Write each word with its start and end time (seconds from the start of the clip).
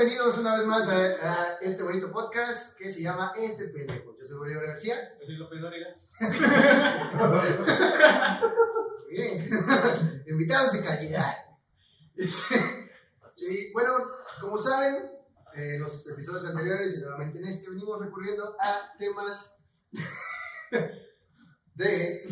bienvenidos 0.00 0.38
una 0.38 0.56
vez 0.56 0.66
más 0.66 0.88
a, 0.88 0.94
a 0.94 1.58
este 1.60 1.82
bonito 1.82 2.10
podcast 2.10 2.74
que 2.78 2.90
se 2.90 3.02
llama 3.02 3.34
Este 3.36 3.68
Pendejo. 3.68 4.16
Yo 4.18 4.24
soy 4.24 4.38
Bolívar 4.38 4.68
García. 4.68 4.96
Yo 5.20 5.26
soy 5.26 5.36
López 5.36 5.60
Dóriga. 5.60 5.94
Muy 9.04 9.12
bien. 9.12 9.46
Invitados 10.26 10.72
de 10.72 10.82
calidad. 10.82 11.34
Y 12.16 13.72
bueno, 13.74 13.90
como 14.40 14.56
saben, 14.56 15.06
eh, 15.56 15.76
los 15.78 16.08
episodios 16.08 16.46
anteriores 16.46 16.96
y 16.96 17.02
nuevamente 17.02 17.36
en 17.36 17.44
este 17.44 17.68
venimos 17.68 18.00
recurriendo 18.00 18.56
a 18.58 18.96
temas 18.96 19.66
de 21.74 22.22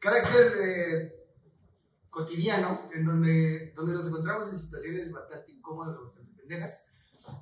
carácter 0.00 0.52
eh, 0.62 1.12
cotidiano, 2.08 2.88
en 2.94 3.04
donde, 3.04 3.74
donde 3.76 3.92
nos 3.92 4.06
encontramos 4.06 4.50
en 4.50 4.58
situaciones 4.58 5.12
bastante 5.12 5.52
incómodas 5.52 5.98
o 5.98 6.06
bastante 6.06 6.29
pendejas. 6.50 6.84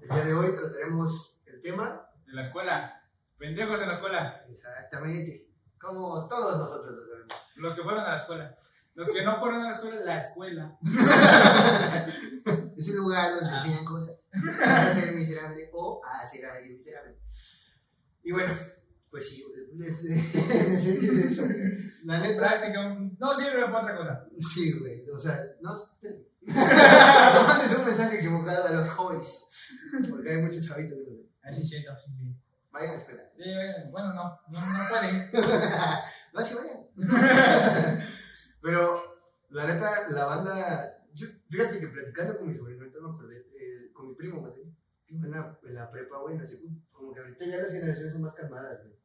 El 0.02 0.08
día 0.10 0.24
de 0.24 0.34
hoy 0.34 0.48
trataremos 0.54 1.40
el 1.46 1.62
tema 1.62 2.06
De 2.26 2.32
la 2.34 2.42
escuela. 2.42 2.94
Pendejos 3.38 3.80
en 3.80 3.88
la 3.88 3.94
escuela. 3.94 4.44
exactamente, 4.50 5.48
como 5.80 6.26
todos 6.28 6.58
nosotros 6.58 6.94
lo 6.94 7.06
sabemos. 7.06 7.34
Los 7.56 7.74
que 7.74 7.82
fueron 7.82 8.00
a 8.04 8.08
la 8.10 8.16
escuela. 8.16 8.58
Los 8.94 9.08
que 9.10 9.22
no 9.22 9.38
fueron 9.40 9.62
a 9.62 9.68
la 9.70 9.70
escuela, 9.74 10.00
la 10.04 10.16
escuela. 10.16 10.78
Es 12.76 12.88
un 12.90 12.96
lugar 12.96 13.32
donde 13.34 13.50
Ah. 13.50 13.56
enseñan 13.64 13.84
cosas 13.84 14.26
a 14.64 14.94
ser 14.94 15.14
miserable 15.14 15.68
o 15.72 16.00
a 16.04 16.20
hacer 16.20 16.44
a 16.46 16.54
alguien 16.54 16.76
miserable. 16.76 17.16
Y 18.22 18.30
bueno, 18.32 18.52
pues 19.10 19.28
sí, 19.28 19.44
es- 19.84 20.04
en 20.04 20.72
esencia 20.76 21.10
es 21.12 21.38
eso. 21.38 21.42
La 22.04 22.18
neta, 22.20 22.46
Práctica. 22.46 22.96
No 23.18 23.34
sirve 23.34 23.64
para 23.66 23.80
otra 23.82 23.96
cosa. 23.96 24.26
sí, 24.38 24.78
güey. 24.78 25.08
O 25.10 25.18
sea, 25.18 25.38
no. 25.60 25.74
No 26.54 27.46
mandes 27.46 27.78
un 27.78 27.84
mensaje 27.84 28.18
equivocado 28.18 28.66
a 28.66 28.72
los 28.72 28.88
jóvenes. 28.90 29.48
Porque 30.10 30.30
hay 30.30 30.42
muchos 30.42 30.66
chavitos. 30.66 30.98
Así, 31.42 31.68
cheto. 31.68 31.92
sí, 32.04 32.12
sí. 32.18 32.36
Vayan 32.70 32.90
a 32.90 32.92
la 32.92 32.98
escuela. 32.98 33.22
Sí, 33.36 33.90
Bueno, 33.90 34.14
no. 34.14 34.40
No, 34.48 34.60
no 34.60 34.88
pueden. 34.88 35.30
no, 36.34 36.42
sí, 36.42 36.54
vayan. 36.54 38.00
Pero, 38.62 39.02
la 39.50 39.66
neta, 39.66 39.90
la 40.10 40.24
banda. 40.24 41.04
Yo, 41.14 41.26
fíjate 41.48 41.80
que 41.80 41.88
platicando 41.88 42.38
con 42.38 42.48
mi 42.48 42.54
sobrino, 42.54 42.82
ahorita 42.82 43.00
me 43.00 43.10
acordé, 43.10 43.38
eh, 43.38 43.92
con 43.92 44.08
mi 44.08 44.14
primo, 44.14 44.40
güey, 44.40 44.52
en 45.08 45.30
la, 45.30 45.58
en 45.64 45.74
la 45.74 45.90
prepa, 45.90 46.18
güey, 46.18 46.46
sé, 46.46 46.60
como 46.92 47.12
que 47.12 47.20
ahorita 47.20 47.46
ya 47.46 47.56
las 47.56 47.72
generaciones 47.72 48.12
son 48.12 48.22
más 48.22 48.34
calmadas, 48.34 48.80
güey. 48.84 48.96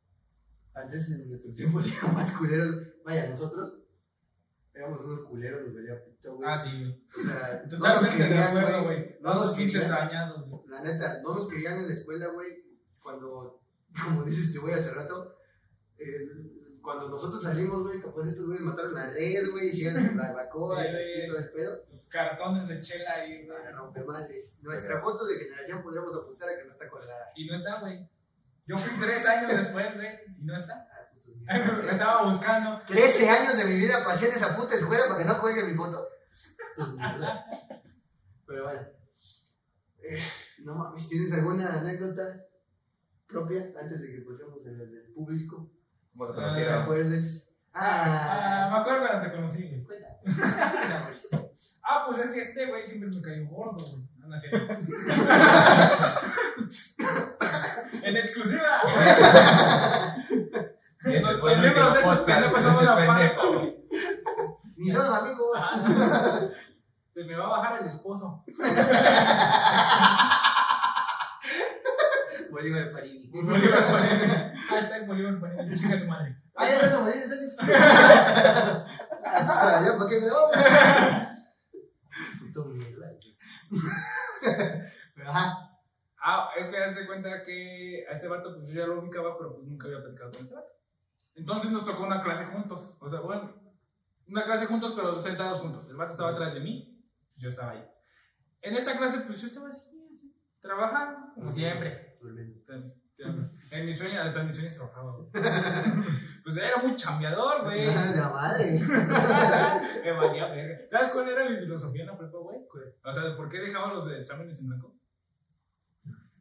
Antes, 0.76 1.10
en 1.12 1.30
nuestros 1.30 1.56
tiempos, 1.56 1.86
eran 1.98 2.14
más 2.14 2.32
culeros. 2.32 2.76
Vaya, 3.06 3.30
nosotros 3.30 3.83
éramos 4.74 5.02
unos 5.02 5.20
culeros, 5.22 5.64
nos 5.66 5.76
valía 5.76 6.04
pito, 6.04 6.36
güey. 6.36 6.50
Ah, 6.50 6.58
sí, 6.58 6.70
güey. 6.80 7.04
O 7.16 7.22
sea, 7.22 7.64
no 7.80 8.02
nos 8.02 8.08
querían, 8.08 8.84
güey. 8.84 9.18
No 9.22 9.34
nos 9.36 9.52
pinches 9.54 9.88
dañados, 9.88 10.50
güey. 10.50 10.62
La 10.68 10.82
neta, 10.82 11.22
no 11.24 11.36
nos 11.36 11.48
querían 11.48 11.78
en 11.78 11.88
la 11.88 11.94
escuela, 11.94 12.28
güey. 12.28 12.64
Cuando, 13.00 13.62
como 14.04 14.24
dices 14.24 14.48
este 14.48 14.60
güey 14.60 14.74
hace 14.74 14.92
rato, 14.94 15.36
eh, 15.98 16.30
cuando 16.82 17.10
nosotros 17.10 17.44
salimos, 17.44 17.84
güey, 17.84 18.02
capaz 18.02 18.28
estos 18.28 18.46
güeyes 18.46 18.64
mataron 18.64 18.98
a 18.98 19.10
res, 19.12 19.52
güey, 19.52 19.70
hicieron 19.70 20.06
su 20.06 20.18
barbacoa, 20.18 20.84
Sí, 20.84 20.98
y 21.24 21.28
todo 21.28 21.38
el 21.38 21.52
pedo. 21.52 21.86
Cartones 22.10 22.68
de 22.68 22.82
chela 22.82 23.14
ahí, 23.14 23.46
güey. 23.46 23.48
Para 23.48 23.72
romper 23.72 24.06
madres. 24.06 24.60
Nuestra 24.62 25.00
foto 25.02 25.26
de 25.26 25.36
generación 25.36 25.82
podríamos 25.82 26.14
apostar 26.14 26.50
a 26.50 26.58
que 26.58 26.66
no 26.66 26.72
está 26.72 26.90
colgada. 26.90 27.32
Y 27.36 27.48
no 27.48 27.56
está, 27.56 27.80
güey. 27.80 28.08
Yo 28.66 28.78
fui 28.78 29.06
tres 29.06 29.26
años 29.26 29.52
después, 29.52 29.96
güey. 29.96 30.10
Y 30.40 30.46
no 30.46 30.56
está. 30.56 30.88
Me 31.46 31.56
estaba 31.92 32.24
buscando. 32.26 32.82
13 32.88 33.30
años 33.30 33.58
de 33.58 33.66
mi 33.66 33.76
vida 33.78 34.04
pasé 34.06 34.28
en 34.30 34.34
esa 34.34 34.56
puta 34.56 34.76
escuela 34.76 35.04
para 35.08 35.20
que 35.20 35.26
no 35.26 35.38
cuelgue 35.38 35.64
mi 35.64 35.74
foto. 35.76 36.08
Pero 38.48 38.64
bueno. 38.64 38.82
Eh, 40.04 40.22
no 40.64 40.76
mames, 40.76 41.08
¿tienes 41.08 41.32
alguna 41.34 41.72
anécdota 41.80 42.24
propia 43.28 43.72
antes 43.80 44.02
de 44.02 44.12
que 44.12 44.22
pasemos 44.22 44.66
a 44.66 44.70
las 44.72 44.92
del 44.92 45.14
público? 45.14 45.70
¿Cómo 46.16 46.26
se 46.28 46.32
Ah, 46.32 46.36
¿Te 46.36 46.42
conocieron? 46.42 46.82
acuerdes? 46.84 47.50
Ah, 47.74 48.66
Ah, 48.66 48.70
me 48.72 48.78
acuerdo 48.82 49.08
cuando 49.08 49.22
te 49.28 49.32
conocí, 49.36 49.68
güey. 49.70 49.84
cuenta. 49.84 50.08
Ah, 51.86 52.04
pues 52.06 52.18
es 52.20 52.28
que 52.32 52.40
este 52.40 52.66
güey 52.68 52.88
siempre 52.88 53.10
me 53.10 53.22
cayó 53.22 53.46
gordo, 53.50 53.84
güey. 53.86 54.08
No, 54.18 54.28
no 54.30 54.36
en 58.04 58.18
exclusiva. 58.18 58.82
Ese 61.04 61.20
Los 61.20 61.40
fue 61.42 61.54
el 61.54 61.60
miembros 61.60 61.92
de 61.94 62.00
último 62.00 62.14
este 62.14 62.24
podcast, 62.24 62.26
pendejo 62.26 62.58
son 62.62 62.86
la 62.86 62.94
ese 62.94 63.06
panza, 63.06 63.36
pendejo. 63.36 63.60
güey. 63.60 63.76
Ni 64.78 64.90
son 64.92 65.14
amigos. 65.14 65.58
Ah, 65.60 66.48
Se 67.14 67.24
me 67.26 67.36
va 67.36 67.46
a 67.46 67.50
bajar 67.50 67.82
el 67.82 67.88
esposo. 67.90 68.46
Bolívar 72.52 72.92
Parini. 72.92 73.28
Bolívar 73.28 73.86
Panini. 73.88 74.58
Hashtag 74.70 75.08
Bolívar 75.08 75.40
Panini. 75.40 75.76
Chica 75.78 75.98
tu 76.00 76.06
madre. 76.08 76.36
Ah, 76.56 76.68
ya 76.68 76.80
te 76.80 76.86
vas 76.86 76.96
a 76.96 77.00
morir 77.02 77.22
entonces. 77.24 77.56
Hasta 79.24 79.86
ya, 79.86 79.98
¿para 79.98 80.10
qué 80.10 80.20
grabo? 80.22 80.52
Puto 82.40 82.66
mierda. 82.66 83.08
güey. 83.10 83.38
Pero 85.16 85.30
ajá. 85.30 85.70
Ah, 86.26 86.50
es 86.58 86.68
que 86.68 86.78
haz 86.78 86.96
de 86.96 87.06
cuenta 87.08 87.44
que 87.44 88.06
a 88.10 88.14
este 88.14 88.28
vato 88.28 88.56
pues 88.56 88.68
yo 88.70 88.76
ya 88.82 88.88
lo 88.88 89.00
ubicaba, 89.02 89.38
pero 89.38 89.56
pues 89.56 89.68
nunca 89.68 89.88
había 89.88 90.02
platicado 90.02 90.32
con 90.32 90.42
este 90.44 90.56
vato. 90.56 90.68
Entonces 91.56 91.72
nos 91.72 91.86
tocó 91.86 92.04
una 92.04 92.24
clase 92.24 92.46
juntos. 92.46 92.98
O 93.00 93.10
sea, 93.10 93.20
bueno, 93.22 93.54
una 94.28 94.46
clase 94.46 94.66
juntos, 94.66 94.94
pero 94.96 95.20
sentados 95.22 95.60
juntos. 95.60 95.90
El 95.90 95.98
vato 95.98 96.12
estaba 96.12 96.32
atrás 96.32 96.54
de 96.54 96.60
mí, 96.60 97.04
pues 97.30 97.42
yo 97.42 97.50
estaba 97.50 97.72
ahí. 97.72 97.86
En 98.62 98.76
esta 98.76 98.98
clase, 98.98 99.20
pues 99.22 99.42
yo 99.42 99.48
estaba 99.48 99.68
así, 99.68 99.90
así, 100.14 100.36
trabajando, 100.62 101.34
como 101.36 101.52
siempre. 101.52 102.18
En 103.72 103.86
mis 103.86 103.98
sueños, 103.98 104.26
hasta 104.26 104.42
en 104.42 104.48
mis 104.48 104.56
sueños 104.56 104.76
trabajaba. 104.76 105.18
Pues 106.44 106.58
era 106.58 106.78
muy 106.78 106.94
chambeador, 106.96 107.64
güey. 107.64 107.88
Ah, 107.96 108.14
La 108.16 108.30
madre. 108.30 108.82
Me 110.04 110.12
valía 110.12 110.48
verga. 110.48 110.78
¿Sabes 110.92 111.12
cuál 111.12 111.30
era 111.30 111.50
mi 111.50 111.56
filosofía 111.58 112.02
en 112.02 112.08
la 112.08 112.18
prepa, 112.18 112.38
güey? 112.38 112.58
O 113.04 113.14
sea, 113.14 113.36
¿por 113.38 113.50
qué 113.50 113.60
dejaba 113.60 113.94
los 113.94 114.10
exámenes 114.12 114.60
en 114.60 114.68
blanco? 114.68 114.94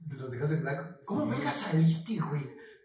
Los 0.09 0.31
dejas 0.33 0.51
en 0.53 0.63
blanco. 0.63 0.99
¿Cómo 1.07 1.27
verga 1.29 1.53
saliste, 1.53 2.19
güey? 2.19 2.43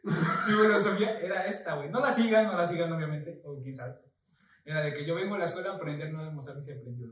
Mi 0.08 0.54
filosofía 0.54 1.20
era 1.20 1.46
esta, 1.46 1.76
güey. 1.76 1.90
No 1.90 2.00
la 2.00 2.14
sigan, 2.16 2.48
no 2.48 2.58
la 2.58 2.66
sigan, 2.66 2.92
obviamente. 2.92 3.42
O 3.44 3.62
quién 3.62 3.76
sabe. 3.76 3.96
Era 4.64 4.82
de 4.82 4.94
que 4.94 5.06
yo 5.06 5.16
vengo 5.16 5.36
a 5.36 5.38
la 5.38 5.46
escuela 5.46 5.72
a 5.72 5.76
aprender, 5.76 6.12
no 6.12 6.22
a 6.22 6.26
demostrar 6.26 6.58
que 6.58 6.64
se 6.64 6.74
aprendió. 6.74 7.10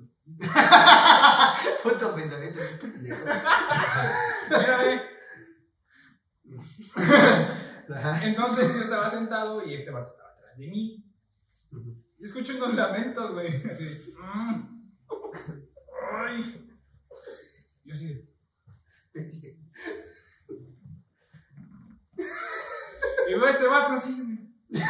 Puto 1.83 2.15
pensamiento. 2.15 2.59
qué 2.59 2.87
pendejo. 2.87 3.25
Mírame. 4.49 5.01
Ajá. 7.89 8.25
Entonces 8.25 8.75
yo 8.75 8.81
estaba 8.81 9.09
sentado 9.09 9.65
y 9.65 9.73
este 9.73 9.91
vato 9.91 10.11
estaba 10.11 10.31
atrás 10.31 10.57
de 10.57 10.67
mí. 10.67 11.05
Y 12.17 12.23
escucho 12.23 12.55
unos 12.57 12.73
lamentos, 12.75 13.31
güey. 13.33 13.47
Así. 13.71 14.15
mm. 14.19 14.89
Ay. 16.13 16.77
Yo 17.83 17.93
así 17.93 18.13
de. 18.13 18.35
Y 23.27 23.33
veo 23.33 23.45
a 23.45 23.49
este 23.49 23.67
vato 23.67 23.93
así, 23.93 24.13
güey. 24.21 24.35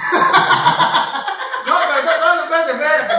No, 1.67 1.73
pero 1.81 2.19
no, 2.19 2.35
no, 2.35 2.41
espérate, 2.43 2.71
espérate. 2.73 3.13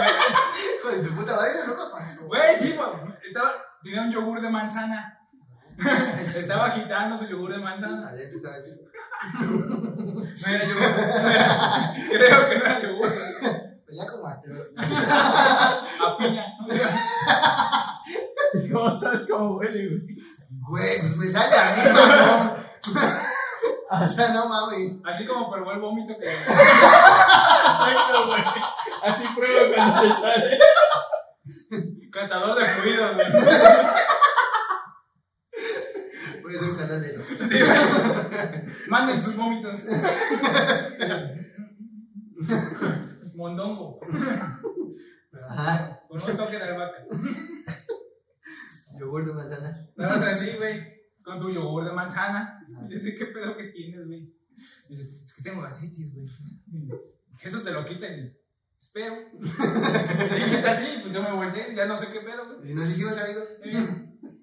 Hijo 0.79 0.89
de 0.89 0.99
tu 1.09 1.15
puta 1.15 1.35
madre, 1.35 1.51
eso 1.51 1.67
nunca 1.67 1.83
pasó. 1.91 2.25
Güey, 2.27 2.55
sí, 2.59 2.73
güey. 2.77 2.89
Estaba, 3.27 3.51
tenía 3.83 4.01
un 4.03 4.11
yogur 4.11 4.41
de 4.41 4.49
manzana. 4.49 5.19
Estaba 6.35 6.67
agitando 6.67 7.17
su 7.17 7.27
yogur 7.27 7.51
de 7.51 7.57
manzana. 7.59 8.07
Adentro 8.07 8.37
estaba 8.37 8.55
aquí. 8.55 8.71
No 10.41 10.47
era 10.47 10.65
yogur. 10.65 10.83
Creo 12.09 12.49
que 12.49 12.55
no 12.57 12.65
era 12.65 12.81
yogur. 12.81 13.13
Pues 13.85 13.97
ya 13.97 14.07
como 14.11 14.27
a- 14.27 14.41
A 16.07 16.17
piña. 16.17 16.45
¿Cómo 18.73 18.93
sabes 18.93 19.27
cómo 19.29 19.57
huele, 19.57 19.87
güey? 19.89 20.01
Güey, 20.69 20.99
pues 20.99 21.17
me 21.17 21.27
sale 21.29 21.55
a 21.57 21.75
mí, 21.75 21.81
no. 21.93 22.55
O 23.91 24.07
sea, 24.07 24.33
no 24.33 24.49
mames. 24.49 24.99
Así 25.05 25.25
como 25.25 25.49
probó 25.49 25.71
el 25.71 25.79
vómito 25.79 26.17
que. 26.19 26.25
Exacto, 26.43 28.27
güey. 28.27 28.43
Así 29.03 29.25
prueba 29.35 29.75
cuando 29.75 30.01
te 30.01 30.11
sale. 30.11 30.59
Catador 32.11 32.59
de 32.59 32.65
fluidos, 32.65 33.15
güey. 33.15 33.31
Voy 36.43 36.53
a 36.53 36.57
hacer 36.57 36.69
un 36.69 36.77
canal 36.77 37.01
de 37.01 37.07
eso. 37.07 37.21
Sí. 37.23 37.59
Manden 38.89 39.23
sus 39.23 39.35
vómitos. 39.35 39.85
Mondongo. 43.35 43.99
Ajá. 45.49 45.99
Con 46.07 46.21
un 46.21 46.37
toque 46.37 46.57
de 46.57 46.63
albahaca. 46.63 47.03
Yogur 48.99 49.25
de 49.25 49.33
manzana. 49.33 49.87
Nada 49.95 50.17
más 50.17 50.27
así, 50.27 50.51
güey. 50.57 50.81
Con 51.23 51.39
tu 51.39 51.49
yogur 51.49 51.85
de 51.85 51.91
manzana. 51.91 52.56
Y 52.67 52.93
dice, 52.93 53.15
¿qué 53.15 53.25
pedo 53.27 53.57
que 53.57 53.65
tienes, 53.65 54.05
güey? 54.05 54.33
Dice, 54.89 55.03
es 55.25 55.33
que 55.33 55.43
tengo 55.43 55.61
gastritis, 55.61 56.13
güey. 56.13 56.27
Eso 57.43 57.61
te 57.61 57.71
lo 57.71 57.85
quiten. 57.85 58.37
Espero. 58.77 59.15
Sí, 59.39 60.43
que 60.43 60.55
está 60.55 60.71
así, 60.71 60.99
pues 61.01 61.13
yo 61.13 61.23
me 61.23 61.31
volteé, 61.31 61.73
ya 61.75 61.85
no 61.85 61.95
sé 61.95 62.07
qué 62.11 62.19
pedo, 62.19 62.57
güey. 62.57 62.71
¿Y 62.71 62.75
nos 62.75 62.89
hicimos 62.89 63.17
amigos? 63.17 63.47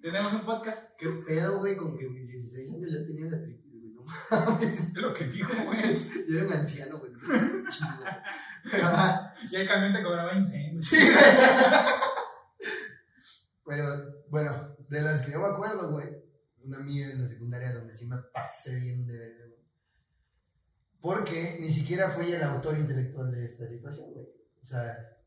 Tenemos 0.01 0.33
un 0.33 0.41
podcast. 0.41 0.91
Qué 0.99 1.09
pedo, 1.27 1.59
güey, 1.59 1.77
con 1.77 1.97
que 1.97 2.09
mis 2.09 2.29
16 2.29 2.75
años 2.75 2.91
ya 2.93 3.07
tenía 3.07 3.31
gastritis, 3.31 3.73
güey. 3.73 3.95
No 3.95 4.05
mames. 4.41 4.81
Es 4.81 4.95
lo 4.95 5.13
que 5.13 5.25
dijo, 5.27 5.53
güey. 5.65 5.97
Yo 6.29 6.39
era 6.39 6.47
un 6.47 6.53
anciano, 6.53 6.99
güey. 6.99 7.13
Y 9.51 9.57
el 9.57 9.69
camión 9.69 9.93
te 9.93 10.03
cobraba 10.03 10.35
incendios. 10.35 10.87
Sí, 10.87 10.97
güey. 10.97 11.15
Pero, 13.67 14.25
bueno, 14.29 14.77
de 14.89 15.03
las 15.03 15.23
que 15.23 15.33
yo 15.33 15.41
me 15.41 15.49
acuerdo, 15.49 15.93
güey, 15.93 16.24
una 16.65 16.81
mía 16.81 17.11
en 17.11 17.23
la 17.23 17.29
secundaria 17.29 17.73
donde 17.73 17.95
sí 17.95 18.07
me 18.07 18.17
pasé 18.33 18.77
bien 18.77 19.07
de 19.07 19.17
verga, 19.17 19.47
güey. 19.47 19.65
Porque 21.01 21.59
ni 21.61 21.71
siquiera 21.71 22.11
fui 22.11 22.33
el 22.33 22.43
autor 22.43 22.79
intelectual 22.79 23.31
de 23.31 23.45
esta 23.45 23.69
situación, 23.69 24.13
güey. 24.13 24.27
O 24.61 24.65
sea, 24.65 25.19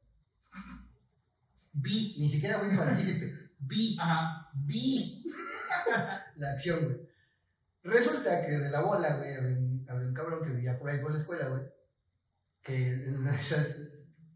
vi, 1.74 2.16
ni 2.18 2.28
siquiera 2.28 2.60
fui 2.60 2.76
partícipe, 2.76 3.52
vi, 3.60 3.96
Ajá. 4.00 4.50
vi 4.56 5.24
la 6.38 6.52
acción, 6.52 6.84
güey. 6.84 7.08
Resulta 7.84 8.46
que 8.46 8.52
de 8.52 8.70
la 8.70 8.82
bola, 8.82 9.18
güey, 9.18 9.34
había 9.36 9.58
un, 9.58 9.86
había 9.88 10.08
un 10.08 10.14
cabrón 10.14 10.44
que 10.44 10.50
vivía 10.50 10.78
por 10.78 10.90
ahí 10.90 11.00
por 11.02 11.12
la 11.12 11.20
escuela, 11.20 11.48
güey, 11.48 11.62
que 12.62 12.94
en 12.94 13.16
una 13.16 13.32
de 13.32 13.38
esas 13.40 13.90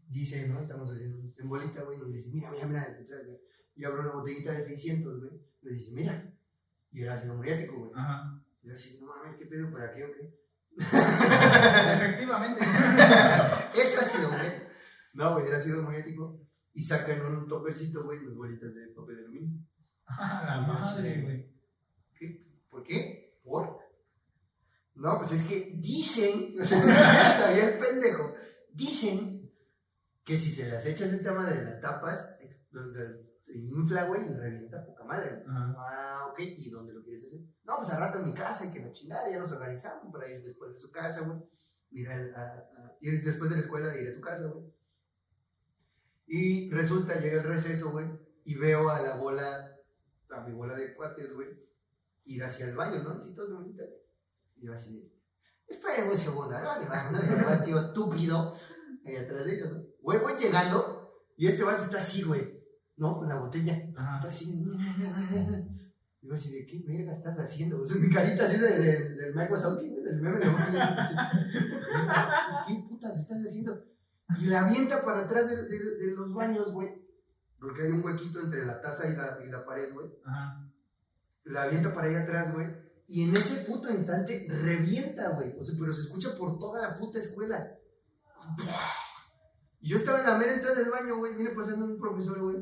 dice, 0.08 0.48
¿no? 0.48 0.60
Estamos 0.60 0.90
haciendo 0.90 1.18
en 1.36 1.48
bolita, 1.48 1.82
güey, 1.82 1.98
nos 1.98 2.12
dice, 2.12 2.30
mira, 2.32 2.50
mira, 2.50 2.66
mira, 2.66 2.82
el 2.84 2.96
petróleo, 2.98 3.26
güey. 3.32 3.40
y 3.74 3.84
abro 3.84 4.00
una 4.00 4.12
botellita 4.12 4.52
de 4.52 4.64
600, 4.64 5.20
güey, 5.20 5.32
le 5.62 5.72
dice, 5.72 5.90
mira, 5.92 6.31
y 6.92 7.02
era 7.02 7.14
ácido 7.14 7.34
muriático, 7.34 7.78
güey. 7.78 7.92
Ajá. 7.94 8.40
Y 8.62 8.68
yo 8.68 8.74
así, 8.74 8.98
no 9.00 9.06
mames, 9.06 9.34
¿qué 9.34 9.46
pedo 9.46 9.70
por 9.70 9.82
aquí 9.82 10.02
o 10.02 10.12
qué? 10.12 10.38
Efectivamente. 10.76 12.60
es 13.74 13.98
ácido 13.98 14.30
muriático. 14.30 14.66
No, 15.14 15.34
güey, 15.34 15.48
era 15.48 15.56
ácido 15.56 15.82
muriático. 15.82 16.40
Y 16.74 16.82
sacan 16.82 17.24
un 17.24 17.48
topercito, 17.48 18.04
güey, 18.04 18.18
unas 18.20 18.36
bolitas 18.36 18.74
de 18.74 18.88
papel 18.88 19.16
de 19.16 19.22
aluminio. 19.22 19.58
La 20.06 20.64
madre, 20.66 21.22
güey. 21.22 21.52
¿Qué? 22.14 22.46
¿Por 22.70 22.82
qué? 22.82 23.40
¿Por? 23.42 23.82
No, 24.94 25.18
pues 25.18 25.32
es 25.32 25.44
que 25.44 25.72
dicen, 25.76 26.54
o 26.60 26.64
sea, 26.64 26.78
ni 26.78 26.84
siquiera 26.92 27.32
sabía 27.32 27.68
el 27.70 27.78
pendejo, 27.78 28.34
dicen 28.72 29.50
que 30.24 30.38
si 30.38 30.50
se 30.50 30.68
las 30.68 30.86
echas 30.86 31.12
a 31.12 31.16
esta 31.16 31.32
madre, 31.32 31.64
la 31.64 31.80
tapas, 31.80 32.36
sea, 32.70 33.02
se 33.42 33.58
infla, 33.58 34.04
güey, 34.06 34.30
y 34.30 34.34
revienta 34.34 34.86
poca 34.86 35.04
madre. 35.04 35.44
Ajá. 35.46 35.74
Ah, 35.76 36.28
ok, 36.30 36.38
¿y 36.40 36.70
dónde 36.70 36.94
lo 36.94 37.02
quieres 37.02 37.24
hacer? 37.24 37.40
No, 37.64 37.76
pues 37.78 37.90
al 37.90 37.98
rato 38.00 38.18
en 38.20 38.24
mi 38.26 38.32
casa, 38.34 38.64
y 38.66 38.72
que 38.72 38.80
la 38.80 38.90
chingada, 38.92 39.28
ya 39.30 39.38
nos 39.40 39.52
organizamos 39.52 40.10
para 40.12 40.28
ir 40.30 40.42
después 40.44 40.72
de 40.72 40.78
su 40.78 40.90
casa, 40.90 41.20
güey. 41.26 41.38
Ir, 41.90 42.08
a- 42.08 42.14
a- 42.14 42.96
ir 43.00 43.22
después 43.22 43.50
de 43.50 43.56
la 43.56 43.62
escuela, 43.62 43.94
ir 44.00 44.08
a 44.08 44.12
su 44.12 44.20
casa, 44.20 44.46
güey. 44.48 44.64
Y 46.26 46.70
resulta, 46.70 47.18
llega 47.20 47.42
el 47.42 47.48
receso, 47.48 47.90
güey, 47.90 48.06
y 48.44 48.54
veo 48.54 48.88
a 48.88 49.00
la 49.02 49.16
bola, 49.16 49.76
a 50.30 50.40
mi 50.40 50.54
bola 50.54 50.74
de 50.76 50.94
cuates, 50.94 51.34
güey, 51.34 51.48
ir 52.24 52.42
hacia 52.44 52.66
el 52.68 52.76
baño, 52.76 53.02
¿no? 53.02 53.10
Así 53.10 53.34
todos 53.34 53.52
bonitos. 53.52 53.86
Y 54.56 54.66
yo 54.66 54.72
así, 54.74 55.00
de, 55.00 55.12
esperen 55.66 56.08
un 56.08 56.16
segundo, 56.16 56.52
no 56.58 56.78
te 56.78 56.86
vas, 56.86 57.10
no 57.12 57.18
te 57.20 57.42
vas, 57.44 57.64
tío 57.64 57.78
estúpido, 57.78 58.54
ahí 59.04 59.16
atrás 59.16 59.44
de 59.44 59.56
ellos, 59.56 59.72
¿no? 59.72 59.84
Güey, 60.00 60.20
voy 60.20 60.34
llegando, 60.38 61.26
y 61.36 61.48
este 61.48 61.64
vato 61.64 61.82
está 61.84 61.98
así, 61.98 62.22
güey, 62.22 62.51
¿no? 62.96 63.18
Con 63.18 63.28
la 63.28 63.40
botella. 63.40 63.76
Ajá. 63.96 64.18
Así. 64.28 64.64
Digo 66.22 66.34
así, 66.36 66.52
¿de 66.52 66.66
qué 66.66 66.80
verga 66.86 67.16
estás 67.16 67.36
haciendo? 67.38 67.82
O 67.82 67.86
sea, 67.86 67.96
mi 68.00 68.08
carita 68.08 68.44
así 68.44 68.56
de, 68.56 68.78
de, 68.78 69.14
del 69.16 69.34
Mike 69.34 69.52
Wazowski, 69.52 69.88
del 70.04 70.22
meme 70.22 70.38
de. 70.38 70.46
¿Qué 72.66 72.84
putas 72.88 73.18
estás 73.18 73.38
haciendo? 73.46 73.84
Y 74.40 74.46
la 74.46 74.66
avienta 74.66 75.04
para 75.04 75.22
atrás 75.22 75.50
de, 75.50 75.64
de- 75.68 75.96
de 75.96 76.06
los 76.16 76.32
baños, 76.32 76.72
güey. 76.72 76.88
Porque 77.58 77.82
hay 77.82 77.90
un 77.90 78.04
huequito 78.04 78.40
entre 78.40 78.64
la 78.64 78.80
taza 78.80 79.08
y 79.08 79.16
la, 79.16 79.38
y 79.44 79.50
la 79.50 79.64
pared, 79.66 79.92
güey. 79.92 80.08
La 81.44 81.64
avienta 81.64 81.92
para 81.94 82.08
allá 82.08 82.22
atrás, 82.22 82.54
güey. 82.54 82.68
Y 83.08 83.24
en 83.24 83.36
ese 83.36 83.64
puto 83.64 83.90
instante 83.90 84.46
revienta, 84.48 85.30
güey. 85.30 85.54
O 85.58 85.64
sea, 85.64 85.74
pero 85.78 85.92
se 85.92 86.02
escucha 86.02 86.36
por 86.38 86.58
toda 86.58 86.80
la 86.80 86.94
puta 86.94 87.18
escuela. 87.18 87.76
Y 89.80 89.88
yo 89.88 89.96
estaba 89.98 90.20
en 90.20 90.26
la 90.26 90.38
mera 90.38 90.54
entrada 90.54 90.76
del 90.78 90.90
baño, 90.90 91.16
güey. 91.18 91.34
Viene 91.34 91.50
pasando 91.50 91.84
un 91.84 91.98
profesor, 91.98 92.40
güey. 92.40 92.56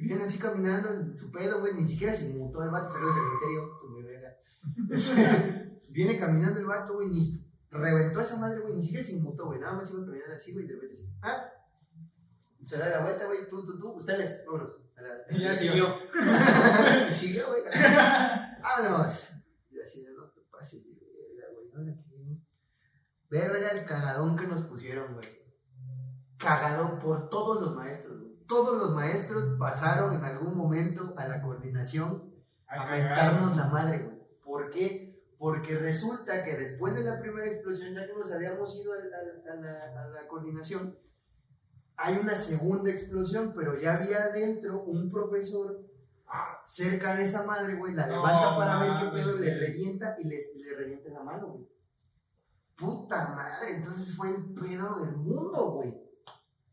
Y 0.00 0.08
viene 0.08 0.24
así 0.24 0.38
caminando 0.38 0.92
en 0.94 1.16
su 1.16 1.30
pedo, 1.30 1.60
güey. 1.60 1.74
Ni 1.74 1.86
siquiera 1.86 2.14
se 2.14 2.30
inmutó 2.30 2.62
el 2.64 2.70
vato, 2.70 2.88
salió 2.90 3.06
del 3.06 3.16
cementerio. 3.16 3.76
Se 3.76 3.88
me 3.90 4.02
verga. 4.02 5.70
viene 5.90 6.18
caminando 6.18 6.58
el 6.58 6.66
vato, 6.66 6.94
güey. 6.94 7.08
Ni 7.08 7.46
reventó 7.70 8.18
a 8.18 8.22
esa 8.22 8.38
madre, 8.38 8.60
güey. 8.60 8.74
Ni 8.74 8.82
siquiera 8.82 9.04
se 9.04 9.12
inmutó, 9.12 9.46
güey. 9.46 9.60
Nada 9.60 9.74
más 9.74 9.90
iba 9.90 10.04
caminando 10.04 10.34
así, 10.34 10.52
güey. 10.54 10.64
Y 10.64 10.68
de 10.68 10.74
repente 10.74 10.96
así. 10.96 11.12
Ah. 11.22 11.44
Se 12.62 12.78
da 12.78 12.88
la 12.88 13.02
vuelta, 13.02 13.26
güey. 13.26 13.48
Tú, 13.50 13.64
tú, 13.66 13.78
tú. 13.78 13.90
Ustedes, 13.92 14.44
vámonos. 14.46 14.78
A 14.96 15.02
la- 15.02 15.36
Y 15.36 15.40
ya 15.42 15.56
siguió. 15.58 15.94
Y 17.08 17.12
siguió, 17.12 17.46
güey. 17.48 17.62
Vámonos. 18.62 19.30
Yo 19.70 19.82
así 19.82 20.02
no 20.16 20.24
te 20.30 20.40
pases 20.50 20.84
de 20.84 20.90
verga, 20.92 21.54
güey. 21.54 21.70
¿Ahora 21.74 22.02
qué? 22.08 22.40
Verga 23.30 23.68
el 23.78 23.86
cagadón 23.86 24.36
que 24.36 24.46
nos 24.46 24.62
pusieron, 24.62 25.12
güey. 25.14 25.26
Cagadón 26.38 26.98
por 27.00 27.28
todos 27.28 27.60
los 27.62 27.76
maestros, 27.76 28.18
güey. 28.18 28.29
Todos 28.50 28.78
los 28.78 28.94
maestros 28.94 29.56
pasaron 29.58 30.14
en 30.14 30.24
algún 30.24 30.56
momento 30.56 31.14
a 31.16 31.28
la 31.28 31.40
coordinación 31.40 32.34
a 32.66 32.90
mentarnos 32.90 33.56
la 33.56 33.66
madre, 33.68 33.98
güey. 34.00 34.18
¿Por 34.44 34.70
qué? 34.70 35.24
Porque 35.38 35.78
resulta 35.78 36.44
que 36.44 36.56
después 36.56 36.96
de 36.96 37.04
la 37.04 37.20
primera 37.20 37.46
explosión, 37.46 37.94
ya 37.94 38.06
que 38.06 38.12
nos 38.12 38.30
habíamos 38.32 38.78
ido 38.78 38.92
a, 38.92 38.96
la, 38.98 40.02
a 40.02 40.08
la 40.08 40.28
coordinación, 40.28 40.98
hay 41.96 42.18
una 42.18 42.34
segunda 42.34 42.90
explosión, 42.90 43.52
pero 43.56 43.78
ya 43.78 43.94
había 43.94 44.24
adentro 44.24 44.82
un 44.82 45.10
profesor 45.10 45.88
cerca 46.64 47.16
de 47.16 47.24
esa 47.24 47.46
madre, 47.46 47.76
güey, 47.76 47.94
la 47.94 48.06
No, 48.06 48.16
levanta 48.16 48.56
para 48.56 48.78
ver 48.78 48.90
qué 49.00 49.16
pedo, 49.16 49.38
le 49.38 49.58
revienta 49.58 50.16
y 50.18 50.28
les, 50.28 50.56
le 50.56 50.76
revienta 50.76 51.10
la 51.10 51.22
mano, 51.22 51.48
güey. 51.48 51.68
Puta 52.76 53.34
madre, 53.34 53.76
entonces 53.76 54.16
fue 54.16 54.30
el 54.30 54.54
pedo 54.54 55.04
del 55.04 55.16
mundo, 55.16 55.72
güey. 55.72 56.00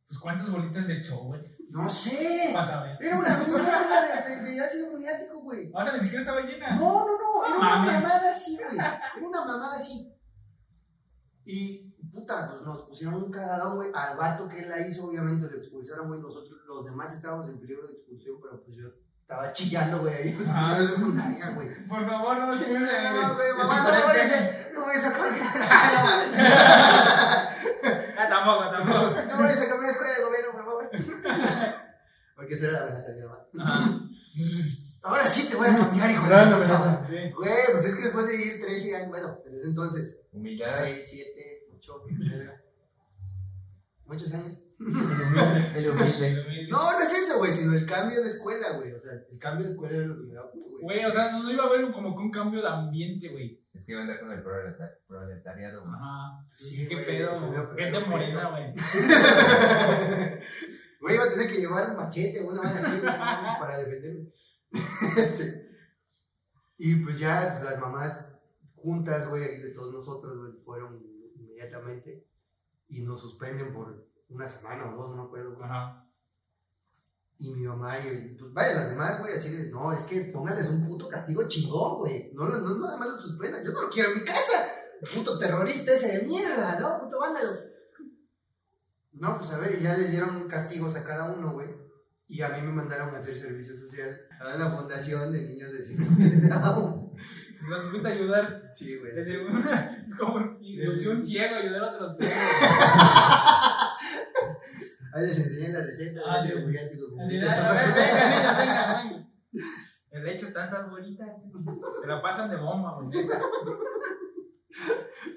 Pues 0.08 0.20
cuántas 0.20 0.52
bolitas 0.52 0.86
le 0.88 1.00
echó, 1.00 1.18
güey. 1.18 1.57
No 1.70 1.90
sé. 1.90 2.52
Vas 2.54 2.70
a 2.70 2.84
ver. 2.84 2.98
Era 3.02 3.18
una 3.18 3.38
mierda 3.40 4.24
de, 4.26 4.36
de, 4.36 4.42
de 4.52 4.62
ácido 4.62 4.92
muriático, 4.92 5.40
güey. 5.42 5.72
O 5.74 5.84
sea, 5.84 5.94
ni 5.94 6.00
siquiera 6.02 6.22
estaba 6.22 6.42
llena. 6.42 6.76
No, 6.76 7.06
no, 7.06 7.18
no, 7.18 7.46
era 7.46 7.58
una 7.58 7.76
Mames. 7.78 8.02
mamada 8.04 8.32
así, 8.32 8.58
güey. 8.58 8.76
Era 8.78 9.02
una 9.22 9.46
mamada 9.46 9.76
así. 9.78 10.14
Y, 11.46 11.94
puta, 12.14 12.48
pues 12.50 12.62
nos 12.64 12.82
pusieron 12.84 13.16
un 13.16 13.32
cagadón, 13.32 13.76
güey. 13.78 13.90
Al 13.94 14.18
vato 14.18 14.48
que 14.48 14.60
él 14.60 14.70
la 14.70 14.80
hizo, 14.80 15.08
obviamente 15.08 15.50
lo 15.50 15.58
expulsaron, 15.58 16.08
güey. 16.08 16.22
Nosotros, 16.22 16.60
los 16.68 16.86
demás 16.86 17.12
estábamos 17.14 17.50
en 17.50 17.60
peligro 17.60 17.88
de 17.88 17.94
expulsión, 17.94 18.38
pero 18.42 18.64
pues 18.64 18.78
yo 18.78 18.88
estaba 19.22 19.52
chillando, 19.52 20.00
güey, 20.00 20.14
ahí 20.14 20.30
en 20.30 20.38
Ah. 20.50 20.78
la 20.80 20.88
secundaria, 20.88 21.50
güey. 21.52 21.70
Por 21.88 22.06
favor, 22.06 22.38
no 22.40 22.54
Sí, 22.54 22.60
se 22.64 22.72
expulsen, 22.72 23.04
no, 23.04 23.36
güey, 23.36 23.52
mamá, 23.58 24.00
no 24.00 24.06
vayas 24.08 24.32
a, 24.32 24.40
no 24.74 24.86
vayas 24.86 25.06
a 25.06 25.14
cambiar. 25.14 25.48
Ah, 28.20 28.28
tampoco, 28.30 28.64
tampoco. 28.72 29.22
No 29.28 29.38
vayas 29.38 29.62
a 29.62 29.70
cambiar 29.70 29.92
escuela 29.92 30.14
de 30.14 30.24
gobierno, 30.24 30.52
por 30.54 30.66
favor. 30.66 30.90
Porque 32.48 32.56
esa 32.56 32.68
era 32.70 32.80
la 32.80 32.84
amenaza 32.86 33.08
de 33.12 33.16
mi 33.16 33.22
mamá. 33.28 33.48
Ajá. 33.60 34.02
Ahora 35.04 35.28
sí 35.28 35.50
te 35.50 35.56
voy 35.58 35.68
a 35.68 35.78
cambiar, 35.78 36.12
hijo 36.12 36.24
de 36.24 36.30
Gran 36.30 36.46
puta 36.54 36.56
amenaza. 36.78 37.06
Sí. 37.08 37.18
Güey, 37.36 37.52
pues 37.74 37.86
es 37.86 37.96
que 37.96 38.04
después 38.06 38.28
de 38.28 38.36
ir 38.36 38.62
13 38.62 38.96
años, 38.96 39.10
bueno, 39.10 39.38
en 39.46 39.56
ese 39.56 39.68
entonces, 39.68 40.22
Humillada. 40.32 40.86
6, 40.86 41.08
7, 41.10 41.68
8, 41.76 42.04
muchos 44.06 44.34
años. 44.34 44.64
El 45.76 45.90
humilde. 45.90 46.44
No, 46.70 46.78
no 46.92 47.00
es 47.00 47.12
eso, 47.14 47.38
güey, 47.38 47.54
sino 47.54 47.74
el 47.74 47.86
cambio 47.86 48.22
de 48.22 48.28
escuela, 48.30 48.72
güey. 48.78 48.92
O 48.92 49.00
sea, 49.00 49.14
el 49.14 49.40
cambio 49.40 49.66
de 49.66 49.72
escuela 49.72 49.96
era 49.98 50.08
lo 50.08 50.18
que 50.18 50.24
me 50.24 50.34
daba 50.34 50.52
puto, 50.52 50.70
güey. 50.70 50.84
Güey, 50.84 51.06
o 51.06 51.12
sea, 51.12 51.32
no 51.32 51.50
iba 51.50 51.64
a 51.64 51.68
haber 51.68 51.86
un- 51.86 51.94
como 51.94 52.14
que 52.16 52.22
un 52.24 52.32
cambio 52.32 52.62
de 52.62 52.68
ambiente, 52.68 53.30
güey. 53.30 53.62
Es 53.74 53.86
que 53.86 53.94
iba 53.94 54.02
a 54.02 54.04
andar 54.04 54.20
con 54.20 54.32
el 54.34 54.44
proleta- 54.44 54.98
proletariado. 55.08 55.82
güey. 55.84 55.94
Ajá. 55.96 56.46
Sí, 56.50 56.88
¿Qué 56.90 56.96
güey, 56.96 57.06
pedo? 57.06 57.76
Gente 57.78 58.00
morena, 58.02 58.50
güey. 58.50 58.74
Güey, 61.00 61.16
iba 61.16 61.26
a 61.26 61.30
tener 61.30 61.50
que 61.50 61.60
llevar 61.60 61.92
un 61.92 61.98
machete 61.98 62.42
o 62.42 62.48
una 62.48 62.62
mano 62.62 62.80
así, 62.80 63.00
para 63.60 63.78
defenderme. 63.78 64.32
Este, 65.18 65.68
y 66.78 66.96
pues 66.98 67.20
ya 67.20 67.58
pues, 67.58 67.72
las 67.72 67.80
mamás 67.80 68.38
juntas, 68.76 69.30
güey, 69.30 69.62
de 69.62 69.70
todos 69.70 69.94
nosotros, 69.94 70.38
güey, 70.38 70.54
fueron 70.64 71.02
inmediatamente 71.36 72.28
y 72.90 73.02
nos 73.02 73.22
suspenden 73.22 73.74
por 73.74 74.08
una 74.30 74.48
semana 74.48 74.94
o 74.94 74.98
dos, 74.98 75.12
no 75.12 75.24
me 75.24 75.28
acuerdo, 75.28 75.56
güey. 75.56 75.66
Ajá. 75.66 76.04
Y 77.40 77.54
mi 77.54 77.68
mamá 77.68 78.00
y 78.00 78.36
pues 78.36 78.52
vaya 78.52 78.74
las 78.74 78.90
demás, 78.90 79.20
güey, 79.20 79.36
así 79.36 79.56
de, 79.56 79.70
no, 79.70 79.94
es 79.94 80.04
que 80.04 80.22
pónganles 80.34 80.70
un 80.70 80.88
puto 80.88 81.08
castigo 81.08 81.48
chingón, 81.48 82.00
güey. 82.00 82.32
No, 82.34 82.48
no, 82.48 82.58
no 82.58 82.80
nada 82.80 82.98
más 82.98 83.10
lo 83.10 83.20
suspendan, 83.20 83.64
yo 83.64 83.72
no 83.72 83.84
lo 83.84 83.90
quiero 83.90 84.10
en 84.10 84.20
mi 84.20 84.26
casa. 84.26 84.72
Puto 85.14 85.38
terrorista 85.38 85.94
ese 85.94 86.20
de 86.20 86.26
mierda, 86.26 86.80
¿no? 86.80 87.04
Puto 87.04 87.20
vándalo. 87.20 87.52
No, 89.20 89.38
pues 89.38 89.52
a 89.52 89.58
ver, 89.58 89.76
y 89.80 89.82
ya 89.84 89.96
les 89.96 90.12
dieron 90.12 90.48
castigos 90.48 90.96
a 90.96 91.04
cada 91.04 91.26
uno, 91.26 91.52
güey. 91.54 91.70
Y 92.28 92.42
a 92.42 92.50
mí 92.50 92.62
me 92.62 92.72
mandaron 92.74 93.14
a 93.16 93.18
hacer 93.20 93.36
servicio 93.36 93.76
social 93.76 94.20
a 94.40 94.56
una 94.56 94.70
fundación 94.70 95.32
de 95.32 95.42
niños 95.44 95.72
de 95.72 95.84
síndrome 95.86 96.30
de 96.30 96.48
Down. 96.50 97.12
Nos 97.70 97.84
fuiste 97.86 98.08
a 98.08 98.12
ayudar. 98.12 98.72
Sí, 98.74 98.98
güey. 98.98 99.14
Desde 99.16 99.40
un, 99.46 99.64
como 100.18 100.52
si 100.58 100.80
un 101.08 101.24
ciego 101.24 101.56
ayudar 101.56 101.84
a 101.84 101.92
otros 101.96 102.18
ciegos. 102.20 102.38
Ahí 105.14 105.26
les 105.26 105.38
enseñé 105.40 105.70
la 105.74 105.86
receta 105.86 106.22
Ah, 106.28 106.46
sí. 106.46 106.54
muriático. 106.60 107.06
Así, 107.20 107.38
a 107.40 107.74
ver, 107.74 107.88
venga, 107.88 108.28
venga, 108.28 108.54
venga, 108.60 109.28
venga. 110.12 110.32
echas 110.32 110.54
tantas 110.54 110.90
bolitas. 110.90 111.30
Se 112.02 112.08
la 112.08 112.22
pasan 112.22 112.50
de 112.52 112.58
bomba, 112.58 113.00
güey. 113.02 113.10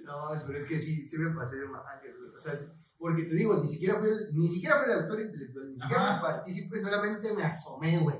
No, 0.04 0.14
pero 0.46 0.58
es 0.58 0.66
que 0.66 0.78
sí, 0.78 1.08
sí 1.08 1.16
me 1.18 1.30
pasé 1.34 1.56
madre, 1.64 2.12
güey. 2.18 2.30
O 2.34 2.38
sea, 2.38 2.52
porque 3.00 3.24
te 3.24 3.34
digo, 3.34 3.56
ni 3.62 3.68
siquiera 3.68 3.98
fui 3.98 4.08
el, 4.08 4.36
ni 4.38 4.46
siquiera 4.48 4.76
fui 4.76 4.92
el 4.92 5.00
autor 5.00 5.20
intelectual, 5.22 5.68
ni 5.74 5.80
siquiera 5.80 6.20
fui 6.20 6.28
partícipe, 6.30 6.80
solamente 6.80 7.32
me 7.34 7.42
asomé, 7.42 7.98
güey. 7.98 8.16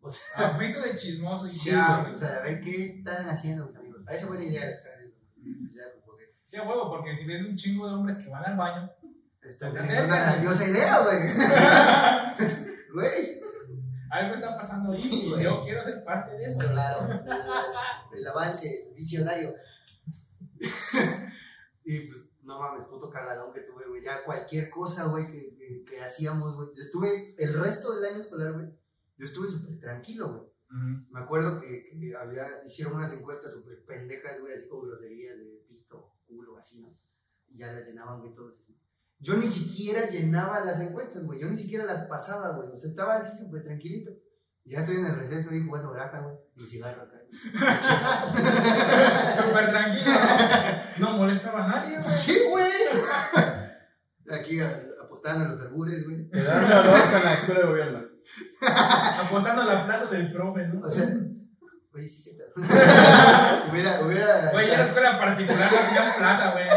O 0.00 0.10
sea, 0.10 0.22
Ah, 0.36 0.54
fuiste 0.56 0.80
de 0.80 0.96
chismoso 0.96 1.46
y 1.46 1.52
sí, 1.52 1.70
ya, 1.70 1.86
güey. 1.88 2.00
güey. 2.02 2.14
O 2.14 2.16
sea, 2.16 2.36
a 2.38 2.42
ver 2.42 2.60
qué 2.60 2.96
están 2.98 3.28
haciendo, 3.28 3.66
mis 3.68 3.76
amigos. 3.76 4.02
Parece 4.04 4.24
buena 4.26 4.42
idea 4.44 4.68
estar 4.70 4.92
viendo. 4.98 5.70
Ya, 5.74 5.82
porque 6.04 6.34
Sí, 6.46 6.56
a 6.56 6.62
huevo, 6.64 6.90
porque 6.90 7.14
si 7.16 7.24
ves 7.26 7.44
un 7.44 7.54
chingo 7.54 7.86
de 7.86 7.94
hombres 7.94 8.16
que 8.18 8.28
van 8.30 8.44
al 8.44 8.56
baño. 8.56 8.90
están 9.42 9.72
Te 9.74 9.80
teniendo 9.80 10.04
una 10.06 10.20
grandiosa 10.22 10.66
idea, 10.68 10.98
güey. 11.02 11.18
Güey, 12.94 13.40
Algo 14.10 14.34
está 14.34 14.58
pasando 14.58 14.92
ahí 14.92 14.98
Sí, 15.00 15.32
y 15.34 15.42
yo 15.42 15.62
quiero 15.64 15.82
ser 15.82 16.04
parte 16.04 16.32
de 16.36 16.44
eso. 16.44 16.58
claro. 16.58 17.10
El, 18.12 18.18
el 18.18 18.26
avance 18.28 18.92
visionario. 18.96 19.50
Y 21.84 21.98
pues, 22.06 22.24
no 22.52 22.60
mames, 22.60 22.84
puto 22.84 23.10
cagadón 23.10 23.52
que 23.52 23.60
tuve, 23.60 23.86
güey. 23.88 24.02
Ya 24.02 24.24
cualquier 24.24 24.70
cosa, 24.70 25.06
güey, 25.06 25.26
que, 25.30 25.54
que, 25.56 25.84
que 25.84 26.00
hacíamos, 26.00 26.54
güey. 26.56 26.68
Yo 26.74 26.82
estuve 26.82 27.34
el 27.38 27.54
resto 27.54 27.94
del 27.94 28.12
año 28.12 28.20
escolar, 28.20 28.52
güey. 28.52 28.66
Yo 29.16 29.26
estuve 29.26 29.48
súper 29.48 29.78
tranquilo, 29.80 30.28
güey. 30.32 30.52
Me 31.10 31.20
acuerdo 31.20 31.60
que, 31.60 31.84
que 31.84 32.16
había, 32.16 32.46
hicieron 32.64 32.94
unas 32.94 33.12
encuestas 33.12 33.52
súper 33.52 33.84
pendejas, 33.84 34.40
güey, 34.40 34.54
así 34.54 34.68
con 34.68 34.88
groserías 34.88 35.36
de 35.36 35.64
pito, 35.68 36.14
culo, 36.26 36.56
así, 36.56 36.80
¿no? 36.80 36.96
Y 37.48 37.58
ya 37.58 37.72
las 37.72 37.86
llenaban, 37.86 38.20
güey, 38.20 38.34
todos 38.34 38.58
así. 38.58 38.78
Yo 39.18 39.36
ni 39.36 39.50
siquiera 39.50 40.08
llenaba 40.08 40.64
las 40.64 40.80
encuestas, 40.80 41.24
güey. 41.24 41.40
Yo 41.40 41.48
ni 41.48 41.56
siquiera 41.56 41.84
las 41.84 42.06
pasaba, 42.06 42.56
güey. 42.56 42.70
O 42.70 42.76
sea, 42.76 42.88
estaba 42.88 43.16
así 43.16 43.36
súper 43.36 43.62
tranquilito. 43.62 44.12
Ya 44.64 44.78
estoy 44.78 44.96
en 44.96 45.06
el 45.06 45.16
receso 45.18 45.50
ahí 45.50 45.64
jugando 45.66 45.90
baraja, 45.90 46.20
güey. 46.20 46.36
Mi 46.56 46.66
cigarro 46.66 47.02
acá. 47.02 47.16
Súper 49.42 49.70
tranquilo. 49.70 50.10
No, 50.98 51.10
no 51.10 51.16
molestaba 51.18 51.64
a 51.64 51.68
nadie, 51.68 51.98
güey. 51.98 52.14
Sí, 52.14 52.38
güey. 52.48 52.70
Aquí 54.30 54.60
a- 54.60 54.82
apostando 55.04 55.44
en 55.44 55.50
los 55.52 55.60
albures, 55.60 56.04
güey. 56.04 56.30
Quedarme 56.30 56.74
a 56.74 56.82
dos 56.82 57.00
con 57.00 57.24
la 57.24 57.34
escuela 57.34 57.60
de 57.60 57.66
gobierno. 57.66 58.00
Apostando 59.26 59.62
a 59.62 59.66
la 59.66 59.84
plaza 59.84 60.06
del 60.06 60.32
profe, 60.32 60.66
¿no? 60.68 60.86
O 60.86 60.88
sea, 60.88 61.04
oye, 61.94 62.08
sí, 62.08 62.22
sí. 62.22 62.38
hubiera, 63.72 64.00
hubiera, 64.02 64.50
Güey, 64.52 64.68
ya 64.68 64.78
la 64.78 64.84
escuela 64.86 65.18
particular 65.18 65.68
no 65.72 65.78
había 66.00 66.16
plaza, 66.16 66.52
güey. 66.52 66.68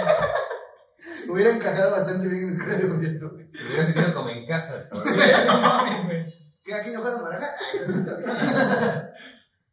hubiera 1.29 1.51
encajado 1.51 1.91
bastante 1.91 2.27
bien 2.27 2.43
en 2.43 2.47
la 2.47 2.53
escuela 2.57 2.77
de 2.79 2.87
gobierno, 2.87 3.29
güey. 3.31 3.45
Me 3.53 3.61
hubiera 3.67 3.85
sentido 3.85 4.13
como 4.15 4.29
en 4.29 4.47
casa. 4.47 4.89
No 4.91 5.61
mames, 5.61 6.03
güey. 6.05 6.44
¿Qué 6.65 6.73
aquí 6.73 6.91
no 6.91 7.01
juegas 7.01 7.21
baraja? 7.21 7.47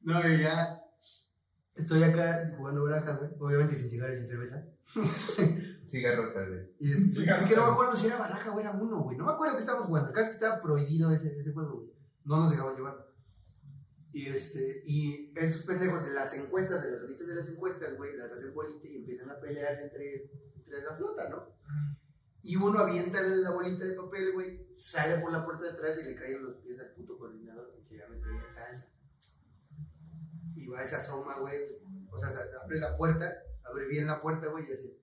no, 0.03 0.29
y 0.29 0.43
ya. 0.43 0.79
Estoy 1.75 2.03
acá 2.03 2.53
jugando 2.57 2.85
baraja, 2.85 3.17
güey. 3.17 3.31
Obviamente 3.41 3.77
sin 3.77 3.89
cigarros 3.89 4.17
y 4.17 4.21
sin 4.21 4.29
cerveza. 4.29 4.67
Cigarro 5.87 6.35
tal 6.35 6.51
vez. 6.51 6.69
Y 6.79 6.93
es, 6.93 7.15
Cigarro. 7.15 7.41
es 7.41 7.47
que 7.49 7.57
no 7.57 7.67
me 7.67 7.73
acuerdo 7.73 7.97
si 7.97 8.07
era 8.07 8.19
baraja 8.19 8.53
o 8.53 8.61
era 8.61 8.73
uno, 8.73 9.05
güey. 9.05 9.17
No 9.17 9.25
me 9.25 9.33
acuerdo 9.33 9.55
que 9.55 9.61
estábamos 9.61 9.87
jugando. 9.87 10.13
Casi 10.13 10.29
que 10.29 10.35
estaba 10.35 10.61
prohibido 10.61 11.11
ese, 11.13 11.39
ese 11.39 11.53
juego, 11.53 11.77
güey. 11.77 11.93
No 12.25 12.37
nos 12.37 12.51
dejaban 12.51 12.77
llevar. 12.77 13.07
Y 14.13 14.27
este, 14.29 14.83
y 14.85 15.33
estos 15.35 15.63
pendejos 15.63 16.05
de 16.05 16.13
las 16.13 16.35
encuestas, 16.35 16.83
de 16.83 16.91
las 16.91 17.01
horitas 17.01 17.27
de 17.27 17.35
las 17.35 17.49
encuestas, 17.49 17.97
güey, 17.97 18.15
las 18.19 18.31
hacen 18.33 18.53
bolita 18.53 18.87
y 18.87 18.97
empiezan 18.97 19.31
a 19.31 19.41
pelearse 19.41 19.85
entre, 19.85 20.31
entre 20.55 20.83
la 20.83 20.95
flota, 20.95 21.31
¿no? 21.31 21.49
Y 22.43 22.57
uno 22.57 22.81
avienta 22.81 23.21
la 23.21 23.51
bolita 23.51 23.85
de 23.85 23.95
papel, 23.95 24.33
güey, 24.35 24.67
sale 24.75 25.21
por 25.21 25.31
la 25.31 25.45
puerta 25.45 25.65
de 25.67 25.73
atrás 25.73 25.99
y 26.03 26.05
le 26.05 26.17
caen 26.17 26.37
en 26.37 26.45
los 26.45 26.57
pies 26.57 26.79
al 26.81 26.93
puto 26.93 27.17
coordinador, 27.17 27.73
que 27.89 27.97
ya 27.97 28.09
me 28.09 28.17
traía 28.17 28.51
salsa. 28.51 28.89
Y 30.57 30.67
va 30.67 30.85
se 30.85 30.97
asoma, 30.97 31.39
güey, 31.39 31.57
o 32.11 32.19
sea, 32.19 32.31
se 32.31 32.41
abre 32.41 32.81
la 32.81 32.97
puerta, 32.97 33.33
abre 33.65 33.87
bien 33.87 34.09
la 34.09 34.21
puerta, 34.21 34.49
güey, 34.49 34.69
y 34.69 34.73
así. 34.73 34.99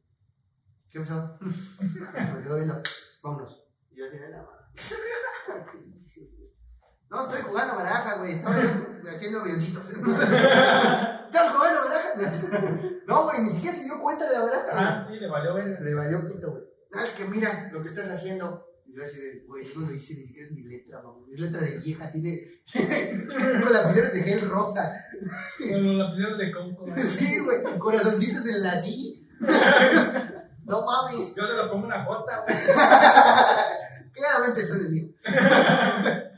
¿Qué 0.89 0.99
pasó? 0.99 1.37
se 1.39 1.99
me 2.33 2.43
quedó 2.43 2.57
viendo, 2.57 2.81
vámonos. 3.23 3.65
Y 3.91 3.95
yo 3.97 4.07
así 4.07 4.17
de 4.17 4.29
la 4.29 4.43
madre. 4.43 4.65
No, 7.09 7.23
estoy 7.23 7.41
jugando 7.41 7.75
baraja, 7.75 8.17
güey, 8.19 8.33
estaba 8.33 8.55
yo 8.61 9.09
haciendo 9.09 9.39
avioncitos. 9.39 9.89
¿Estás 9.93 11.55
jugando 11.55 11.79
baraja? 11.81 13.01
No, 13.07 13.23
güey, 13.23 13.41
ni 13.41 13.49
siquiera 13.49 13.75
se 13.75 13.85
dio 13.85 13.99
cuenta 13.99 14.29
de 14.29 14.33
la 14.37 14.43
baraja. 14.43 14.67
Ah, 14.73 15.07
sí, 15.09 15.15
le 15.15 15.27
valió 15.27 15.55
ver. 15.55 15.81
Le 15.81 15.95
valió 15.95 16.27
pito, 16.27 16.51
güey. 16.51 16.68
No, 16.91 16.99
es 17.03 17.11
que 17.11 17.25
mira 17.25 17.69
lo 17.71 17.81
que 17.81 17.89
estás 17.89 18.09
haciendo. 18.09 18.65
Y 18.85 18.95
yo 18.97 19.03
así 19.03 19.19
de, 19.19 19.43
güey, 19.47 19.63
no 19.75 19.81
lo 19.87 19.93
hice, 19.93 20.15
ni 20.15 20.25
siquiera 20.25 20.49
es 20.49 20.55
mi 20.55 20.63
letra, 20.63 21.01
mamá. 21.03 21.19
Es 21.31 21.39
letra 21.39 21.61
de 21.61 21.77
vieja, 21.77 22.11
tiene, 22.11 22.41
con 23.63 23.73
lapiceros 23.73 24.13
de 24.13 24.23
gel 24.23 24.41
rosa. 24.49 25.05
Con 25.59 25.85
los 25.97 26.07
lapiceros 26.07 26.37
de 26.39 26.51
Conco. 26.51 26.85
güey. 26.85 27.03
Sí, 27.03 27.39
güey, 27.39 27.77
corazoncitos 27.77 28.47
en 28.47 28.63
la 28.63 28.81
sí. 28.81 29.29
No 30.65 30.85
mames. 30.85 31.35
Yo 31.35 31.47
te 31.47 31.53
lo 31.53 31.69
pongo 31.71 31.85
una 31.85 32.03
J, 32.03 32.43
güey. 32.45 32.57
Claramente 34.13 34.61
eso 34.61 34.75
es 34.75 34.89
mío. 34.89 35.09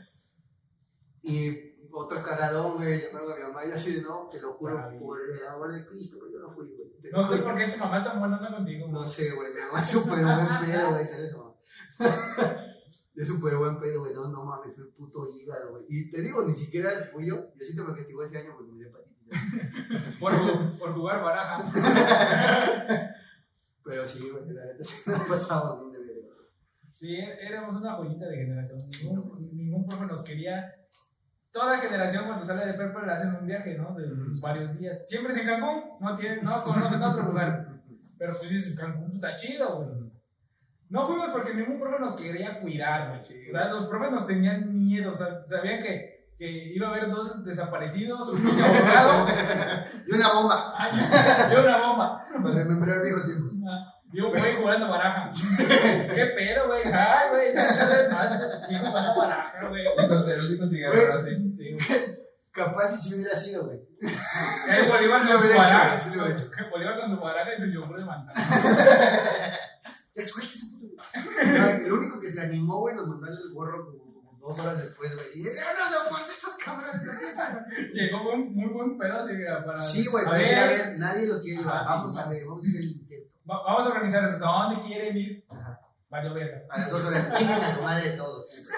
Y 1.24 1.56
otro 1.92 2.20
cagadón, 2.24 2.78
güey, 2.78 3.00
llamaron 3.00 3.32
a 3.32 3.36
mi 3.36 3.42
mamá 3.42 3.61
y 3.61 3.61
yo 3.72 3.76
así 3.76 3.94
de, 3.94 4.02
no, 4.02 4.28
te 4.30 4.40
lo 4.40 4.52
juro, 4.54 4.76
por 5.00 5.18
el 5.20 5.46
amor 5.46 5.72
de 5.72 5.86
Cristo, 5.86 6.18
güey, 6.18 6.32
yo 6.32 6.40
no 6.40 6.52
fui, 6.52 6.66
güey. 6.66 7.00
Te 7.00 7.10
No 7.10 7.22
sé 7.22 7.38
por 7.38 7.56
qué 7.56 7.68
tu 7.68 7.78
mamá 7.78 7.98
es 7.98 8.04
tan 8.04 8.20
buena 8.20 8.36
onda 8.36 8.54
contigo, 8.54 8.88
No 8.88 9.06
sé, 9.06 9.34
güey, 9.34 9.54
mi 9.54 9.60
mamá 9.60 9.80
es 9.80 9.88
súper 9.88 10.22
buen 10.22 10.46
pedo, 10.60 10.90
güey, 10.90 11.06
¿sabes? 11.06 11.36
mamá? 11.36 11.54
Es 13.14 13.28
súper 13.28 13.56
buen 13.56 13.78
pedo, 13.78 14.00
güey, 14.00 14.14
no, 14.14 14.28
no 14.28 14.44
mames, 14.44 14.74
fue 14.74 14.90
puto 14.92 15.28
hígado, 15.30 15.70
güey. 15.70 15.84
Y 15.88 16.10
te 16.10 16.22
digo, 16.22 16.46
ni 16.46 16.54
siquiera 16.54 16.90
fui 17.12 17.26
yo, 17.26 17.52
yo 17.54 17.64
siento 17.64 17.84
me 17.84 17.94
castigó 17.94 18.24
ese 18.24 18.38
año 18.38 18.54
porque 18.56 18.72
me 18.72 18.78
dio 18.78 18.88
hepatitis. 18.88 19.12
Por, 20.20 20.32
por 20.78 20.94
jugar 20.94 21.22
baraja. 21.22 21.58
Pero 23.84 24.06
sí, 24.06 24.30
güey, 24.30 24.52
la 24.52 24.64
neta 24.66 24.84
sí 24.84 25.10
nos 25.10 25.22
pasamos 25.22 25.90
bien 25.90 26.06
de 26.06 26.14
verga. 26.14 26.34
Sí, 26.92 27.16
éramos 27.16 27.76
una 27.76 27.94
joyita 27.94 28.26
de 28.26 28.36
generación. 28.36 28.78
Ningún, 29.02 29.56
ningún 29.56 29.86
profe 29.86 30.06
nos 30.06 30.22
quería. 30.22 30.74
Toda 31.52 31.78
generación 31.78 32.24
cuando 32.24 32.44
sale 32.44 32.66
de 32.66 32.74
prepa 32.74 33.04
le 33.04 33.12
hacen 33.12 33.34
un 33.34 33.46
viaje, 33.46 33.76
¿no? 33.76 33.94
De 33.94 34.08
varios 34.40 34.78
días. 34.78 35.06
Siempre 35.06 35.34
es 35.34 35.40
en 35.40 35.46
Cancún, 35.46 35.82
no, 36.00 36.16
tiene, 36.16 36.42
no 36.42 36.64
conocen 36.64 37.02
otro 37.02 37.22
lugar. 37.28 37.68
Pero 38.18 38.34
pues 38.38 38.50
dices, 38.50 38.74
Cancún 38.78 39.10
pues, 39.10 39.14
está 39.16 39.34
chido, 39.34 39.76
güey. 39.76 40.12
No 40.88 41.06
fuimos 41.06 41.30
porque 41.30 41.54
ningún 41.54 41.80
profe 41.80 42.00
nos 42.00 42.12
quería 42.16 42.60
cuidar, 42.60 43.08
güey. 43.08 43.48
O 43.48 43.52
sea, 43.52 43.68
los 43.68 43.86
profes 43.86 44.10
nos 44.10 44.26
tenían 44.26 44.78
miedo. 44.78 45.14
O 45.14 45.18
sea, 45.18 45.42
sabían 45.46 45.80
que, 45.80 46.32
que 46.38 46.72
iba 46.74 46.88
a 46.88 46.90
haber 46.90 47.10
dos 47.10 47.44
desaparecidos, 47.44 48.28
un 48.28 48.44
niño 48.44 48.64
ahogado 48.64 49.26
Y 50.06 50.14
una 50.14 50.32
bomba, 50.32 50.74
ay, 50.76 50.92
y 51.50 51.54
una 51.60 51.86
bomba. 51.86 52.24
para 52.42 52.54
remembrar 52.54 53.02
viejos 53.02 53.26
tiempos. 53.26 53.54
Y 54.12 54.20
un 54.20 54.30
güey 54.30 54.56
jugando 54.56 54.88
baraja. 54.88 55.30
¿Qué 56.14 56.26
pedo, 56.36 56.66
güey? 56.68 56.82
Ay, 56.84 57.30
güey, 57.30 57.54
más. 57.54 58.70
Y 58.70 58.76
jugando 58.76 59.18
baraja, 59.18 59.68
güey. 59.68 59.84
Entonces, 59.98 60.38
el 60.38 60.46
único 60.46 60.68
cigarro 60.68 61.20
así. 61.20 61.54
Sí, 61.56 61.72
güey. 61.72 62.22
Capaz 62.52 62.90
si 62.90 63.08
sí 63.08 63.14
hubiera 63.14 63.36
sido, 63.36 63.64
güey. 63.64 63.80
Ahí 64.68 64.86
Bolívar 64.86 65.22
Sí 65.22 65.28
con 65.28 65.40
su 65.40 65.48
baraja. 65.48 65.98
sí 65.98 66.10
lo 66.14 66.28
hecho. 66.28 66.50
Que 66.50 66.64
Bolívar 66.64 67.00
con 67.00 67.10
su 67.10 67.16
baraja 67.16 67.54
y 67.54 67.60
su 67.60 67.66
yogur 67.66 67.98
de 67.98 68.04
manzana. 68.04 68.38
Ya 70.14 70.22
suelte 70.22 70.54
ese 70.54 70.66
puto, 70.78 70.86
güey. 70.88 71.58
No, 71.58 71.68
El 71.86 71.92
único 71.92 72.20
que 72.20 72.30
se 72.30 72.42
animó, 72.42 72.80
güey, 72.80 72.94
nos 72.94 73.08
mandó 73.08 73.28
el 73.28 73.54
gorro 73.54 73.86
como, 73.86 74.38
dos 74.38 74.58
horas 74.58 74.78
después, 74.82 75.14
güey. 75.14 75.26
Y 75.36 75.44
yo 75.44 75.50
no 75.50 76.04
soporto 76.04 76.30
estos 76.30 76.56
cabrones. 76.62 77.02
no 77.02 77.18
piensan". 77.18 77.64
Llegó 77.94 78.34
un 78.34 78.54
muy 78.54 78.70
buen 78.70 78.98
pedo 78.98 79.14
así 79.14 79.32
para. 79.64 79.80
Sí, 79.80 80.06
güey, 80.06 80.24
para 80.26 80.36
decir, 80.36 80.58
a 80.58 80.66
ver, 80.66 80.98
nadie 80.98 81.26
los 81.26 81.40
quiere 81.40 81.60
llevar. 81.60 81.76
Ah, 81.78 81.82
sí, 81.82 81.88
vamos 81.88 82.18
a 82.18 82.28
ver, 82.28 82.44
vamos 82.46 82.64
a 82.64 82.68
hacer 82.68 82.80
el 82.82 82.88
intento. 82.88 83.31
Va- 83.48 83.62
Vamos 83.64 83.86
a 83.86 83.88
organizar 83.90 84.24
esto. 84.24 84.38
¿Dónde 84.38 84.82
quieren 84.86 85.16
ir? 85.16 85.44
Ajá. 85.48 85.80
Valió 86.08 86.34
verga. 86.34 86.62
A 86.70 86.78
las 86.78 86.90
dos 86.90 87.04
horas, 87.04 87.32
chingan 87.32 87.60
a 87.62 87.74
su 87.74 87.82
madre 87.82 88.10
todos. 88.16 88.66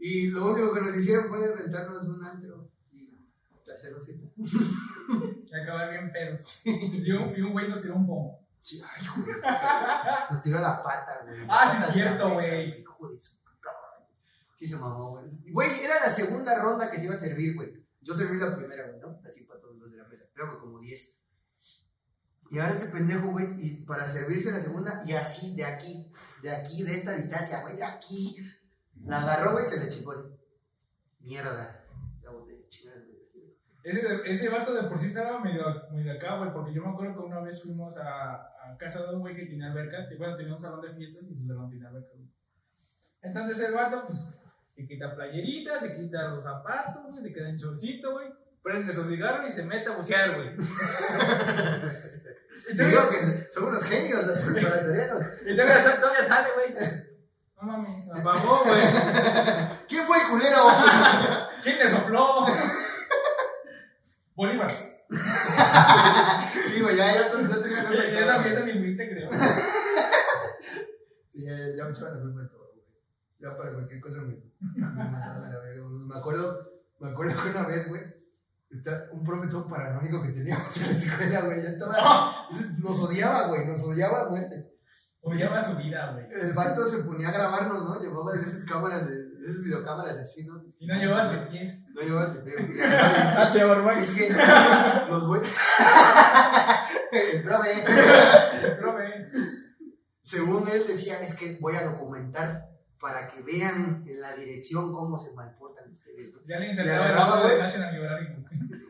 Y 0.00 0.30
lo 0.30 0.52
único 0.52 0.72
que 0.72 0.80
nos 0.80 0.96
hicieron 0.96 1.28
fue 1.28 1.54
rentarnos 1.56 2.04
un 2.04 2.24
antro 2.24 2.70
y 2.92 3.18
hacernos 3.68 4.04
cita. 4.04 4.28
Y 4.38 5.54
acabar 5.60 5.90
bien 5.90 6.12
pedos. 6.12 6.60
Y 6.64 7.10
un, 7.10 7.34
y 7.36 7.40
un 7.42 7.52
güey 7.52 7.68
nos 7.68 7.82
tiró 7.82 7.96
un 7.96 8.06
pomo. 8.06 8.46
Sí, 8.60 8.80
ay, 8.80 9.06
güey. 9.24 9.36
Nos 10.30 10.40
tiró 10.42 10.60
la 10.60 10.82
pata, 10.84 11.20
güey. 11.24 11.40
Ah, 11.48 11.74
sí, 11.76 11.82
es 11.88 11.92
cierto, 11.94 12.32
güey. 12.32 12.80
Hijo 12.80 13.08
de 13.08 13.18
su. 13.18 13.38
Sí 14.54 14.68
se 14.68 14.76
mamó, 14.76 15.18
güey. 15.18 15.52
Güey, 15.52 15.70
era 15.84 15.94
la 16.06 16.12
segunda 16.12 16.54
ronda 16.60 16.90
que 16.90 16.98
se 16.98 17.06
iba 17.06 17.14
a 17.16 17.18
servir, 17.18 17.56
güey. 17.56 17.84
Yo 18.00 18.14
serví 18.14 18.38
la 18.38 18.56
primera, 18.56 18.86
güey, 18.88 19.00
¿no? 19.00 19.20
Así 19.28 19.42
para 19.42 19.60
todos 19.60 19.76
los 19.78 19.90
de 19.90 19.96
la 19.96 20.04
mesa. 20.04 20.26
Éramos 20.36 20.58
como 20.58 20.78
10. 20.78 21.16
Y 22.50 22.58
ahora 22.58 22.72
este 22.72 22.86
pendejo, 22.86 23.30
güey, 23.30 23.46
y 23.58 23.84
para 23.84 24.08
servirse 24.08 24.50
la 24.50 24.60
segunda, 24.60 25.02
y 25.06 25.12
así, 25.12 25.54
de 25.54 25.64
aquí, 25.64 26.12
de 26.42 26.50
aquí, 26.50 26.82
de 26.82 26.94
esta 26.94 27.12
distancia, 27.12 27.62
güey, 27.62 27.76
de 27.76 27.84
aquí. 27.84 28.36
La 29.04 29.22
agarró, 29.22 29.52
güey, 29.52 29.64
se 29.64 29.84
le 29.84 29.90
chingó. 29.90 30.12
Mierda. 31.20 31.84
Güey. 32.22 32.64
así. 32.64 33.56
Ese, 33.84 34.06
ese 34.24 34.48
vato 34.48 34.74
de 34.74 34.88
por 34.88 34.98
sí 34.98 35.06
estaba 35.06 35.40
medio, 35.40 35.64
medio 35.92 36.12
acá, 36.12 36.38
güey, 36.38 36.52
porque 36.52 36.72
yo 36.72 36.82
me 36.82 36.90
acuerdo 36.90 37.14
que 37.14 37.26
una 37.26 37.40
vez 37.40 37.62
fuimos 37.62 37.96
a, 37.98 38.34
a 38.34 38.76
casa 38.78 39.06
de 39.06 39.14
un 39.14 39.20
güey 39.20 39.36
que 39.36 39.46
tenía 39.46 39.70
alberca, 39.70 40.08
y 40.10 40.16
bueno, 40.16 40.36
tenía 40.36 40.54
un 40.54 40.60
salón 40.60 40.80
de 40.80 40.94
fiestas 40.94 41.24
y 41.24 41.34
su 41.34 41.46
salón 41.46 41.70
tenía 41.70 41.88
alberca, 41.88 42.12
güey. 42.14 42.28
Entonces 43.22 43.68
el 43.68 43.74
vato, 43.74 44.04
pues, 44.06 44.34
Se 44.74 44.86
quita 44.86 45.14
playerita, 45.14 45.78
se 45.78 45.96
quita 45.96 46.28
los 46.28 46.44
zapatos, 46.44 47.10
güey, 47.10 47.22
se 47.22 47.32
queda 47.32 47.50
en 47.50 47.58
chorcito, 47.58 48.12
güey. 48.12 48.28
Prende 48.68 48.94
su 48.94 49.08
cigarro 49.08 49.48
y 49.48 49.50
se 49.50 49.62
mete 49.62 49.88
a 49.88 49.96
bucear, 49.96 50.34
güey. 50.34 50.54
Te 52.76 52.84
digo 52.84 53.00
que 53.08 53.16
son 53.50 53.64
unos 53.64 53.82
genios 53.82 54.26
los 54.26 54.40
preparatorianos. 54.40 55.22
Y 55.46 55.56
todavía, 55.56 55.96
todavía 55.98 56.22
sale, 56.22 56.48
güey. 56.52 56.74
No 57.56 57.62
mames, 57.62 58.04
se 58.04 58.12
apagó, 58.12 58.64
güey. 58.64 58.82
¿Quién 59.88 60.06
fue 60.06 60.20
el 60.20 60.28
culero? 60.28 60.58
¿Quién 61.62 61.78
le 61.78 61.88
sopló? 61.88 62.44
Bolívar. 64.36 64.70
Sí, 64.70 64.86
güey, 66.82 66.94
ya, 66.94 67.06
ya, 67.06 67.22
ya, 67.22 67.28
ya 67.48 67.62
tenía 67.62 67.84
nombre 67.84 68.50
Esa 68.52 68.66
ni 68.66 68.78
fuiste, 68.80 69.08
creo. 69.08 69.30
Sí, 71.26 71.46
ya, 71.46 71.56
ya 71.74 71.86
me 71.86 71.92
echaban 71.92 72.20
culpa 72.20 72.42
de 72.42 72.48
todo, 72.48 72.70
güey. 72.74 72.84
Ya 73.38 73.56
para 73.56 73.72
cualquier 73.72 74.02
cosa 74.02 74.20
me, 74.20 74.42
me 74.60 74.86
mataban 74.86 75.42
a 75.42 75.48
la 75.48 75.58
verga, 75.60 75.84
güey. 75.84 76.04
Me 76.04 76.18
acuerdo, 76.18 76.68
me 76.98 77.08
acuerdo 77.08 77.42
que 77.42 77.48
una 77.48 77.66
vez, 77.66 77.88
güey, 77.88 78.17
está 78.70 79.08
un 79.12 79.24
profe 79.24 79.48
todo 79.48 79.68
paranoico 79.68 80.22
que 80.22 80.32
teníamos 80.32 80.76
en 80.82 80.92
la 80.92 80.98
escuela, 80.98 81.40
güey. 81.42 81.62
Ya 81.62 81.68
estaba, 81.70 82.48
nos 82.78 83.00
odiaba, 83.00 83.46
güey, 83.48 83.66
nos 83.66 83.82
odiaba 83.84 84.30
muerte. 84.30 84.72
Odiaba 85.20 85.64
su 85.64 85.76
vida, 85.76 86.12
güey. 86.12 86.26
El 86.30 86.52
vato 86.54 86.84
se 86.86 87.02
ponía 87.02 87.28
a 87.28 87.32
grabarnos, 87.32 87.84
¿no? 87.84 88.00
Llevaba 88.00 88.32
de 88.32 88.40
esas 88.40 88.64
cámaras, 88.64 89.06
de, 89.06 89.14
de 89.14 89.46
esas 89.46 89.62
videocámaras 89.64 90.16
de 90.16 90.22
así, 90.22 90.46
¿no? 90.46 90.62
Y 90.78 90.86
no 90.86 90.94
llevabas 90.94 91.32
de 91.32 91.38
pies. 91.48 91.84
No 91.94 92.02
llevaba 92.02 92.32
tripeo, 92.32 92.66
güey. 92.66 92.80
Hacia. 92.82 93.98
Es 93.98 94.10
que 94.12 94.30
los 95.10 95.26
güeyes. 95.26 95.56
El 97.12 97.42
profe. 97.42 97.68
Pero, 98.60 98.92
güey. 98.92 99.12
Según 100.22 100.68
él 100.68 100.84
decía, 100.86 101.20
es 101.20 101.34
que 101.34 101.58
voy 101.60 101.74
a 101.74 101.84
documentar 101.84 102.68
para 103.00 103.28
que 103.28 103.42
vean 103.42 104.04
en 104.06 104.20
la 104.20 104.34
dirección 104.34 104.92
cómo 104.92 105.18
se 105.18 105.32
malportan 105.32 105.90
ustedes. 105.92 106.32
¿no? 106.32 106.40
Ya 106.46 106.58
le 106.58 106.70
agarraba, 106.70 107.42
güey. 107.42 107.56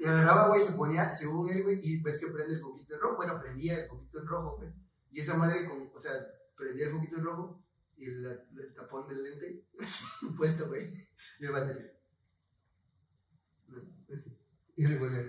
Y 0.01 0.05
agarraba, 0.07 0.49
güey, 0.49 0.61
se 0.61 0.73
ponía, 0.73 1.15
según 1.15 1.51
él, 1.51 1.63
güey, 1.63 1.81
y 1.83 2.03
ves 2.03 2.19
que 2.19 2.29
prende 2.29 2.55
el 2.55 2.61
foquito 2.61 2.95
en 2.95 3.01
rojo. 3.01 3.17
Bueno, 3.17 3.41
prendía 3.41 3.79
el 3.81 3.89
foquito 3.89 4.21
en 4.21 4.27
rojo, 4.27 4.57
güey. 4.59 4.71
Y 5.11 5.21
esa 5.21 5.37
madre, 5.37 5.69
con, 5.69 5.91
o 5.95 5.99
sea, 5.99 6.13
prendía 6.57 6.87
el 6.87 6.93
foquito 6.93 7.17
en 7.19 7.25
rojo 7.25 7.63
y 7.97 8.07
el, 8.07 8.25
el 8.25 8.75
tapón 8.75 9.09
del 9.09 9.23
lente 9.23 9.65
puesto, 10.37 10.69
güey. 10.69 11.09
Y 11.41 11.45
el 11.45 11.53
vato 11.53 11.73
así. 11.73 11.87
No, 13.67 13.79
así. 14.15 14.39
Y 14.77 14.87
le 14.87 14.99
volvió 14.99 15.21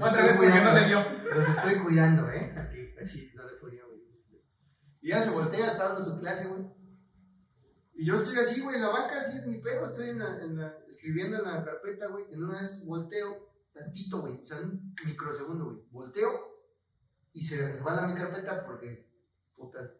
Otra 0.00 0.24
vez 0.24 0.36
porque 0.36 0.48
no 0.48 0.54
cuidando. 0.54 0.80
se 0.80 0.86
vio. 0.86 1.34
Los 1.34 1.48
estoy 1.48 1.74
cuidando, 1.76 2.30
¿eh? 2.30 2.96
Así, 3.00 3.32
no 3.34 3.44
les 3.44 3.54
ponía, 3.54 3.84
güey. 3.84 4.00
Y 5.02 5.08
ya 5.08 5.20
se 5.20 5.30
voltea, 5.30 5.66
está 5.66 5.88
dando 5.88 6.04
su 6.04 6.20
clase, 6.20 6.46
güey. 6.46 6.64
Y 7.94 8.06
yo 8.06 8.16
estoy 8.16 8.36
así, 8.36 8.60
güey, 8.62 8.76
en 8.76 8.82
la 8.82 8.88
banca, 8.88 9.20
así, 9.20 9.36
en 9.36 9.50
mi 9.50 9.58
pedo, 9.58 9.84
estoy 9.84 10.10
en 10.10 10.20
la, 10.20 10.42
en 10.42 10.58
escribiendo 10.88 11.38
en 11.38 11.44
la 11.44 11.64
carpeta, 11.64 12.06
güey. 12.06 12.24
En 12.30 12.44
una 12.44 12.60
vez 12.60 12.84
volteo, 12.86 13.52
tantito, 13.74 14.20
güey, 14.20 14.40
o 14.40 14.46
sea, 14.46 14.58
un 14.60 14.94
microsegundo, 15.04 15.66
güey. 15.66 15.84
Volteo 15.90 16.30
y 17.32 17.44
se 17.44 17.66
resbala 17.66 18.08
mi 18.08 18.14
carpeta 18.14 18.64
porque, 18.64 19.10
putas, 19.56 19.90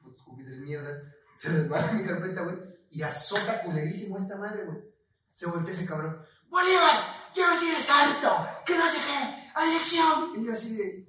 putos 0.00 0.22
cupitres 0.24 0.60
mierdas, 0.60 1.02
se 1.36 1.50
resbala 1.50 1.92
mi 1.92 2.04
carpeta, 2.04 2.42
güey. 2.42 2.56
Y 2.90 3.02
azota 3.02 3.62
culerísimo 3.62 4.16
esta 4.16 4.36
madre, 4.36 4.64
güey. 4.64 4.78
Se 5.32 5.46
voltea 5.46 5.74
ese 5.74 5.84
cabrón. 5.84 6.24
¡Bolívar! 6.48 6.96
¡Ya 7.34 7.52
me 7.52 7.60
tienes 7.60 7.88
harto! 7.90 8.48
¡Que 8.64 8.76
no 8.76 8.88
sé 8.88 8.96
qué! 8.96 9.52
¡A 9.54 9.64
dirección! 9.66 10.32
Y 10.36 10.46
yo 10.46 10.52
así 10.54 10.76
de. 10.76 11.07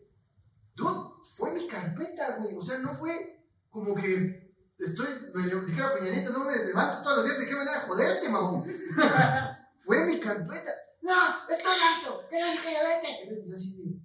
Carpeta, 2.00 2.38
güey. 2.38 2.56
O 2.56 2.64
sea, 2.64 2.78
no 2.80 2.94
fue 2.96 3.44
como 3.70 3.96
que. 3.96 4.50
Estoy, 4.78 5.08
le- 5.36 5.66
dijera 5.66 5.94
Peña 5.94 6.12
Nieto, 6.12 6.32
no 6.32 6.46
me 6.46 6.56
levanto 6.56 7.02
todos 7.02 7.18
los 7.18 7.26
días 7.26 7.40
de 7.40 7.48
qué 7.48 7.56
manera 7.56 7.82
joderte, 7.82 8.30
mamón. 8.30 8.64
fue 9.80 10.06
mi 10.06 10.20
carpeta. 10.22 10.72
No, 11.02 11.14
estoy 11.50 11.74
harto, 11.82 12.28
que 12.30 12.40
no 12.40 12.46
qué, 12.64 12.72
ya 12.74 12.84
vete. 12.84 13.46
Yo 13.46 13.56
así 13.56 13.84
de. 13.84 14.00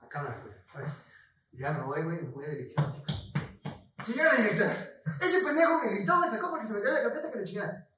A 0.00 0.08
cámara, 0.08 0.40
güey. 0.42 0.86
Ya 1.52 1.72
me 1.72 1.84
voy, 1.84 2.02
güey, 2.02 2.22
me 2.22 2.28
voy 2.30 2.46
a 2.46 2.48
dirección, 2.48 2.90
chicos. 2.92 3.32
Señora 4.04 4.34
directora, 4.34 5.02
ese 5.20 5.44
pendejo 5.44 5.82
me 5.82 5.94
gritó, 5.94 6.18
me 6.18 6.28
sacó 6.28 6.50
porque 6.50 6.66
se 6.66 6.72
me 6.72 6.80
cayó 6.80 6.94
la 6.94 7.02
carpeta 7.02 7.30
que 7.30 7.38
le 7.38 7.44
chingada. 7.44 7.88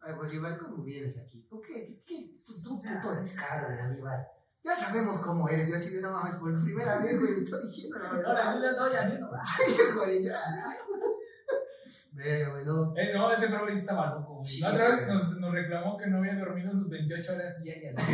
Ay, 0.00 0.14
Bolívar, 0.14 0.58
¿cómo 0.58 0.82
vienes 0.84 1.18
aquí? 1.18 1.46
¿Por 1.48 1.60
qué? 1.62 1.86
¿Qué? 1.86 2.04
qué? 2.06 2.38
Tú, 2.62 2.82
puto 2.82 3.14
descaro, 3.14 3.76
Bolívar. 3.88 4.33
Ya 4.64 4.74
sabemos 4.74 5.18
cómo 5.18 5.48
eres. 5.48 5.68
Yo 5.68 5.76
así 5.76 5.94
de 5.94 6.00
no 6.02 6.12
mames, 6.12 6.36
por 6.36 6.62
primera 6.64 6.98
vez, 6.98 7.20
güey, 7.20 7.34
le 7.36 7.42
estoy 7.42 7.62
diciendo 7.62 7.98
la 7.98 8.08
Ahora, 8.08 8.54
verdad. 8.54 8.54
sí 8.54 8.60
le 8.60 8.72
doy 8.72 8.96
a 8.96 9.04
mí, 9.10 9.18
no. 9.20 9.28
Sí, 9.44 9.76
güey, 9.94 10.24
ya. 10.24 10.40
Verga, 12.12 12.50
güey, 12.52 12.64
no. 12.64 12.96
Eh, 12.96 13.12
no, 13.12 13.32
ese 13.32 13.48
profe 13.48 13.72
sí 13.74 13.80
estaba 13.80 14.14
loco. 14.14 14.34
güey. 14.36 14.44
Sí, 14.46 14.60
la 14.60 14.70
otra 14.70 14.88
vez 14.88 15.04
güey. 15.06 15.16
nos, 15.18 15.36
nos 15.38 15.52
reclamó 15.52 15.96
que 15.98 16.06
no 16.06 16.18
había 16.18 16.36
dormido 16.36 16.70
sus 16.72 16.88
28 16.88 17.34
horas 17.34 17.62
diarias. 17.62 17.94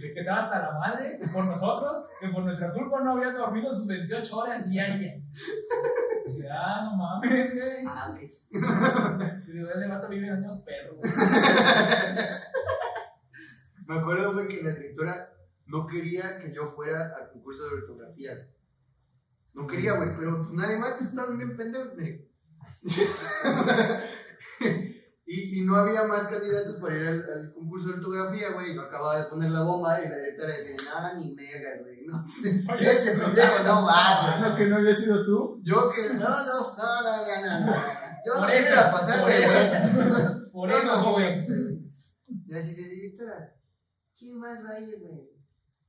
Sí. 0.00 0.14
Que 0.14 0.20
estaba 0.20 0.38
hasta 0.44 0.58
la 0.62 0.78
madre 0.78 1.18
por 1.32 1.44
nosotros, 1.44 2.06
que 2.20 2.28
por 2.28 2.42
nuestra 2.44 2.72
culpa 2.72 3.02
no 3.04 3.12
había 3.12 3.32
dormido 3.32 3.74
sus 3.74 3.86
28 3.86 4.36
horas 4.38 4.66
diarias. 4.68 5.22
Dice, 6.26 6.48
ah, 6.50 6.82
no 6.84 6.96
mames, 6.96 7.52
güey. 7.54 7.84
Ah, 7.86 8.10
ok. 8.12 8.20
Y 9.48 9.52
digo, 9.52 9.68
ese 9.74 9.88
vato 9.88 10.08
vive 10.08 10.30
años 10.30 10.60
perros. 10.62 10.98
Me 13.86 13.98
acuerdo, 13.98 14.32
güey, 14.32 14.48
que 14.48 14.62
la 14.62 14.70
directora 14.72 15.32
no 15.70 15.86
quería 15.86 16.40
que 16.40 16.52
yo 16.52 16.72
fuera 16.72 17.14
al 17.16 17.30
concurso 17.30 17.62
de 17.68 17.76
ortografía. 17.76 18.32
No 19.54 19.66
quería, 19.66 19.94
güey, 19.94 20.16
pero 20.16 20.38
pues, 20.38 20.50
nadie 20.50 20.78
más 20.78 21.00
estaban 21.00 21.38
bien 21.38 21.56
pendejos, 21.56 21.94
mire. 21.96 22.28
y, 25.26 25.60
y 25.60 25.64
no 25.64 25.76
había 25.76 26.04
más 26.04 26.26
candidatos 26.26 26.76
para 26.76 26.96
ir 26.96 27.06
al, 27.06 27.32
al 27.32 27.52
concurso 27.54 27.88
de 27.88 27.94
ortografía, 27.94 28.52
güey. 28.52 28.74
Yo 28.74 28.82
acababa 28.82 29.18
de 29.18 29.24
poner 29.24 29.50
la 29.50 29.62
bomba 29.62 30.00
y 30.00 30.08
la 30.08 30.16
directora 30.16 30.48
decía, 30.48 30.76
nada, 30.84 31.14
ni 31.14 31.34
megas, 31.34 31.80
güey. 31.82 32.04
No. 32.04 32.24
Oye, 32.74 32.90
Ese 32.90 33.12
pendejo 33.12 33.62
no 33.64 33.86
va, 33.86 34.38
güey. 34.38 34.50
¿No 34.50 34.56
que 34.56 34.66
no 34.66 34.76
había 34.76 34.94
sido 34.94 35.24
tú? 35.24 35.60
Yo 35.62 35.90
que, 35.92 36.14
no, 36.14 36.28
no, 36.28 36.76
no, 36.76 37.02
no, 37.02 37.26
ya, 37.26 37.60
no, 37.60 37.66
no. 37.66 37.72
Yo 38.26 38.40
no 38.40 38.48
eso, 38.48 38.74
pasar 38.92 39.20
por 39.20 39.30
vergüenza. 39.30 40.36
Por 40.52 40.68
eso, 40.68 40.88
joven. 40.88 41.84
Y 42.46 42.54
así 42.54 42.74
de 42.74 42.88
directora, 42.88 43.54
¿quién 44.18 44.36
más 44.36 44.64
va 44.64 44.70
a 44.70 44.80
ir, 44.80 44.98
güey? 44.98 45.39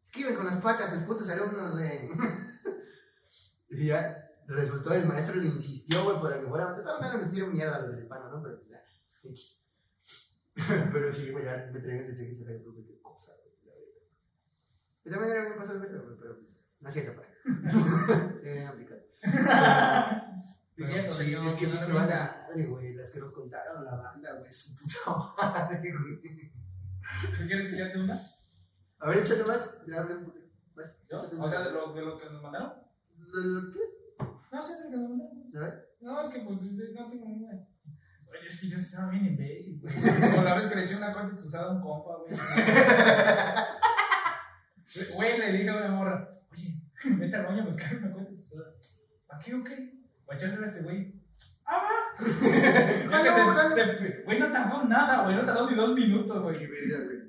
Escriben 0.04 0.36
con 0.36 0.46
las 0.46 0.62
patas 0.62 0.90
sus 0.92 1.04
putos 1.04 1.30
alumnos, 1.30 1.72
güey. 1.72 2.10
y 3.70 3.88
ya 3.88 4.30
resultó, 4.48 4.94
el 4.94 5.06
maestro 5.06 5.36
le 5.36 5.46
insistió, 5.46 6.04
güey, 6.04 6.22
para 6.22 6.40
que 6.40 6.48
fuera. 6.48 6.74
De 6.74 6.84
todas 6.84 7.02
maneras, 7.02 7.22
decir 7.22 7.48
mierda 7.48 7.78
a 7.78 7.82
los 7.82 7.92
del 7.92 8.04
hispano, 8.04 8.30
¿no? 8.30 8.44
Pero 8.44 8.60
pues 8.60 8.70
ya. 8.70 8.84
X. 9.24 9.62
Pero 10.92 11.12
sí, 11.14 11.32
güey, 11.32 11.46
ya 11.46 11.70
me 11.72 11.80
traían 11.80 12.08
desde 12.08 12.28
que 12.28 12.36
se 12.36 12.44
fue, 12.44 12.58
güey, 12.60 12.86
qué 12.86 13.02
cosa, 13.02 13.32
güey. 13.42 13.56
la. 13.64 13.74
Yo 15.06 15.12
también 15.12 15.32
era 15.32 15.46
bien 15.46 15.58
pasado 15.58 15.82
el 15.82 16.02
güey, 16.02 16.18
pero 16.20 16.36
pues, 16.38 16.50
no 16.80 16.88
es 16.90 16.94
cierto, 16.94 17.16
para. 17.16 17.30
Sí, 17.72 18.44
bien 18.44 18.68
aplicado. 18.68 19.02
Pero 20.76 20.88
sí, 20.88 21.08
señor, 21.08 21.46
es 21.46 21.54
que 21.54 21.68
sí 21.68 21.78
no 21.80 21.86
te 21.86 21.94
van 21.94 22.08
mienta. 22.08 22.26
a 22.26 22.48
madre, 22.48 22.66
güey. 22.66 22.94
Las 22.94 23.12
que 23.12 23.20
nos 23.20 23.32
contaron 23.34 23.86
la 23.86 23.96
banda, 23.96 24.34
güey. 24.34 24.54
Su 24.54 24.76
puta 24.76 25.34
madre, 25.38 25.94
güey. 25.98 26.22
¿Tú 26.22 27.48
quieres 27.48 27.74
echarte 27.74 28.00
una? 28.00 28.20
A 29.02 29.10
ver, 29.10 29.18
échate 29.20 29.44
más. 29.44 29.78
Ya 29.88 30.00
hablé 30.00 30.16
un 30.16 30.26
poquito. 30.26 30.46
Más. 30.76 30.96
¿Yo? 31.10 31.18
Échate 31.18 31.36
O 31.38 31.50
sea, 31.50 31.62
de 31.62 31.72
lo, 31.72 31.94
de 31.94 32.02
lo 32.02 32.18
que 32.18 32.30
nos 32.30 32.42
mandaron. 32.42 32.74
¿Lo- 33.18 33.62
lo- 33.62 33.72
¿Qué 33.74 33.80
es? 33.80 33.90
No 34.52 34.62
sé 34.62 34.76
de 34.76 34.84
lo 34.84 34.90
que 34.92 34.98
nos 34.98 35.10
mandaron. 35.10 35.44
A 35.56 35.60
ver. 35.60 35.90
No, 36.02 36.22
es 36.22 36.30
que 36.30 36.40
pues 36.42 36.62
no 36.64 37.10
tengo 37.10 37.26
ninguna. 37.26 37.68
Oye, 38.30 38.48
es 38.48 38.62
que 38.62 38.68
yo 38.70 38.78
estaba 38.78 39.12
bien 39.12 39.26
imbécil, 39.26 39.82
güey. 39.82 39.94
Como 40.32 40.44
la 40.44 40.56
vez 40.56 40.66
que 40.68 40.76
le 40.76 40.84
eché 40.84 40.96
una 40.96 41.14
concha 41.14 41.34
usada 41.36 41.68
a 41.68 41.72
un 41.72 41.82
compa, 41.82 42.18
güey. 42.18 42.32
Güey, 45.16 45.38
le 45.40 45.52
dije 45.54 45.70
a 45.70 45.76
una 45.76 45.88
morra, 45.92 46.30
oye, 46.52 46.82
vete 47.18 47.36
al 47.38 47.46
baño 47.46 47.62
a 47.64 47.66
buscar 47.66 47.96
una 47.98 48.12
concha 48.12 48.34
usada. 48.34 48.74
¿Para 49.26 49.40
qué 49.42 49.56
o 49.56 49.64
qué? 49.64 49.94
Para 50.26 50.38
echársela 50.38 50.66
a 50.66 50.70
este 50.70 50.82
güey. 50.82 51.14
¡Ah, 51.66 51.82
va! 51.82 51.90
Que 53.74 53.98
se- 54.04 54.24
Güey, 54.24 54.38
no 54.40 54.52
tardó 54.52 54.84
nada, 54.86 55.24
güey. 55.24 55.36
No 55.38 55.46
tardó 55.46 55.70
ni 55.70 55.76
dos 55.78 55.94
minutos, 55.96 56.42
güey. 56.42 56.58
Qué 56.60 56.68
verga, 56.68 56.98
güey. 57.06 57.20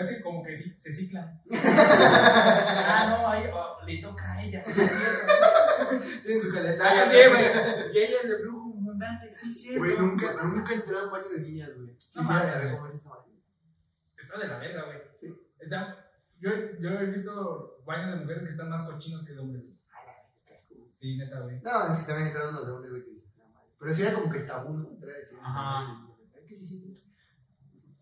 Así 0.00 0.20
como 0.22 0.42
que 0.42 0.56
sí, 0.56 0.74
se 0.78 0.92
ciclan. 0.92 1.40
ah, 1.52 3.16
no, 3.20 3.28
ahí 3.28 3.44
oh, 3.52 3.78
le 3.86 3.98
toca 4.02 4.32
a 4.34 4.42
ella. 4.42 4.62
Tienen 4.64 6.42
su 6.42 6.48
Ah, 6.50 6.54
calendario. 6.54 7.02
sí, 7.04 7.28
güey. 7.30 7.94
Y 7.94 7.98
ella 7.98 8.16
es 8.22 8.28
de 8.28 8.36
flujo 8.38 8.72
abundante, 8.78 9.34
sí, 9.42 9.54
cierto. 9.54 9.78
Güey, 9.80 9.98
nunca, 9.98 10.32
nunca 10.42 10.74
entré 10.74 10.96
a 10.98 11.04
un 11.04 11.10
baño 11.10 11.28
de 11.28 11.40
niñas, 11.40 11.70
güey. 11.76 11.94
Quisiera 11.96 12.24
saber 12.52 12.72
cómo 12.74 12.86
es 12.88 12.94
esa 12.94 13.08
baño. 13.10 13.32
Está 14.18 14.38
de 14.38 14.48
la 14.48 14.58
verga, 14.58 14.84
güey. 14.86 14.98
Sí. 15.20 15.34
Está, 15.60 16.06
yo, 16.40 16.50
yo 16.80 16.90
he 16.90 17.06
visto 17.06 17.82
baños 17.86 18.10
de 18.14 18.20
mujeres 18.20 18.42
que 18.44 18.50
están 18.50 18.68
más 18.70 18.82
cochinos 18.82 19.24
que 19.24 19.32
de 19.32 19.38
hombres. 19.40 19.64
la 19.64 20.04
verga. 20.04 20.90
Sí, 20.92 21.16
neta, 21.16 21.40
güey. 21.40 21.60
No, 21.60 21.92
es 21.92 21.98
que 22.00 22.06
también 22.06 22.28
entraron 22.28 22.54
unos 22.54 22.66
de 22.66 22.72
hombres, 22.72 22.90
güey, 22.90 23.04
que 23.04 23.10
dicen, 23.10 23.30
no, 23.36 23.48
madre. 23.48 23.68
Pero 23.78 23.94
sí 23.94 24.02
era 24.02 24.14
como 24.14 24.32
que 24.32 24.40
tabú, 24.40 24.74
¿no? 24.76 24.90
Entrar 24.90 25.16
decir, 25.16 25.38
Ajá. 25.42 25.80
no, 26.02 26.16
¿qué 26.48 26.54
sí, 26.56 26.66
sí? 26.66 27.00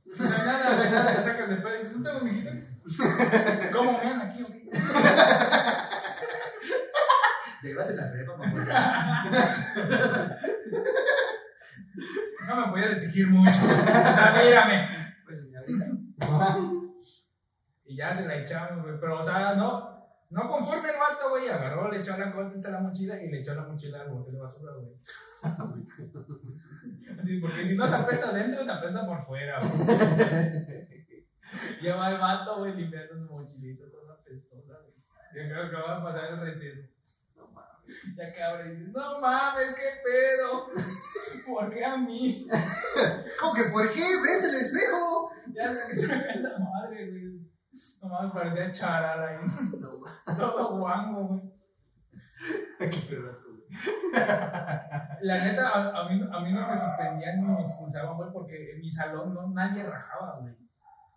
No 0.05 0.29
nada, 0.29 0.91
nada, 0.91 1.17
te 1.17 1.23
sacas 1.23 1.49
de 1.49 1.57
pedo 1.57 1.75
y 1.75 1.79
dices, 1.79 1.97
¿no 1.97 2.11
tengo 2.11 2.25
mijitos? 2.25 2.65
¿Cómo 3.73 3.93
me 3.93 4.23
aquí, 4.23 4.43
güey? 4.43 4.71
Ibas 7.63 7.91
en 7.91 7.97
la 7.97 8.13
prepa, 8.13 8.37
mamá. 8.37 9.61
No, 12.49 12.57
me 12.57 12.73
podías 12.73 12.97
exigir 12.97 13.31
mucho. 13.31 13.51
O 13.51 13.55
sea, 13.55 14.35
mírame. 14.45 14.89
Pues 15.25 15.39
ahorita. 15.57 15.87
Y 17.85 17.97
ya 17.97 18.13
se 18.13 18.27
la 18.27 18.37
echamos, 18.37 18.83
güey. 18.83 18.99
Pero, 19.01 19.21
o 19.21 19.23
sea, 19.23 19.55
no, 19.55 20.09
no 20.31 20.49
conforme 20.49 20.89
el 20.91 20.99
vato, 20.99 21.31
güey. 21.31 21.49
Agarró, 21.49 21.91
le 21.91 22.01
echó 22.01 22.17
la 22.19 22.33
cosa 22.33 22.69
a 22.69 22.71
la 22.73 22.81
mochila 22.81 23.23
y 23.23 23.31
le 23.31 23.41
echó 23.41 23.55
la 23.55 23.63
mochila 23.63 24.01
al 24.01 24.11
bote 24.11 24.33
de 24.33 24.41
basura, 24.41 24.73
güey. 24.75 24.97
Así, 27.21 27.39
porque 27.39 27.67
si 27.67 27.77
no 27.77 27.87
se 27.87 27.95
apesta 27.95 28.31
adentro, 28.31 28.65
se 28.65 28.71
apesta 28.71 29.07
por 29.07 29.25
fuera, 29.27 29.61
güey. 29.61 29.73
Lleva 31.81 32.11
el 32.11 32.19
vato, 32.19 32.59
güey, 32.59 32.75
limpiando 32.75 33.15
su 33.15 33.25
mochilita, 33.33 33.85
toda 33.91 34.15
apestosa, 34.15 34.75
güey. 34.81 34.95
Y 35.35 35.41
acá 35.51 35.67
acaba 35.67 35.97
de 35.97 36.03
pasar 36.05 36.31
el 36.33 36.41
receso. 36.41 36.89
No 37.37 37.49
mames. 37.49 37.87
Ya 38.17 38.33
que 38.33 38.43
abre 38.43 38.73
y 38.73 38.77
dice, 38.77 38.91
no 38.93 39.21
mames, 39.21 39.75
qué 39.75 40.01
pedo. 40.05 40.69
¿Por 41.47 41.71
qué 41.73 41.85
a 41.85 41.97
mí? 41.97 42.47
¿Cómo 43.41 43.55
que 43.55 43.65
por 43.65 43.91
qué? 43.93 44.01
¡Vete 44.01 44.49
al 44.49 44.55
espejo! 44.63 45.31
Ya 45.53 45.73
se 45.73 45.89
me 45.89 45.97
saca 45.97 46.33
esa 46.33 46.59
madre, 46.59 47.11
güey. 47.11 47.25
No 48.01 48.09
mames, 48.09 48.33
parecía 48.33 48.73
charal 48.73 49.23
ahí. 49.23 49.37
No 49.79 49.99
mames. 49.99 50.39
Todo 50.39 50.79
guango, 50.79 51.29
güey. 51.29 51.43
Qué 52.79 53.17
güey. 53.17 53.52
La 55.23 55.39
neta, 55.45 55.69
a, 55.69 56.01
a 56.05 56.09
mí, 56.09 56.21
a 56.33 56.41
mí 56.41 56.53
no 56.53 56.69
me 56.69 56.77
suspendían 56.79 57.41
ni 57.41 57.47
me 57.47 57.63
expulsaban, 57.63 58.17
güey, 58.17 58.31
porque 58.33 58.73
en 58.75 58.81
mi 58.81 58.91
salón 58.91 59.35
no, 59.35 59.49
nadie 59.49 59.85
rajaba, 59.85 60.39
güey. 60.41 60.55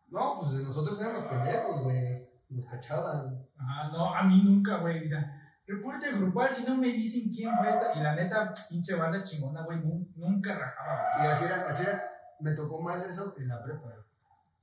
No, 0.10 0.38
pues 0.39 0.52
nosotros 0.63 1.02
éramos 1.02 1.26
pendejos, 1.26 1.84
güey. 1.84 2.30
Nos 2.50 2.65
cachaban. 2.68 3.44
Ajá, 3.58 3.88
no, 3.91 4.13
a 4.15 4.24
mí 4.24 4.44
nunca, 4.44 4.78
güey. 4.78 5.02
Dicen, 5.02 5.26
reporte 5.68 6.12
grupal, 6.13 6.54
si 6.56 6.63
no 6.63 6.76
me 6.78 6.88
dicen 6.88 7.34
quién 7.34 7.56
fue 7.58 7.68
esta. 7.70 7.94
Y 7.96 8.02
la 8.04 8.15
neta, 8.15 8.54
pinche 8.70 8.96
banda 8.96 9.24
chingona, 9.24 9.63
güey, 9.63 9.80
nu- 9.80 10.08
nunca 10.15 10.54
rajaba, 10.56 11.24
Y 11.24 11.28
así 11.28 11.46
era, 11.46 11.65
así 11.68 11.84
era. 11.84 12.00
Me 12.39 12.54
tocó 12.54 12.82
más 12.82 13.04
eso 13.10 13.34
en 13.39 13.48
la 13.48 13.63
prepa. 13.63 13.89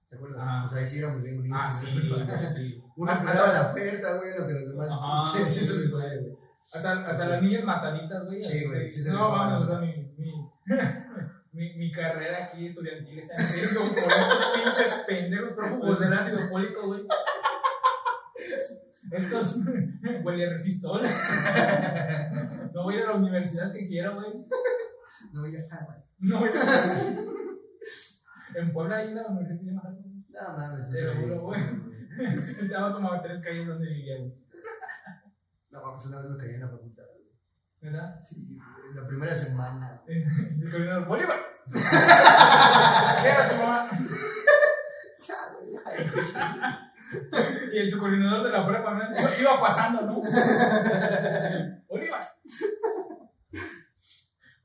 ¿Te 0.09 0.16
acuerdas? 0.16 0.46
Ajá. 0.46 0.64
O 0.64 0.68
sea, 0.68 0.78
ahí 0.78 0.87
sí 0.87 0.98
éramos 0.98 1.22
bien 1.22 1.37
bonitos. 1.38 1.59
Ah, 1.61 1.76
sí, 1.78 1.87
sí. 2.55 2.85
Uno 2.96 3.11
Hasta- 3.11 3.24
cuidaba 3.24 3.52
la 3.52 3.72
puerta, 3.72 4.14
güey, 4.14 4.38
lo 4.38 4.46
que 4.46 4.52
los 4.52 4.68
demás. 4.68 4.88
Ajá. 4.92 5.38
Sí, 5.48 5.66
sí. 5.66 5.92
Hasta, 6.75 7.11
hasta 7.11 7.29
las 7.29 7.42
niñas 7.42 7.64
mataditas, 7.64 8.25
güey. 8.25 8.42
Sí, 8.42 8.64
güey, 8.66 8.90
sí 8.90 9.11
No, 9.11 9.29
mames, 9.29 9.61
o 9.61 9.66
sea, 9.66 9.79
mi, 9.79 10.11
mi, 10.16 10.33
mi, 11.53 11.75
mi 11.77 11.92
carrera 11.92 12.46
aquí 12.46 12.66
estudiantil 12.66 13.18
está 13.18 13.35
en 13.37 13.46
riesgo 13.53 13.81
por 13.81 13.98
estos 13.98 14.53
pinches 14.55 15.05
pendejos 15.07 15.53
prófugos 15.53 16.01
del 16.01 16.14
ácido 16.14 16.48
fólico, 16.48 16.87
güey. 16.87 17.03
Estos 19.12 19.59
huele 20.25 20.46
a 20.46 20.51
resistol. 20.55 21.01
No 22.72 22.83
voy 22.85 22.94
a 22.94 22.98
ir 22.98 23.05
a 23.05 23.11
la 23.11 23.16
universidad 23.16 23.70
que 23.72 23.87
quiero, 23.87 24.14
güey. 24.14 24.46
No 25.33 25.42
veía 25.42 25.66
nada, 25.68 25.85
güey. 25.87 25.98
No 26.18 26.40
voy 26.40 26.48
a 26.48 26.53
ir 26.53 26.59
a 26.59 26.62
En 28.59 28.72
Puebla 28.72 28.96
hay 28.96 29.12
una 29.12 29.27
universidad 29.27 29.59
que 29.59 29.64
se 29.64 29.70
llama. 29.70 29.94
No 30.31 30.57
mames, 30.57 30.90
Te 30.90 31.03
lo 31.03 31.14
no 31.14 31.20
juro, 31.20 31.40
güey. 31.42 31.61
Estaba 32.62 32.92
como 32.94 33.12
a 33.12 33.22
tres 33.22 33.42
calles 33.42 33.66
donde 33.66 33.88
vivía, 33.88 34.18
güey. 34.18 34.33
No 35.72 35.80
mames, 35.80 36.04
una 36.04 36.20
vez 36.20 36.30
me 36.30 36.37
caí 36.37 36.50
en 36.50 36.61
la 36.61 36.68
facultad, 36.68 37.04
güey. 37.14 37.32
¿Verdad? 37.80 38.20
Sí, 38.20 38.46
güey, 38.46 38.94
la 38.94 39.08
primera 39.08 39.35
semana. 39.35 40.02
El 40.06 40.70
coordinador, 40.70 41.06
Bolívar. 41.06 41.38
Llega 43.22 43.48
tu 43.48 43.56
mamá. 43.56 43.90
Ya, 45.26 45.37
güey, 45.54 46.11
pues. 46.12 46.35
Y 47.72 47.78
el 47.78 47.90
tu 47.90 47.98
coordinador 47.98 48.46
de 48.46 48.52
la 48.52 48.66
prepa 48.66 48.94
¿no? 48.94 49.40
iba, 49.40 49.61
pasando, 49.61 50.02
¿no? 50.02 50.20
Bolívar. 51.88 52.28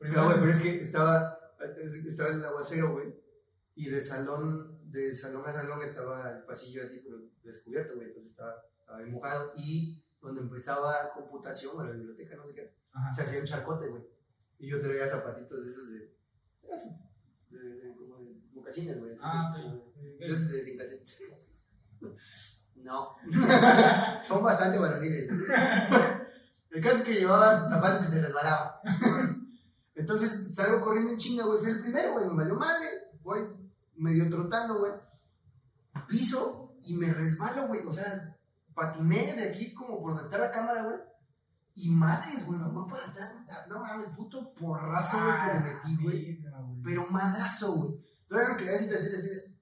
No, 0.02 0.26
güey, 0.26 0.40
pero 0.40 0.52
es 0.52 0.60
que 0.60 0.84
estaba, 0.84 1.40
estaba 2.06 2.30
el 2.32 2.44
aguacero, 2.44 2.92
güey. 2.94 3.16
Y 3.76 3.90
de 3.90 4.02
salón, 4.02 4.92
de 4.92 5.16
salón 5.16 5.46
a 5.46 5.54
salón 5.54 5.82
estaba 5.84 6.32
el 6.32 6.44
pasillo 6.44 6.84
así, 6.84 7.02
pero 7.04 7.18
descubierto, 7.44 7.96
güey. 7.96 8.08
Entonces 8.08 8.32
estaba, 8.32 8.56
estaba 8.82 9.06
mojado. 9.06 9.54
Y 9.56 10.04
donde 10.22 10.42
empezaba 10.42 11.12
computación 11.14 11.78
o 11.78 11.84
la 11.84 11.92
biblioteca, 11.92 12.36
no 12.36 12.46
sé 12.48 12.54
qué, 12.54 12.74
Ajá. 12.94 13.12
se 13.12 13.22
hacía 13.24 13.40
un 13.40 13.46
charcote, 13.46 13.88
güey. 13.88 14.04
Y 14.60 14.68
yo 14.70 14.82
traía 14.82 15.08
zapatitos 15.08 15.64
de 15.64 15.72
esos 15.72 15.90
de. 15.92 16.16
de, 17.50 17.60
de- 17.60 17.96
como 17.96 18.18
de 18.18 18.36
mocasines, 18.54 19.00
güey. 19.00 19.16
Ah, 19.22 19.54
ok. 19.56 19.96
de- 19.96 20.18
de 20.18 20.26
esos 20.26 20.48
de 20.50 20.62
sin. 20.64 20.78
No. 22.84 23.16
Son 24.24 24.44
bastante 24.44 24.78
varoniles. 24.78 25.30
El 26.70 26.84
caso 26.84 26.98
es 26.98 27.04
que 27.04 27.16
llevaba 27.16 27.68
zapatos 27.68 28.00
que 28.06 28.12
se 28.12 28.22
resbalaban. 28.22 28.72
Entonces 29.96 30.54
salgo 30.56 30.82
corriendo 30.82 31.12
en 31.12 31.18
chinga, 31.18 31.44
güey. 31.46 31.60
Fui 31.60 31.72
el 31.72 31.82
primero, 31.82 32.14
güey. 32.14 32.28
Me 32.28 32.36
valió 32.36 32.56
madre. 32.56 32.86
Voy 33.24 33.40
medio 33.96 34.30
trotando, 34.30 34.78
güey. 34.80 34.92
Piso 36.08 36.78
y 36.84 36.96
me 36.98 37.12
resbalo, 37.12 37.68
güey. 37.68 37.82
O 37.86 37.92
sea, 37.92 38.37
patiné 38.78 39.34
de 39.34 39.50
aquí 39.50 39.74
como 39.74 40.00
por 40.00 40.12
donde 40.14 40.26
está 40.26 40.38
la 40.38 40.52
cámara, 40.52 40.84
güey. 40.84 40.98
Y 41.74 41.90
madres, 41.90 42.46
güey, 42.46 42.60
me 42.60 42.70
voy 42.70 42.90
para 42.90 43.08
atrás. 43.08 43.34
No 43.68 43.80
mames, 43.80 44.10
puto 44.10 44.54
porrazo, 44.54 45.18
güey, 45.18 45.36
que 45.36 45.54
me 45.54 45.74
metí, 45.74 46.04
güey. 46.04 46.42
Verga, 46.42 46.62
güey. 46.62 46.82
Pero 46.84 47.08
madrazo, 47.08 47.74
güey. 47.74 48.00
Todavía 48.28 48.54
me 48.54 48.58
quedé 48.58 48.76
así, 48.76 48.88
así 48.88 49.58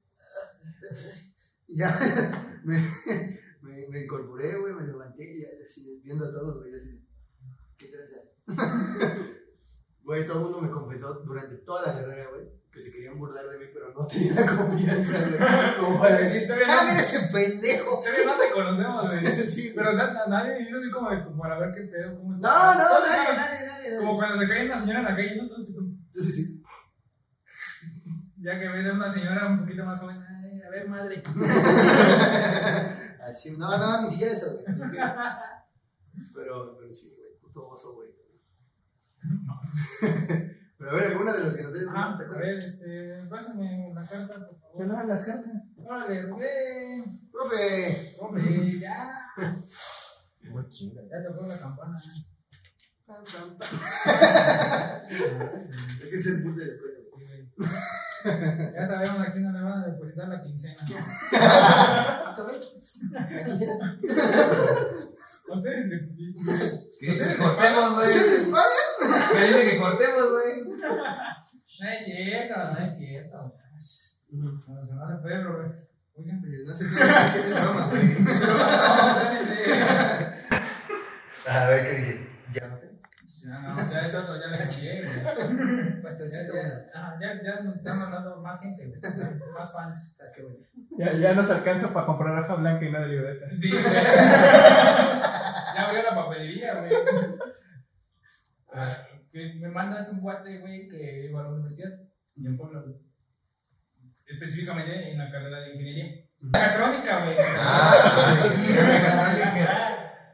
Y 1.68 1.78
ya 1.78 1.98
me, 2.64 2.80
me, 3.62 3.88
me 3.88 4.02
incorporé, 4.02 4.58
güey, 4.60 4.74
me 4.74 4.86
levanté 4.86 5.34
y 5.34 5.42
ya, 5.42 5.48
así 5.66 6.02
viendo 6.04 6.26
a 6.26 6.32
todos, 6.32 6.60
güey, 6.60 6.76
así 6.76 7.02
¿qué 7.78 7.88
te 7.88 8.04
hacer? 8.04 8.36
Güey, 10.04 10.28
todo 10.28 10.38
el 10.38 10.44
mundo 10.44 10.62
me 10.62 10.70
confesó 10.70 11.16
durante 11.22 11.56
toda 11.56 11.88
la 11.88 12.00
carrera, 12.00 12.30
güey, 12.30 12.48
que 12.72 12.80
se 12.80 12.92
querían 12.92 13.18
burlar 13.18 13.44
de 13.48 13.58
mí, 13.58 13.66
pero 13.74 13.92
no 13.92 14.06
tenía 14.06 14.36
la 14.36 14.56
confianza, 14.56 15.18
güey, 15.18 15.80
como 15.80 16.00
para 16.00 16.20
decir, 16.20 16.48
¡ah, 16.52 16.86
mira 16.88 17.02
ese 17.02 17.28
pendejo! 17.34 18.04
Conocemos, 18.56 19.08
güey. 19.10 19.26
Sí. 19.50 19.72
Pero 19.76 19.92
o 19.92 19.96
sea, 19.96 20.14
na- 20.14 20.28
nadie 20.28 20.62
hizo 20.62 20.78
así 20.80 20.90
como 20.92 21.10
de 21.12 21.24
como 21.24 21.42
para 21.42 21.60
ver 21.60 21.72
qué 21.74 21.82
pedo, 21.82 22.18
cómo 22.18 22.34
está. 22.36 22.48
No, 22.48 22.76
no, 22.76 22.88
Todos 22.90 23.08
nadie, 23.10 23.36
nadie, 23.38 23.68
nadie. 23.68 23.98
Como 24.00 24.16
cuando 24.18 24.38
se 24.38 24.48
cae 24.48 24.66
una 24.66 24.78
señora 24.78 25.00
en 25.00 25.06
la 25.06 25.16
calle, 25.16 25.36
¿no? 25.38 25.44
Entonces, 25.44 25.76
Entonces, 25.78 26.36
sí. 26.36 26.64
ya 28.38 28.60
que 28.60 28.68
ves 28.70 28.88
a 28.90 28.94
una 28.94 29.12
señora 29.14 29.48
un 29.48 29.60
poquito 29.62 29.86
más 29.86 30.00
joven, 30.00 30.22
ay, 30.22 30.62
a 30.62 30.70
ver, 30.70 30.90
madre. 30.90 31.24
Así, 33.28 33.58
no, 33.58 33.78
no, 33.78 34.02
ni 34.04 34.10
siquiera 34.10 34.34
eso, 34.34 34.54
güey. 34.54 34.66
Pero, 36.34 36.78
pero 36.78 36.90
sí, 36.94 37.14
güey, 37.18 37.38
puto 37.42 37.68
oso, 37.68 37.94
güey. 37.96 38.10
No. 39.24 39.60
Pero 40.78 40.92
a 40.92 40.94
ver, 40.96 41.04
alguna 41.12 41.34
de 41.34 41.44
las 41.44 41.56
que 41.56 41.64
nos 41.64 41.74
hayas 41.74 41.88
Ah, 41.96 42.18
¿te 42.18 42.26
a 42.26 42.38
ver, 42.38 42.60
este, 42.60 43.24
pásame 43.30 43.88
una 43.92 44.06
carta, 44.06 44.34
por 44.46 44.60
favor. 44.60 44.88
dan 44.88 45.08
las 45.08 45.24
cartas? 45.24 45.54
Órale, 45.78 46.26
güey. 46.26 47.04
Profe. 47.32 48.16
Hombre, 48.20 48.80
ya. 48.80 49.20
Muy 50.44 50.70
chinga. 50.70 51.02
Ya 51.04 51.24
tocó 51.28 51.46
la 51.48 51.58
campana. 51.58 51.96
Es 56.02 56.10
que 56.10 56.16
es 56.18 56.26
el 56.26 56.44
boot 56.44 56.56
de 56.56 56.66
la 56.66 56.74
escuela. 56.74 57.00
Ya 58.76 58.88
sabemos 58.88 59.20
a 59.20 59.32
quién 59.32 59.44
no 59.44 59.52
le 59.52 59.62
van 59.62 59.84
a 59.84 59.86
depositar 59.86 60.28
la 60.28 60.42
quincena. 60.42 60.76
Cabrón. 62.36 62.56
¿La 63.12 63.28
quincena? 63.46 64.00
Dice 67.02 67.24
que 67.28 67.38
cortemos, 67.38 68.04
¿Sí 68.06 68.20
güey. 68.20 68.30
les 68.32 68.46
pagan? 68.46 69.30
Que 69.34 69.40
dice 69.48 69.62
que 69.70 69.78
cortemos, 69.80 70.32
güey. 70.32 70.54
No 70.78 71.90
es 71.90 72.06
cierto, 72.06 72.56
no 72.58 72.78
es 72.86 72.98
cierto. 72.98 73.38
No, 74.32 74.86
se 74.86 74.94
me 74.96 75.04
hace 75.04 75.16
perro, 75.24 75.58
güey. 75.58 75.70
Oigan, 76.18 76.42
Oye, 76.44 76.58
No 76.66 76.74
sé 76.74 76.86
qué 76.88 77.54
broma, 77.54 77.84
güey. 77.90 78.08
pero. 78.26 78.56
A 81.48 81.66
ver 81.68 81.80
qué 81.90 81.92
dice. 82.00 82.14
Ya 82.54 82.68
no 82.68 82.76
te. 82.78 82.85
Ya 83.46 83.60
no, 83.60 83.92
ya 83.92 84.02
es 84.08 84.16
otro, 84.16 84.40
ya 84.40 84.48
le 84.48 84.58
cambié, 84.60 85.02
güey. 85.02 85.14
Ya, 86.32 86.48
ya, 86.52 87.18
ya, 87.20 87.44
ya 87.44 87.62
nos 87.62 87.76
están 87.76 88.00
mandando 88.00 88.38
más 88.42 88.60
gente, 88.60 88.88
güey. 88.88 89.00
Más 89.54 89.72
fans. 89.74 90.20
Ah, 90.24 90.32
qué 90.36 90.42
bueno. 90.42 90.58
Ya, 90.98 91.14
ya 91.14 91.34
nos 91.34 91.50
alcanza 91.52 91.94
para 91.94 92.06
comprar 92.08 92.40
hoja 92.40 92.56
blanca 92.56 92.86
y 92.86 92.92
no 92.92 93.02
de 93.02 93.08
libreta. 93.08 93.46
Sí, 93.56 93.70
güey. 93.70 93.84
Ya 95.76 95.88
abrió 95.90 96.04
la 96.04 96.16
papelería, 96.16 96.74
güey. 96.76 96.92
Ah, 98.74 98.98
Que 99.32 99.54
me 99.60 99.68
mandas 99.68 100.10
un 100.14 100.22
guate, 100.22 100.60
güey, 100.60 100.88
que 100.88 101.26
iba 101.30 101.42
a 101.42 101.44
la 101.44 101.50
universidad. 101.50 102.00
Y 102.36 102.48
en 102.48 102.58
Puebla, 102.58 102.80
güey. 102.82 102.96
Específicamente 104.26 105.12
en 105.12 105.18
la 105.18 105.30
carrera 105.30 105.60
de 105.60 105.74
ingeniería. 105.74 106.26
Mecatrónica, 106.40 107.26
güey. 107.26 107.38
Ah, 107.40 108.36
sí, 108.42 108.48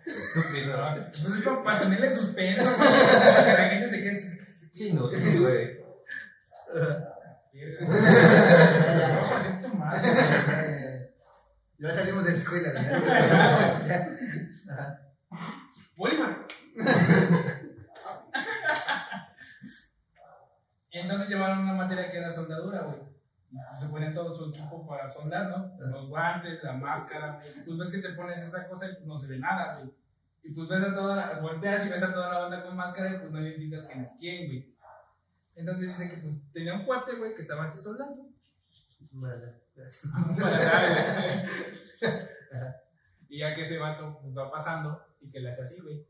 Estúpido. 0.05 0.95
Pues 0.95 1.25
es 1.25 1.43
como 1.43 1.63
para 1.63 1.81
tenerle 1.81 2.15
suspenso, 2.15 2.63
güey. 2.63 2.77
Para 2.77 3.43
que 3.45 3.53
la 3.53 3.69
gente 3.69 3.89
se 3.89 4.01
quede. 4.01 4.39
Chino, 4.73 5.09
güey. 5.09 5.81
No, 6.73 6.87
Ya 11.79 11.93
salimos 11.93 12.23
de 12.25 12.31
la 12.31 12.37
escuela. 12.37 12.69
Bolívar. 15.97 16.47
Entonces 20.91 21.29
llevaron 21.29 21.59
una 21.59 21.73
materia 21.73 22.11
que 22.11 22.17
era 22.17 22.31
soldadura, 22.31 22.81
güey. 22.81 23.10
Se 23.79 23.87
ponían 23.87 24.13
todo 24.13 24.33
su 24.33 24.49
equipo 24.49 24.87
para 24.87 25.09
soldar, 25.09 25.49
¿no? 25.49 25.77
Los 25.87 26.07
guantes, 26.07 26.63
la 26.63 26.73
máscara. 26.73 27.41
Pues 27.65 27.77
ves 27.77 27.91
que 27.91 27.99
te 27.99 28.13
pones 28.13 28.41
esa 28.41 28.67
cosa 28.67 28.89
y 28.89 28.95
pues, 28.95 29.05
no 29.05 29.17
se 29.17 29.27
ve 29.27 29.39
nada, 29.39 29.79
güey. 29.79 29.93
Y 30.43 30.51
pues 30.51 30.69
ves 30.69 30.83
a 30.83 30.95
toda 30.95 31.15
la, 31.15 31.39
volteas 31.39 31.85
y 31.85 31.89
ves 31.89 32.01
a 32.01 32.13
toda 32.13 32.33
la 32.33 32.39
banda 32.39 32.63
con 32.63 32.75
máscara 32.75 33.13
y 33.13 33.19
pues 33.19 33.31
no 33.31 33.41
identificas 33.41 33.85
quién 33.85 34.03
es 34.03 34.15
quién, 34.19 34.47
güey. 34.47 34.75
Entonces 35.55 35.89
dice 35.89 36.09
que 36.09 36.17
pues 36.17 36.33
tenía 36.53 36.73
un 36.73 36.85
cuate, 36.85 37.17
güey, 37.17 37.35
que 37.35 37.41
estaba 37.41 37.65
así 37.65 37.81
soldando. 37.81 38.29
Vale. 39.11 39.61
Y 43.31 43.39
ya 43.39 43.55
que 43.55 43.61
ese 43.61 43.77
vato 43.77 44.19
pues, 44.21 44.37
va 44.37 44.51
pasando 44.51 45.01
y 45.21 45.31
que 45.31 45.39
le 45.39 45.51
hace 45.51 45.61
así, 45.61 45.79
güey. 45.79 46.05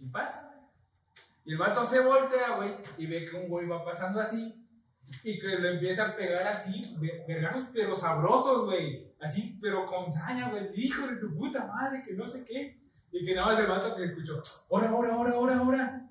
Y 0.00 0.08
pasa. 0.08 0.52
Y 1.44 1.52
el 1.52 1.58
vato 1.58 1.84
se 1.84 2.00
voltea, 2.00 2.56
güey, 2.56 2.74
y 2.98 3.06
ve 3.06 3.24
que 3.24 3.36
un 3.36 3.48
güey 3.48 3.68
va 3.68 3.84
pasando 3.84 4.20
así. 4.20 4.61
Y 5.24 5.38
que 5.38 5.46
lo 5.58 5.68
empieza 5.68 6.06
a 6.08 6.16
pegar 6.16 6.46
así, 6.46 6.96
ve- 6.98 7.24
vergazos 7.28 7.68
pero 7.72 7.94
sabrosos, 7.94 8.64
güey. 8.64 9.12
Así, 9.20 9.58
pero 9.62 9.86
con 9.86 10.10
saña, 10.10 10.48
güey. 10.50 10.68
Hijo 10.74 11.06
de 11.06 11.16
tu 11.16 11.34
puta 11.36 11.64
madre, 11.66 12.02
que 12.06 12.14
no 12.14 12.26
sé 12.26 12.44
qué. 12.44 12.80
Y 13.12 13.24
que 13.24 13.34
nada 13.34 13.48
más 13.48 13.58
el 13.58 13.66
vato 13.66 13.94
que 13.94 14.04
escuchó, 14.04 14.42
ora, 14.70 14.92
ora, 14.92 15.16
ora, 15.18 15.38
ora, 15.38 15.62
ora. 15.62 16.02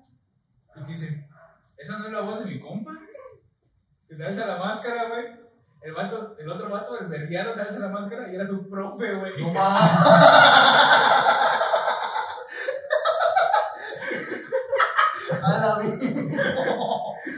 Y 0.76 0.84
que 0.86 0.92
dice, 0.92 1.28
esa 1.76 1.98
no 1.98 2.06
es 2.06 2.12
la 2.12 2.20
voz 2.20 2.44
de 2.44 2.50
mi 2.50 2.60
compa. 2.60 2.92
Que 4.08 4.16
se 4.16 4.24
alza 4.24 4.46
la 4.46 4.56
máscara, 4.58 5.08
güey. 5.08 5.26
El, 5.82 5.92
vato, 5.94 6.36
el 6.38 6.48
otro 6.48 6.70
vato, 6.70 6.96
el 7.00 7.08
vergueado, 7.08 7.54
se 7.54 7.62
alza 7.62 7.80
la 7.80 7.88
máscara 7.88 8.30
y 8.30 8.36
era 8.36 8.46
su 8.46 8.68
profe, 8.70 9.14
güey. 9.14 9.32
No 9.42 9.48
mames. 9.52 9.90
A 15.42 15.58
la 15.58 15.78
vida. 15.80 15.96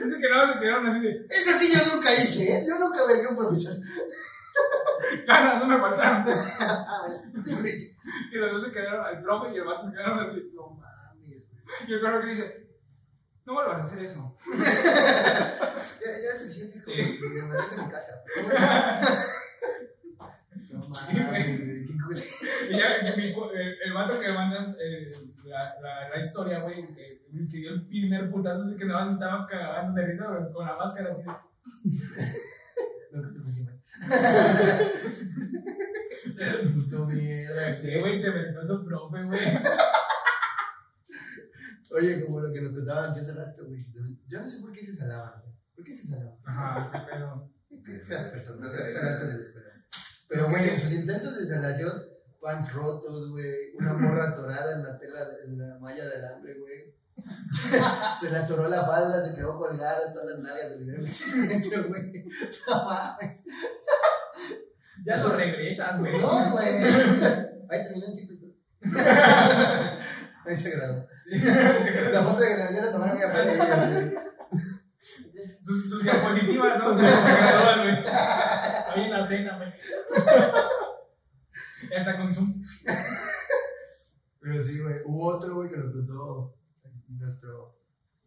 Dice 0.04 0.20
que 0.20 0.28
nada 0.28 0.46
más 0.46 0.54
se 0.54 0.60
quedaron 0.60 0.86
así 0.86 1.00
de, 1.00 1.26
sí 1.30 1.72
yo 1.72 1.94
nunca 1.94 2.12
hice, 2.12 2.58
¿eh? 2.58 2.64
Yo 2.68 2.78
nunca 2.78 3.06
vergué 3.06 3.28
un 3.28 3.36
profesor. 3.36 3.76
ganas, 5.26 5.58
no 5.60 5.66
me 5.66 5.78
faltaron. 5.80 6.24
Ah. 6.60 7.06
Y 8.32 8.36
los 8.36 8.52
dos 8.52 8.64
se 8.66 8.72
quedaron, 8.72 9.16
el 9.16 9.22
profe 9.22 9.54
y 9.54 9.58
el 9.58 9.64
vato 9.64 9.86
se 9.86 9.92
quedaron 9.92 10.20
así. 10.20 10.50
No 10.54 10.70
mames. 10.70 11.42
Y 11.88 11.92
el 11.92 12.00
profe 12.00 12.20
que 12.20 12.30
dice, 12.30 12.68
no 13.44 13.54
vuelvas 13.54 13.80
a 13.80 13.82
hacer 13.82 14.04
eso. 14.04 14.36
Ya, 16.04 16.10
ya 16.10 16.30
es 16.34 16.40
suficiente, 16.40 16.78
Sí. 16.78 17.18
que 17.18 17.42
me 17.42 17.56
a 17.56 17.84
mi 17.86 17.90
casa. 17.90 18.22
No 20.70 20.88
mames, 20.88 21.73
mi 23.16 23.32
cu- 23.32 23.50
el, 23.52 23.92
vato 23.92 24.20
que 24.20 24.32
mandas 24.32 24.76
eh, 24.80 25.12
la, 25.44 25.74
la, 25.80 26.08
la 26.10 26.20
historia, 26.20 26.60
güey, 26.60 26.86
que, 26.94 27.22
que 27.50 27.58
dio 27.58 27.70
el 27.72 27.86
primer 27.86 28.30
putazo, 28.30 28.64
de 28.64 28.76
que 28.76 28.84
nada 28.84 29.06
más 29.06 29.14
estaba 29.14 29.46
cagando 29.46 30.00
de 30.00 30.06
risa 30.06 30.26
con 30.52 30.66
la 30.66 30.76
máscara 30.76 31.12
así. 31.12 31.22
No, 33.12 33.22
que 33.32 33.40
te. 33.40 33.44
Puto 36.74 37.06
mierda, 37.06 37.78
güey 38.00 38.20
se 38.20 38.30
metió 38.30 38.66
su 38.66 38.84
profe, 38.84 39.22
güey. 39.24 39.40
Oye, 41.96 42.24
como 42.24 42.40
lo 42.40 42.52
que 42.52 42.60
nos 42.60 42.72
contaban 42.74 43.14
que 43.14 43.20
hace 43.20 43.34
rato, 43.34 43.66
güey. 43.66 43.86
Yo 44.26 44.40
no 44.40 44.46
sé 44.48 44.60
por 44.60 44.72
qué 44.72 44.84
se 44.84 44.94
salaban, 44.96 45.40
güey. 45.42 45.54
¿Por 45.76 45.84
qué 45.84 45.94
se 45.94 46.08
salaban? 46.08 46.34
Ajá, 46.44 46.80
sí, 46.80 46.98
pero. 47.08 47.50
Qué 47.84 47.98
feas 48.00 48.24
personas, 48.24 48.72
¿eh? 48.74 48.82
de 48.84 48.94
la 48.94 49.10
escuela. 49.10 49.83
Pero, 50.28 50.48
güey, 50.50 50.68
en 50.68 50.80
sus 50.80 50.92
intentos 50.92 51.38
de 51.38 51.46
salación, 51.46 51.92
pants 52.40 52.72
rotos, 52.72 53.30
güey, 53.30 53.74
una 53.78 53.92
morra 53.98 54.28
atorada 54.30 54.72
en 54.74 54.82
la 54.84 54.98
tela, 54.98 55.24
de- 55.24 55.44
en 55.44 55.58
la 55.58 55.78
malla 55.78 56.04
del 56.04 56.24
hambre, 56.26 56.54
güey. 56.58 56.94
se 58.20 58.30
le 58.30 58.36
atoró 58.38 58.68
la 58.68 58.84
falda, 58.84 59.24
se 59.24 59.36
quedó 59.36 59.56
colgada, 59.58 60.12
todas 60.12 60.30
las 60.30 60.40
nalgas 60.40 60.78
vieron 60.84 61.04
dentro, 61.48 61.84
güey. 61.88 62.24
No 62.68 62.84
mames. 62.84 63.44
Ya 65.06 65.16
lo 65.18 65.28
regresas, 65.36 65.98
güey. 66.00 66.12
No, 66.20 66.50
güey. 66.52 66.66
Ahí 67.70 67.84
terminó 67.84 68.06
en 68.06 68.14
ciclo. 68.16 68.36
Ahí 70.46 70.56
se 70.56 70.70
graduó. 70.70 71.06
La 72.12 72.22
foto 72.22 72.40
de 72.42 72.54
graduación 72.54 72.84
la 72.84 72.92
tomaron 72.92 73.16
güey. 73.16 74.14
Sus, 75.62 75.90
sus 75.90 76.02
diapositivas, 76.02 76.78
¿no? 76.82 76.96
En 78.96 79.10
la 79.10 79.26
cena, 79.26 79.56
güey. 79.56 79.72
Ya 81.90 81.98
está 81.98 82.16
con 82.16 82.32
Zoom. 82.32 82.62
Pero 84.40 84.64
sí, 84.64 84.80
güey. 84.80 84.96
Hubo 85.04 85.36
otro, 85.36 85.56
güey, 85.56 85.70
que 85.70 85.76
nos 85.76 85.92
contó 85.92 86.56
nuestro 87.08 87.78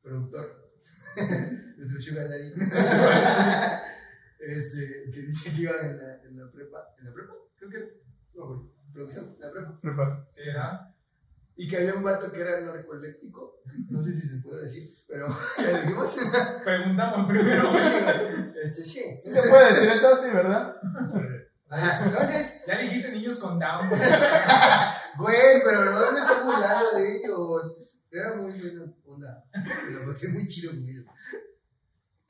productor, 0.02 0.72
nuestro 1.78 2.02
Sugar 2.02 2.30
Daddy. 2.30 2.54
este, 4.40 5.12
que 5.12 5.22
dice 5.22 5.52
que 5.52 5.62
iba 5.62 5.72
en 5.82 5.98
la, 5.98 6.22
en 6.24 6.40
la 6.40 6.52
prepa. 6.52 6.96
¿En 7.00 7.06
la 7.06 7.14
prepa? 7.14 7.34
Creo 7.58 7.70
que 7.70 7.78
era. 7.78 7.88
No, 8.36 8.48
güey. 8.48 8.60
Producción, 8.94 9.36
la 9.40 9.52
prepa. 9.52 9.80
Prepa. 9.82 10.28
Sí, 10.36 10.42
¿verdad? 10.46 10.96
Y 11.58 11.68
que 11.68 11.78
había 11.78 11.96
un 11.96 12.04
vato 12.04 12.32
que 12.32 12.40
era 12.40 12.62
narcoeléctico. 12.62 13.62
No 13.90 14.04
sé 14.04 14.14
si 14.14 14.28
se 14.28 14.38
puede 14.44 14.64
decir, 14.64 14.90
pero 15.08 15.28
ya 15.58 15.82
dijimos. 15.82 16.16
Preguntamos 16.64 17.28
primero, 17.28 17.76
este, 17.76 18.84
sí. 18.84 19.02
Sí 19.20 19.32
se 19.32 19.42
puede 19.50 19.74
decir 19.74 19.90
eso, 19.90 20.16
sí, 20.18 20.30
¿verdad? 20.32 20.76
Ajá. 21.70 22.06
Entonces, 22.06 22.64
Ya 22.68 22.78
dijiste 22.78 23.12
niños 23.12 23.40
con 23.40 23.60
Down. 23.60 23.90
güey. 25.18 25.62
pero 25.66 25.86
no 25.86 26.12
me 26.12 26.20
estoy 26.20 26.44
burlando 26.46 26.92
de 26.96 27.16
ellos. 27.16 27.84
Era 28.12 28.36
muy 28.36 28.60
buena 28.60 28.94
onda. 29.06 29.44
Me 29.54 29.92
lo 29.92 30.06
pasé 30.12 30.30
muy 30.30 30.48
chido 30.48 30.72
con 30.72 30.80
ellos. 30.80 31.06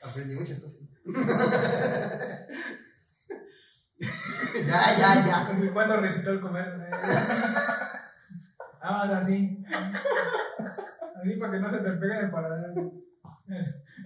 Aprendí 0.02 0.36
muchas 0.36 0.60
cosas. 0.60 0.78
ya, 4.68 4.98
ya, 4.98 5.26
ya. 5.28 5.72
Cuando 5.74 5.98
recitó 5.98 6.32
el 6.32 6.42
comer. 6.42 6.90
Güey. 8.88 9.12
Ah, 9.12 9.18
así. 9.18 9.64
Así 11.16 11.36
para 11.40 11.52
que 11.52 11.60
no 11.60 11.72
se 11.72 11.78
te 11.78 11.92
pegue 11.92 12.22
de 12.22 12.28
paladar. 12.28 12.74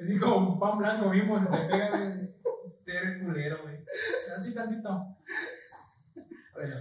Así 0.04 0.20
como 0.20 0.54
un 0.54 0.60
pan 0.60 0.78
blanco 0.78 1.10
mismo 1.10 1.40
se 1.40 1.46
te 1.46 1.68
pega. 1.68 1.90
Este 2.68 3.24
culero, 3.24 3.64
güey. 3.64 3.84
Así 4.38 4.54
tantito. 4.54 5.18
Bueno, 6.54 6.76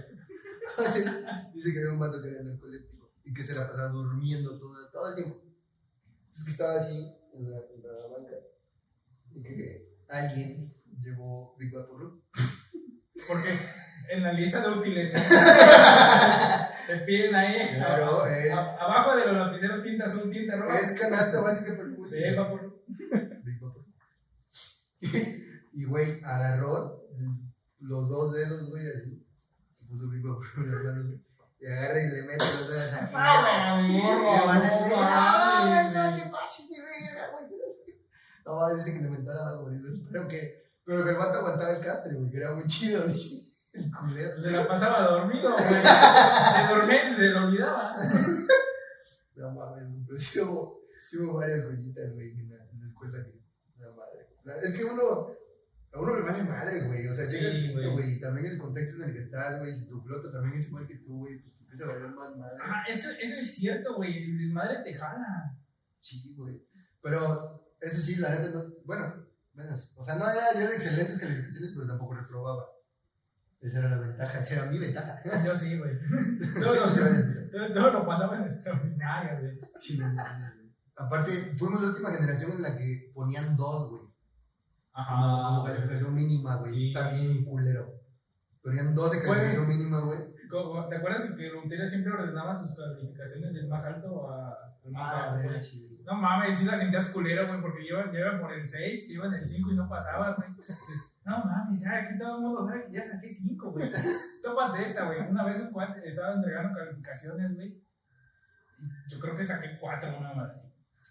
dice 1.53 1.73
que 1.73 1.79
había 1.79 1.93
un 1.93 1.99
vato 1.99 2.21
que 2.21 2.29
era 2.29 2.43
narcoléptico 2.43 3.11
y 3.23 3.33
que 3.33 3.43
se 3.43 3.55
la 3.55 3.67
pasaba 3.67 3.89
durmiendo 3.89 4.57
todo, 4.59 4.73
todo 4.91 5.09
el 5.09 5.15
tiempo. 5.15 5.41
Entonces 6.19 6.45
que 6.45 6.51
estaba 6.51 6.75
así 6.75 7.13
en 7.33 7.51
la, 7.51 7.57
en 7.57 7.81
la 7.83 8.07
banca 8.07 8.35
y 9.33 9.41
que 9.41 9.95
alguien 10.09 10.73
llevó 11.01 11.55
Big 11.57 11.73
Vaporru. 11.73 12.21
Porque 13.27 13.57
en 14.09 14.23
la 14.23 14.33
lista 14.33 14.61
de 14.61 14.77
útiles 14.77 15.17
te 16.87 16.97
piden 17.05 17.35
ahí. 17.35 17.75
Claro, 17.75 18.23
a- 18.23 18.37
es- 18.37 18.51
a- 18.51 18.75
abajo 18.75 19.15
de 19.17 19.25
los 19.27 19.35
lapiceros 19.35 19.83
tinta 19.83 20.05
azul, 20.05 20.31
tinta 20.31 20.55
roja. 20.57 20.77
Es 20.79 20.99
canasta 20.99 21.39
básica. 21.41 21.73
De 21.73 22.35
vapor. 22.35 22.83
Big 23.43 23.59
Vaporru. 23.59 23.85
Y 25.73 25.85
güey, 25.85 26.21
agarró 26.23 27.03
los 27.79 28.09
dos 28.09 28.33
dedos, 28.33 28.69
güey, 28.69 28.87
así. 28.87 29.25
Se 29.73 29.85
puso 29.85 30.07
Big 30.09 30.21
Vaporru 30.23 30.63
en 30.63 30.71
las 30.75 30.83
manos, 30.83 31.05
güey. 31.07 31.21
Y 31.61 31.67
agarra 31.67 32.01
y 32.01 32.09
le 32.09 32.21
mete 32.23 32.37
los 32.43 32.69
dedos 32.69 32.93
aquí. 32.93 33.13
¡Ah, 33.13 33.41
la 33.43 33.81
no 33.81 34.61
decir, 34.61 34.93
"Ah, 34.97 35.63
mames, 35.63 35.93
no 35.93 36.09
güey". 36.11 36.23
te 36.23 36.29
pases 36.31 36.69
de 36.69 36.77
verga, 36.81 37.29
güey. 37.31 37.49
que 37.49 37.55
no 37.55 37.71
sé 37.71 37.79
qué". 37.85 38.01
No 38.45 38.55
mames, 38.55 38.77
dice 38.85 38.97
que 38.97 39.03
le 39.05 39.09
dice, 39.89 40.03
pero 40.11 40.27
que, 40.27 40.63
pero 40.83 41.03
que 41.03 41.09
el 41.11 41.17
vato 41.17 41.37
aguantaba 41.39 41.75
el 41.77 41.83
castre, 41.85 42.15
güey, 42.15 42.31
que 42.31 42.37
era 42.37 42.53
muy 42.55 42.65
chido. 42.65 43.03
El 43.73 43.91
culero. 43.91 44.41
Se 44.41 44.51
la 44.51 44.67
pasaba 44.67 45.11
dormido, 45.11 45.51
güey. 45.51 45.63
Se 45.63 46.73
dormía 46.73 47.09
y 47.09 47.15
se 47.15 47.21
le 47.21 47.35
olvidaba. 47.35 47.95
No 49.35 49.51
mames, 49.51 49.89
güey, 49.89 50.03
pero 50.05 50.19
sí 50.19 50.39
hubo, 50.39 50.81
sí 51.01 51.17
hubo 51.17 51.39
varias 51.39 51.63
joyitas, 51.65 52.13
güey, 52.13 52.31
en 52.31 52.49
la, 52.49 52.55
en 52.69 52.79
la 52.79 52.85
escuela 52.85 53.23
que, 53.23 53.41
la 53.79 53.91
madre. 53.91 54.27
Es 54.61 54.73
que 54.73 54.83
uno, 54.83 55.31
a 55.93 55.99
uno 55.99 56.15
le 56.15 56.21
vale 56.21 56.43
madre, 56.43 56.81
güey, 56.87 57.07
o 57.07 57.13
sea, 57.13 57.25
Sí, 57.25 57.37
llega 57.37 57.49
el 57.49 57.71
punto, 57.73 57.91
güey. 57.93 58.11
y 58.11 58.19
también 58.19 58.45
el 58.47 58.57
contexto 58.59 59.03
en 59.03 59.09
el 59.09 59.15
que 59.15 59.23
estás, 59.23 59.59
güey, 59.59 59.73
si 59.73 59.87
tu 59.87 60.01
flota 60.01 60.31
también 60.31 60.55
es 60.59 60.67
igual 60.67 60.85
que 60.85 60.97
tú, 60.97 61.19
güey, 61.19 61.39
pues 61.39 61.55
te 61.55 61.63
empieza 61.63 61.85
a 61.85 61.87
valer 61.87 62.09
más 62.09 62.35
madre. 62.37 62.57
Ah, 62.61 62.83
eso, 62.87 63.09
eso 63.19 63.39
es 63.39 63.55
cierto, 63.55 63.95
güey. 63.95 64.31
El 64.31 64.37
desmadre 64.37 64.83
te 64.83 64.93
jala. 64.93 65.57
Sí, 66.01 66.35
güey. 66.37 66.61
Pero 67.01 67.65
eso 67.79 67.97
sí, 67.97 68.17
la 68.17 68.29
neta 68.29 68.49
no. 68.53 68.75
Bueno, 68.85 69.25
bueno, 69.53 69.75
o 69.95 70.03
sea, 70.03 70.15
no 70.15 70.25
era 70.29 70.59
de 70.59 70.65
excelentes 70.75 71.19
calificaciones, 71.19 71.71
pero 71.73 71.87
tampoco 71.87 72.13
reprobaba. 72.15 72.65
Esa 73.61 73.79
era 73.79 73.89
la 73.91 73.97
ventaja, 73.99 74.39
esa 74.39 74.55
era 74.55 74.65
mi 74.71 74.79
ventaja. 74.79 75.21
Yo 75.45 75.55
sí, 75.55 75.77
güey. 75.77 75.93
Sí, 76.41 76.59
nos- 76.59 76.95
todo, 77.51 77.73
todo 77.73 77.91
lo 77.91 78.05
pasaba 78.05 78.37
en 78.37 78.43
extraordinaria, 78.43 79.39
güey. 79.39 79.59
sí, 79.75 79.97
no. 79.97 80.07
Aparte, 80.95 81.31
fuimos 81.57 81.81
la 81.81 81.89
última 81.89 82.11
generación 82.11 82.51
en 82.53 82.61
la 82.61 82.77
que 82.77 83.11
ponían 83.13 83.55
dos, 83.57 83.91
güey. 83.91 84.03
Como, 84.93 85.43
como 85.43 85.63
calificación 85.65 86.13
mínima, 86.15 86.57
güey. 86.57 86.73
Sí. 86.73 86.87
Está 86.91 87.11
bien 87.11 87.43
culero. 87.45 87.93
Ponían 88.63 88.93
dos 88.93 89.11
de 89.11 89.17
Güey. 89.19 89.29
calificación 89.29 89.67
mínima, 89.69 89.99
güey. 90.01 90.19
¿Te 90.89 90.95
acuerdas 90.97 91.31
que 91.31 91.49
Ruteria 91.49 91.87
siempre 91.87 92.11
ordenaba 92.13 92.53
sus 92.53 92.75
calificaciones 92.75 93.53
del 93.53 93.67
más 93.69 93.85
alto 93.85 94.29
a, 94.29 94.49
al 94.83 94.91
más 94.91 95.01
Ah, 95.03 95.13
bajo, 95.15 95.29
a 95.29 95.37
güey? 95.37 95.49
ver, 95.49 95.63
sí. 95.63 96.01
No 96.05 96.15
mames, 96.15 96.57
sí 96.57 96.65
la 96.65 96.75
sentías 96.77 97.09
culera, 97.09 97.47
güey, 97.47 97.61
porque 97.61 97.87
yo 97.87 97.95
yo 98.11 98.19
iba 98.19 98.39
por 98.41 98.51
el 98.53 98.67
6, 98.67 99.09
iba 99.11 99.27
en 99.27 99.33
el 99.35 99.47
5 99.47 99.71
y 99.71 99.75
no 99.75 99.87
pasabas, 99.87 100.35
güey. 100.35 100.49
No 101.31 101.45
mames, 101.45 101.81
ya, 101.81 101.95
aquí 101.95 102.17
todo 102.17 102.35
el 102.35 102.41
mundo 102.41 102.67
sabe 102.67 102.87
que 102.87 102.91
ya 102.91 103.03
saqué 103.03 103.29
5, 103.29 103.71
güey. 103.71 103.89
Tópate 104.43 104.83
esta, 104.83 105.05
güey. 105.05 105.21
Una 105.21 105.45
vez 105.45 105.61
un 105.61 105.71
cuate 105.71 106.05
estaba 106.05 106.35
entregando 106.35 106.77
calificaciones, 106.77 107.55
güey. 107.55 107.81
Yo 109.07 109.19
creo 109.19 109.35
que 109.37 109.43
saqué 109.45 109.77
4 109.79 110.17
una 110.17 110.33
más 110.33 110.49
así. 110.49 110.67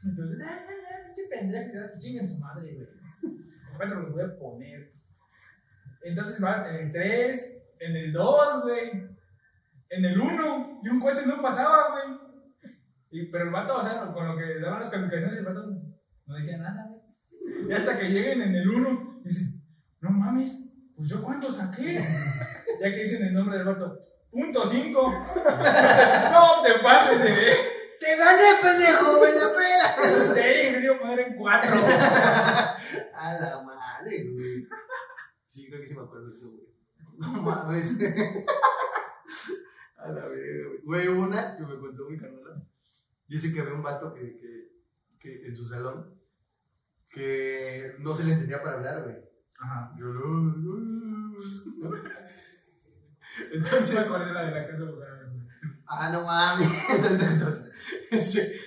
Entonces, 0.09 0.38
ya, 0.38 0.44
ya, 0.44 0.50
ya, 0.50 1.06
pinche 1.06 1.22
pendejo, 1.30 1.98
chinguen 1.98 2.28
su 2.28 2.38
madre, 2.38 2.74
güey. 2.74 2.88
Cuatro 3.76 4.00
los 4.00 4.12
voy 4.12 4.22
a 4.22 4.38
poner. 4.38 4.92
Entonces 6.02 6.44
va 6.44 6.68
en 6.68 6.87
el 6.87 6.92
3, 6.92 7.62
en 7.80 7.96
el 7.96 8.12
2, 8.12 8.62
güey. 8.64 8.90
En 9.88 10.04
el 10.04 10.20
1, 10.20 10.80
y 10.85 10.88
un 10.88 11.00
cuate 11.00 11.26
no 11.26 11.40
pasaba, 11.40 11.92
güey. 11.92 12.74
Y, 13.11 13.26
pero 13.30 13.44
el 13.44 13.50
vato, 13.50 13.78
o 13.78 13.83
sea, 13.83 14.12
con 14.12 14.28
lo 14.28 14.37
que 14.37 14.61
daban 14.61 14.80
las 14.80 14.90
calificaciones, 14.90 15.38
el 15.38 15.46
vato 15.46 15.66
no 16.26 16.35
decía 16.35 16.59
nada, 16.59 16.88
güey. 16.88 17.68
Y 17.68 17.72
hasta 17.72 17.98
que 17.98 18.11
lleguen 18.11 18.42
en 18.42 18.54
el 18.54 18.68
1, 18.68 19.22
dice, 19.24 19.59
no 20.00 20.10
mames, 20.10 20.60
pues 20.96 21.08
yo 21.08 21.22
cuánto 21.22 21.52
saqué. 21.52 21.94
ya 22.80 22.90
que 22.90 23.04
dicen 23.04 23.22
el 23.26 23.34
nombre 23.34 23.58
del 23.58 23.66
vato, 23.66 23.98
punto 24.30 24.66
5. 24.66 25.12
no 26.32 26.62
te 26.62 26.78
pases 26.82 27.22
de 27.22 27.30
ver. 27.30 27.56
¡Te 28.00 28.16
gané, 28.16 28.44
pendejo! 28.62 29.20
¡Me 29.20 29.32
la 29.32 29.48
pela! 29.52 30.34
Te 30.34 30.78
dije 30.78 30.94
poner 30.94 31.20
en 31.20 31.36
4. 31.36 31.70
A 33.14 33.34
la 33.40 33.62
madre, 33.62 34.24
güey. 34.32 34.66
Sí, 35.46 35.68
creo 35.68 35.80
que 35.80 35.86
sí 35.86 35.94
me 35.94 36.02
acuerdo 36.02 36.28
de 36.28 36.34
eso, 36.34 36.50
güey. 36.50 36.66
No 37.18 37.28
mames. 37.42 37.92
A 39.98 40.08
la 40.08 40.24
verga, 40.26 40.68
güey. 40.68 40.80
Güey, 40.82 41.08
una 41.08 41.56
que 41.58 41.62
me 41.64 41.78
contó 41.78 42.08
mi 42.08 42.18
carnal. 42.18 42.66
Dice 43.28 43.52
que 43.52 43.60
había 43.60 43.74
un 43.74 43.82
vato 43.82 44.14
que, 44.14 44.38
que, 44.38 44.70
que 45.18 45.46
en 45.46 45.54
su 45.54 45.66
salón 45.66 46.18
que 47.12 47.96
no 47.98 48.14
se 48.14 48.24
le 48.24 48.32
entendía 48.32 48.62
para 48.62 48.76
hablar, 48.76 49.02
güey. 49.02 49.29
Ajá. 49.60 49.94
Yo 49.98 50.06
no, 50.12 51.36
Entonces, 53.52 53.96
acordé 53.98 54.26
de 54.26 54.32
la 54.32 54.44
de 54.46 54.50
la 54.50 54.66
casa 54.66 54.84
ah, 55.86 56.10
no 56.12 56.24
mames. 56.24 56.68
Entonces, 58.10 58.66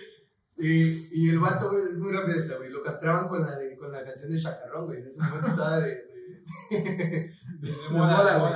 y, 0.58 1.10
y 1.12 1.29
el 1.29 1.39
vato, 1.39 1.71
güey, 1.71 1.84
es 1.86 1.97
muy 1.97 2.12
rápido 2.13 2.39
esta, 2.39 2.58
güey. 2.58 2.69
Lo 2.69 2.84
castraban 2.84 3.27
con 3.27 3.41
la, 3.41 3.58
de, 3.58 3.75
con 3.77 3.91
la 3.91 4.03
canción 4.06 4.32
de 4.32 4.39
Chacarrón, 4.39 4.86
güey. 4.86 5.01
En 5.01 5.08
ese 5.08 5.19
momento 5.21 5.47
estaba 5.47 5.79
de, 5.79 5.89
de, 5.89 6.79
de, 6.79 7.32
De 7.60 7.89
moda, 7.91 8.39
güey. 8.39 8.53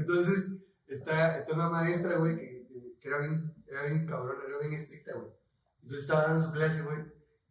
Entonces, 0.00 0.62
está, 0.88 1.38
está 1.38 1.54
una 1.54 1.68
maestra, 1.68 2.16
güey, 2.16 2.36
que, 2.36 2.66
que- 3.00 3.08
era, 3.08 3.18
bien, 3.18 3.54
era 3.68 3.84
bien 3.84 4.06
cabrona, 4.06 4.40
era 4.48 4.58
bien 4.58 4.72
estricta, 4.72 5.12
güey. 5.14 5.28
Entonces 5.82 6.02
estaba 6.02 6.24
dando 6.24 6.42
su 6.44 6.52
clase, 6.52 6.82
güey, 6.82 6.98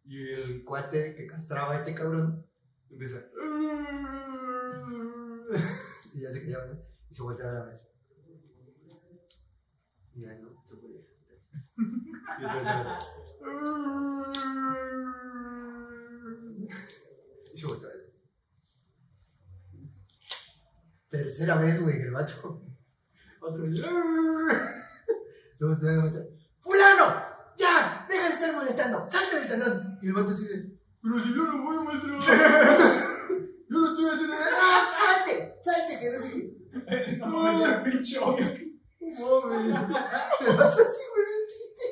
y 0.04 0.28
el 0.32 0.64
cuate 0.64 1.14
que 1.14 1.26
castraba 1.26 1.72
a 1.72 1.78
este 1.78 1.94
cabrón 1.94 2.44
empieza. 2.90 3.18
y 6.14 6.20
ya 6.20 6.32
se 6.32 6.42
callaba, 6.42 6.66
¿no? 6.66 6.78
Y 7.08 7.14
se 7.14 7.22
volteaba 7.22 7.50
a 7.50 7.54
la 7.54 7.64
maestra. 7.66 7.88
Y 10.14 10.20
ya 10.22 10.34
no, 10.38 10.62
se 10.64 10.76
podía. 10.76 11.00
Y 12.38 12.44
otra 12.44 12.62
vez 12.62 12.68
Y 17.52 17.58
se 17.58 17.66
volteaba 17.66 17.92
a 17.92 17.96
la 17.96 18.02
maestra. 18.02 18.16
Tercera 21.08 21.56
vez, 21.56 21.80
güey, 21.82 22.02
el 22.02 22.10
vato. 22.10 22.62
Otra 23.40 23.62
vez. 23.62 23.76
Se 25.54 25.64
voltea 25.64 25.90
a 25.90 25.92
la 25.94 26.02
maestra. 26.02 26.26
¡Fulano! 26.60 27.06
¡Ya! 27.56 28.06
¡Deja 28.08 28.28
de 28.28 28.34
estar 28.34 28.54
molestando! 28.54 29.08
¡Salte 29.10 29.36
del 29.36 29.48
salón! 29.48 29.98
Y 30.02 30.08
el 30.08 30.12
vato 30.12 30.28
así 30.30 30.46
de. 30.46 30.75
Pero 31.02 31.22
si 31.22 31.34
yo 31.34 31.42
no 31.44 31.64
voy, 31.64 31.84
maestra. 31.84 32.18
yo 33.68 33.78
no 33.78 33.88
estoy 33.88 34.06
haciendo 34.06 34.34
nada. 34.34 34.50
¡Ah! 34.60 34.94
¡Salte! 34.96 35.34
¡Salte! 35.62 36.00
Que 36.00 36.10
no 36.10 36.22
sé 36.22 36.30
qué. 36.32 37.16
No 37.18 37.26
mames, 37.26 37.68
era 37.68 37.84
pinche 37.84 38.18
obvio. 38.18 38.46
No 39.00 39.40
mames. 39.42 39.76
El 40.40 40.56
vato 40.56 40.82
así, 40.82 41.02
güey, 41.12 41.26
bien 41.26 41.44
triste. 41.48 41.86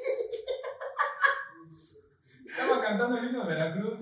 Estaba 2.50 2.82
cantando 2.82 3.16
el 3.18 3.24
himno 3.24 3.40
de 3.40 3.48
Veracruz. 3.48 3.98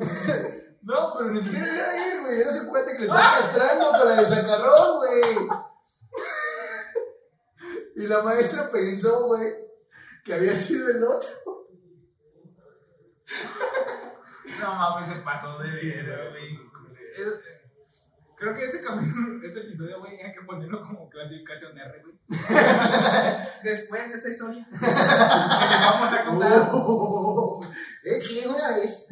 No, 0.82 1.14
pero 1.16 1.30
ni 1.30 1.40
siquiera 1.40 1.66
era 1.66 2.12
él, 2.12 2.20
güey. 2.22 2.40
Era 2.40 2.50
ese 2.50 2.66
cuate 2.66 2.92
que 2.92 2.98
le 2.98 3.06
estaba 3.06 3.38
castrando 3.38 3.90
con 3.90 4.08
la 4.08 4.16
de 4.20 4.28
chacarrón, 4.28 4.96
güey. 4.98 5.48
Y 7.96 8.06
la 8.08 8.22
maestra 8.22 8.70
pensó, 8.70 9.26
güey, 9.26 9.54
que 10.24 10.34
había 10.34 10.56
sido 10.56 10.88
el 10.90 11.04
otro. 11.04 11.68
No 14.62 14.74
mames, 14.74 15.08
se 15.08 15.20
pasó 15.22 15.58
de 15.58 15.70
verga, 15.70 16.30
güey. 16.30 16.58
Creo 18.36 18.54
que 18.56 18.64
este 18.64 18.80
capítulo, 18.80 19.40
este 19.46 19.60
episodio, 19.60 20.00
güey, 20.00 20.20
hay 20.20 20.32
que 20.32 20.42
ponerlo 20.42 20.82
como 20.82 21.08
clasificación 21.08 21.78
R, 21.78 22.02
güey. 22.02 22.18
Después 23.62 24.08
de 24.08 24.14
esta 24.16 24.28
historia 24.28 24.66
que 24.70 24.76
vamos 24.86 26.12
a 26.12 26.24
contar. 26.24 26.68
Oh, 26.72 27.60
es 28.04 28.28
que 28.28 28.48
una 28.48 28.76
vez 28.76 29.08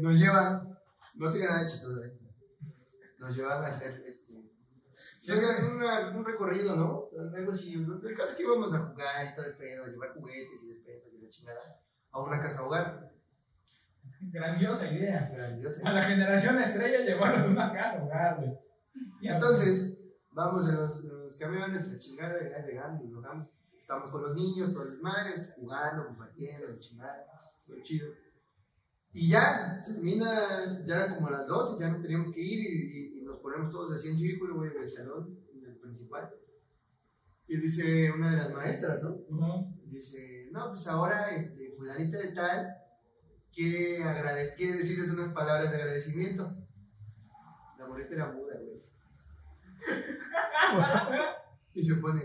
nos 0.00 0.18
llevan, 0.18 0.76
no 1.14 1.30
tiene 1.30 1.46
nada 1.46 1.62
de 1.64 1.70
chistoso, 1.70 2.02
¿eh? 2.04 2.18
Nos 3.18 3.34
llevan 3.34 3.64
a 3.64 3.68
hacer 3.68 4.04
este, 4.06 4.34
una- 5.32 5.74
una- 5.74 6.08
un 6.18 6.24
recorrido, 6.24 6.76
¿no? 6.76 7.08
Algo 7.34 7.52
así. 7.52 7.72
El 7.74 8.14
caso 8.14 8.30
es 8.32 8.36
que 8.36 8.42
íbamos 8.42 8.74
a 8.74 8.78
jugar 8.80 9.26
y 9.32 9.34
todo 9.34 9.46
el 9.46 9.56
pedo, 9.56 9.84
a 9.84 9.88
llevar 9.88 10.12
juguetes 10.12 10.62
y 10.64 10.68
despensas 10.74 11.12
y 11.14 11.18
la 11.22 11.28
chingada 11.30 11.80
a 12.12 12.20
una 12.20 12.42
casa 12.42 12.62
hogar. 12.62 13.10
Grandiosa 14.20 14.92
idea. 14.92 15.30
Grandiosa. 15.34 15.80
A 15.84 15.92
la 15.92 16.02
generación 16.02 16.60
estrella 16.60 17.04
llevarlos 17.04 17.42
a 17.42 17.48
una 17.50 17.72
casa, 17.72 18.04
hogar, 18.04 18.36
güey. 18.38 18.52
Y 19.20 19.28
Entonces, 19.28 19.98
vamos 20.32 20.68
en 20.68 20.76
los, 20.76 21.04
en 21.04 21.10
los 21.24 21.36
camiones, 21.36 21.86
la 21.88 21.98
chingada, 21.98 22.34
nos 23.02 23.22
bajamos. 23.22 23.48
Estamos 23.76 24.10
con 24.10 24.22
los 24.22 24.34
niños, 24.34 24.72
todas 24.72 24.90
las 24.92 25.00
madres, 25.00 25.50
jugando, 25.56 26.06
compartiendo, 26.06 26.66
chingada, 26.78 27.24
todo 27.66 27.76
chido. 27.82 28.08
Y 29.12 29.30
ya 29.30 29.80
termina, 29.84 30.26
ya 30.84 31.04
eran 31.04 31.14
como 31.16 31.30
las 31.30 31.46
12, 31.46 31.80
ya 31.80 31.90
nos 31.90 32.02
teníamos 32.02 32.32
que 32.32 32.40
ir 32.40 32.58
y, 32.60 32.98
y- 32.98 33.20
y 33.20 33.24
nos 33.24 33.38
ponemos 33.40 33.70
todos 33.70 33.92
así 33.94 34.08
en 34.08 34.16
círculo, 34.16 34.56
güey, 34.56 34.70
en 34.76 34.82
el 34.82 34.90
salón, 34.90 35.38
en 35.54 35.64
el 35.70 35.78
principal. 35.78 36.30
Y 37.46 37.56
dice 37.58 38.10
una 38.10 38.32
de 38.32 38.36
las 38.38 38.52
maestras, 38.52 39.02
¿no? 39.02 39.14
Ujú. 39.28 39.72
Dice, 39.86 40.48
no, 40.52 40.70
pues 40.70 40.86
ahora, 40.88 41.30
este, 41.30 41.70
fulanita 41.76 42.18
de 42.18 42.28
tal 42.32 42.76
quiere, 43.56 44.54
quiere 44.56 44.74
decirles 44.74 45.10
unas 45.10 45.30
palabras 45.30 45.70
de 45.72 45.78
agradecimiento. 45.78 46.54
La 47.78 47.86
moreta 47.86 48.14
era 48.14 48.26
muda, 48.30 48.54
güey. 48.60 48.84
Y 51.74 51.82
se 51.82 51.94
pone. 51.96 52.22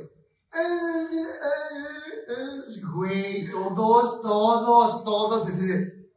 Güey, 2.94 3.50
todos, 3.50 4.22
todos, 4.22 5.04
todos. 5.06 5.48
Así 5.48 5.68
de. 5.68 6.12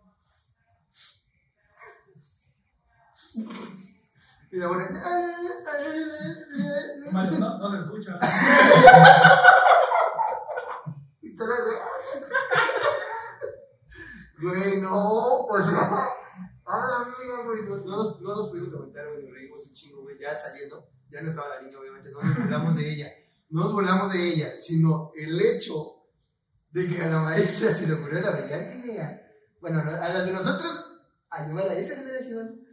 Y 4.51 4.57
la 4.57 4.69
no, 7.39 7.59
no 7.59 7.71
se 7.73 7.79
escucha. 7.79 8.19
Y 11.23 11.37
todo, 11.37 11.65
güey. 11.65 11.84
Güey, 14.45 14.81
no, 14.81 15.47
pues. 15.49 15.67
Ah, 16.67 17.05
verga, 17.05 17.45
güey. 17.45 17.63
No, 17.65 17.77
no 17.77 17.85
nos, 17.85 18.21
no 18.23 18.37
nos 18.37 18.49
pudimos 18.49 18.73
aguantar, 18.73 19.07
güey. 19.11 19.25
Nos 19.25 19.35
reímos 19.35 19.67
un 19.67 19.73
chingo, 19.75 20.01
güey. 20.01 20.19
Ya 20.19 20.35
saliendo, 20.35 20.89
ya 21.11 21.21
no 21.21 21.29
estaba 21.29 21.57
la 21.57 21.63
niña, 21.63 21.79
obviamente. 21.79 22.11
No 22.11 22.23
nos 22.23 22.39
burlamos 22.39 22.77
de 22.77 22.91
ella. 22.91 23.13
No 23.51 23.63
nos 23.65 23.73
burlamos 23.73 24.13
de 24.13 24.27
ella, 24.27 24.59
sino 24.59 25.13
el 25.15 25.39
hecho 25.41 25.75
de 26.71 26.89
que 26.89 27.03
a 27.03 27.09
la 27.09 27.21
maestra 27.21 27.75
se 27.75 27.87
le 27.87 27.93
ocurrió 27.93 28.23
la 28.23 28.31
brillante 28.31 28.79
idea. 28.79 29.31
Bueno, 29.61 29.85
no, 29.85 29.91
a 29.91 30.09
las 30.09 30.25
de 30.25 30.33
nosotros, 30.33 31.03
a 31.29 31.47
llevar 31.47 31.69
a 31.69 31.75
esa 31.75 31.97
generación. 31.97 32.67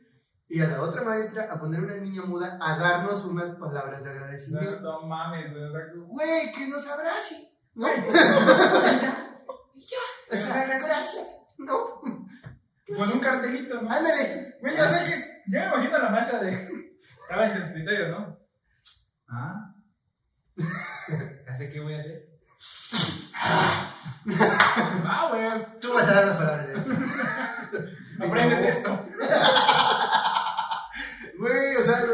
Y 0.48 0.62
a 0.62 0.68
la 0.68 0.82
otra 0.82 1.04
maestra 1.04 1.50
a 1.52 1.60
poner 1.60 1.82
una 1.82 1.98
niña 1.98 2.24
muda 2.24 2.58
a 2.62 2.78
darnos 2.78 3.26
unas 3.26 3.56
palabras 3.56 4.06
de 4.06 4.10
agradecimiento. 4.10 4.80
No, 4.80 5.02
no 5.02 5.08
mames, 5.08 5.52
güey. 5.52 6.08
Güey, 6.08 6.54
que 6.54 6.68
nos 6.70 6.88
abrace. 6.88 7.36
¿No? 7.76 7.88
Y 9.74 9.82
ya. 9.82 9.98
O 10.30 10.38
sea, 10.38 10.66
gracias. 10.68 11.41
No. 11.62 12.02
Con 12.98 13.12
un 13.12 13.20
cartelito, 13.20 13.82
¿no? 13.82 13.90
Ándale. 13.90 14.58
Güey, 14.62 14.76
ya 14.76 14.94
sé 14.94 15.06
que. 15.06 15.42
Ya 15.48 15.70
me 15.70 15.76
imagino 15.76 15.98
la 15.98 16.10
maestra 16.10 16.40
de. 16.40 16.98
Estaba 17.22 17.46
en 17.46 17.54
su 17.54 17.60
escritorio, 17.60 18.10
¿no? 18.10 18.40
Ah. 19.28 19.76
Ya 21.46 21.56
sé 21.56 21.70
qué 21.70 21.80
voy 21.80 21.96
a 21.96 22.00
hacer. 22.00 22.30
Ah, 25.06 25.28
güey. 25.30 25.48
Tú 25.80 25.94
vas 25.94 26.08
a 26.08 26.14
dar 26.14 26.28
las 26.28 26.38
palabras 26.38 26.68
de 26.68 26.74
Dios. 26.74 26.88
Aprende 28.20 28.70
esto. 28.70 29.00
Güey, 31.40 31.76
o 31.78 31.84
sea, 31.84 32.06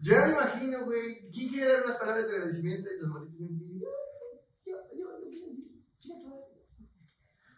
yo 0.00 0.14
ya 0.14 0.26
me 0.26 0.32
imagino, 0.32 0.84
güey. 0.84 1.28
¿Quién 1.30 1.48
quiere 1.50 1.72
dar 1.72 1.84
unas 1.84 1.96
palabras 1.96 2.26
de 2.26 2.36
agradecimiento? 2.36 2.88
Y 2.90 3.00
los 3.00 3.10
moritos 3.10 3.38
bien 3.38 3.58
dicen, 3.58 3.82
Chica 5.98 6.18
tu 6.20 6.28
madre. 6.28 6.46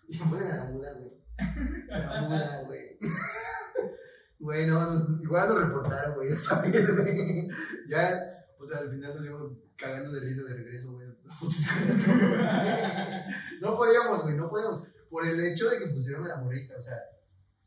Y 0.09 0.19
me 0.19 0.27
ponen 0.27 0.51
a 0.51 0.57
la 0.57 0.65
muda, 0.65 0.93
güey. 0.95 1.09
A 1.09 1.13
la 1.13 1.14
muda, 1.39 2.63
güey. 2.67 2.99
Güey, 4.39 4.67
no, 4.67 4.81
nos- 4.81 5.23
igual 5.23 5.49
nos 5.49 5.63
reportaron, 5.65 6.15
güey, 6.17 6.29
esa 6.33 6.61
vez, 6.63 6.97
güey. 6.97 7.49
Ya, 7.89 8.45
pues 8.59 8.73
al 8.73 8.91
final 8.91 9.15
nos 9.15 9.25
íbamos 9.25 9.53
cagando 9.77 10.13
de 10.13 10.21
risa 10.21 10.43
de 10.43 10.55
regreso, 10.55 10.93
güey. 10.93 11.05
No 13.61 13.77
podíamos, 13.77 14.23
güey, 14.23 14.37
no 14.37 14.49
podíamos. 14.51 14.87
Por 15.11 15.27
el 15.27 15.39
hecho 15.41 15.69
de 15.71 15.79
que 15.79 15.87
pusieron 15.95 16.27
la 16.29 16.37
morrita, 16.37 16.75
o 16.77 16.83
sea, 16.83 16.97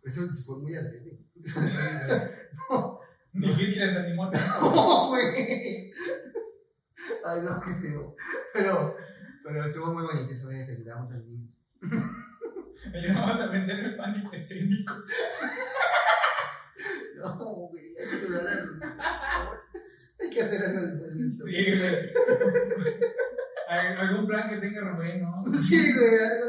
eso 0.03 0.21
fue 0.45 0.59
muy 0.61 0.75
adrede. 0.75 1.17
No, 2.69 2.99
Ni 3.33 3.47
Hitler 3.51 3.91
se 3.93 3.99
animó 3.99 4.29
no, 4.31 5.07
güey. 5.09 5.91
Ay, 7.25 7.41
no, 7.43 7.61
qué 7.61 7.73
feo. 7.87 8.15
Pero, 8.53 8.95
pero 9.43 9.65
estuvo 9.65 9.93
muy 9.93 10.03
bonito 10.05 10.31
eso, 10.31 10.45
güey, 10.47 10.61
ayudamos 10.61 11.11
al 11.13 11.25
niño. 11.25 11.47
Ayudamos 12.93 13.41
a 13.41 13.47
meter 13.47 13.79
el 13.79 13.95
pánico 13.95 14.35
escénico. 14.35 14.93
No, 17.17 17.35
güey, 17.35 17.95
hay 17.97 18.07
que 18.07 18.15
ayudar 18.15 18.47
a. 18.47 18.53
Hay 20.19 20.29
que 20.29 20.41
hacer 20.41 20.61
algo 20.65 20.81
después 20.81 21.17
de 21.17 21.27
esto. 21.27 21.45
Sí, 21.47 21.53
güey. 21.75 22.13
Algún 23.67 24.27
plan 24.27 24.49
que 24.49 24.57
tenga 24.57 24.81
Rubén, 24.81 25.21
¿no? 25.21 25.43
Sí, 25.51 25.93
güey, 25.93 26.09
algo, 26.19 26.45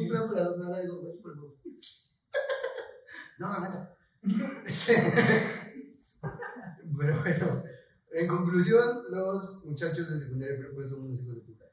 un 0.00 0.08
plan 0.08 0.28
para 0.28 0.44
donar 0.44 0.74
algo, 0.80 1.00
güey, 1.00 1.16
por 1.18 1.34
favor. 1.34 1.54
No, 3.38 3.52
me 3.52 3.58
mata. 3.60 3.96
Pero 6.98 7.20
bueno, 7.20 7.64
en 8.12 8.26
conclusión, 8.28 9.02
los 9.10 9.64
muchachos 9.64 10.10
de 10.10 10.20
secundaria 10.20 10.58
prepa 10.58 10.86
son 10.86 11.02
unos 11.04 11.20
hijos 11.20 11.34
de 11.34 11.40
puta. 11.42 11.66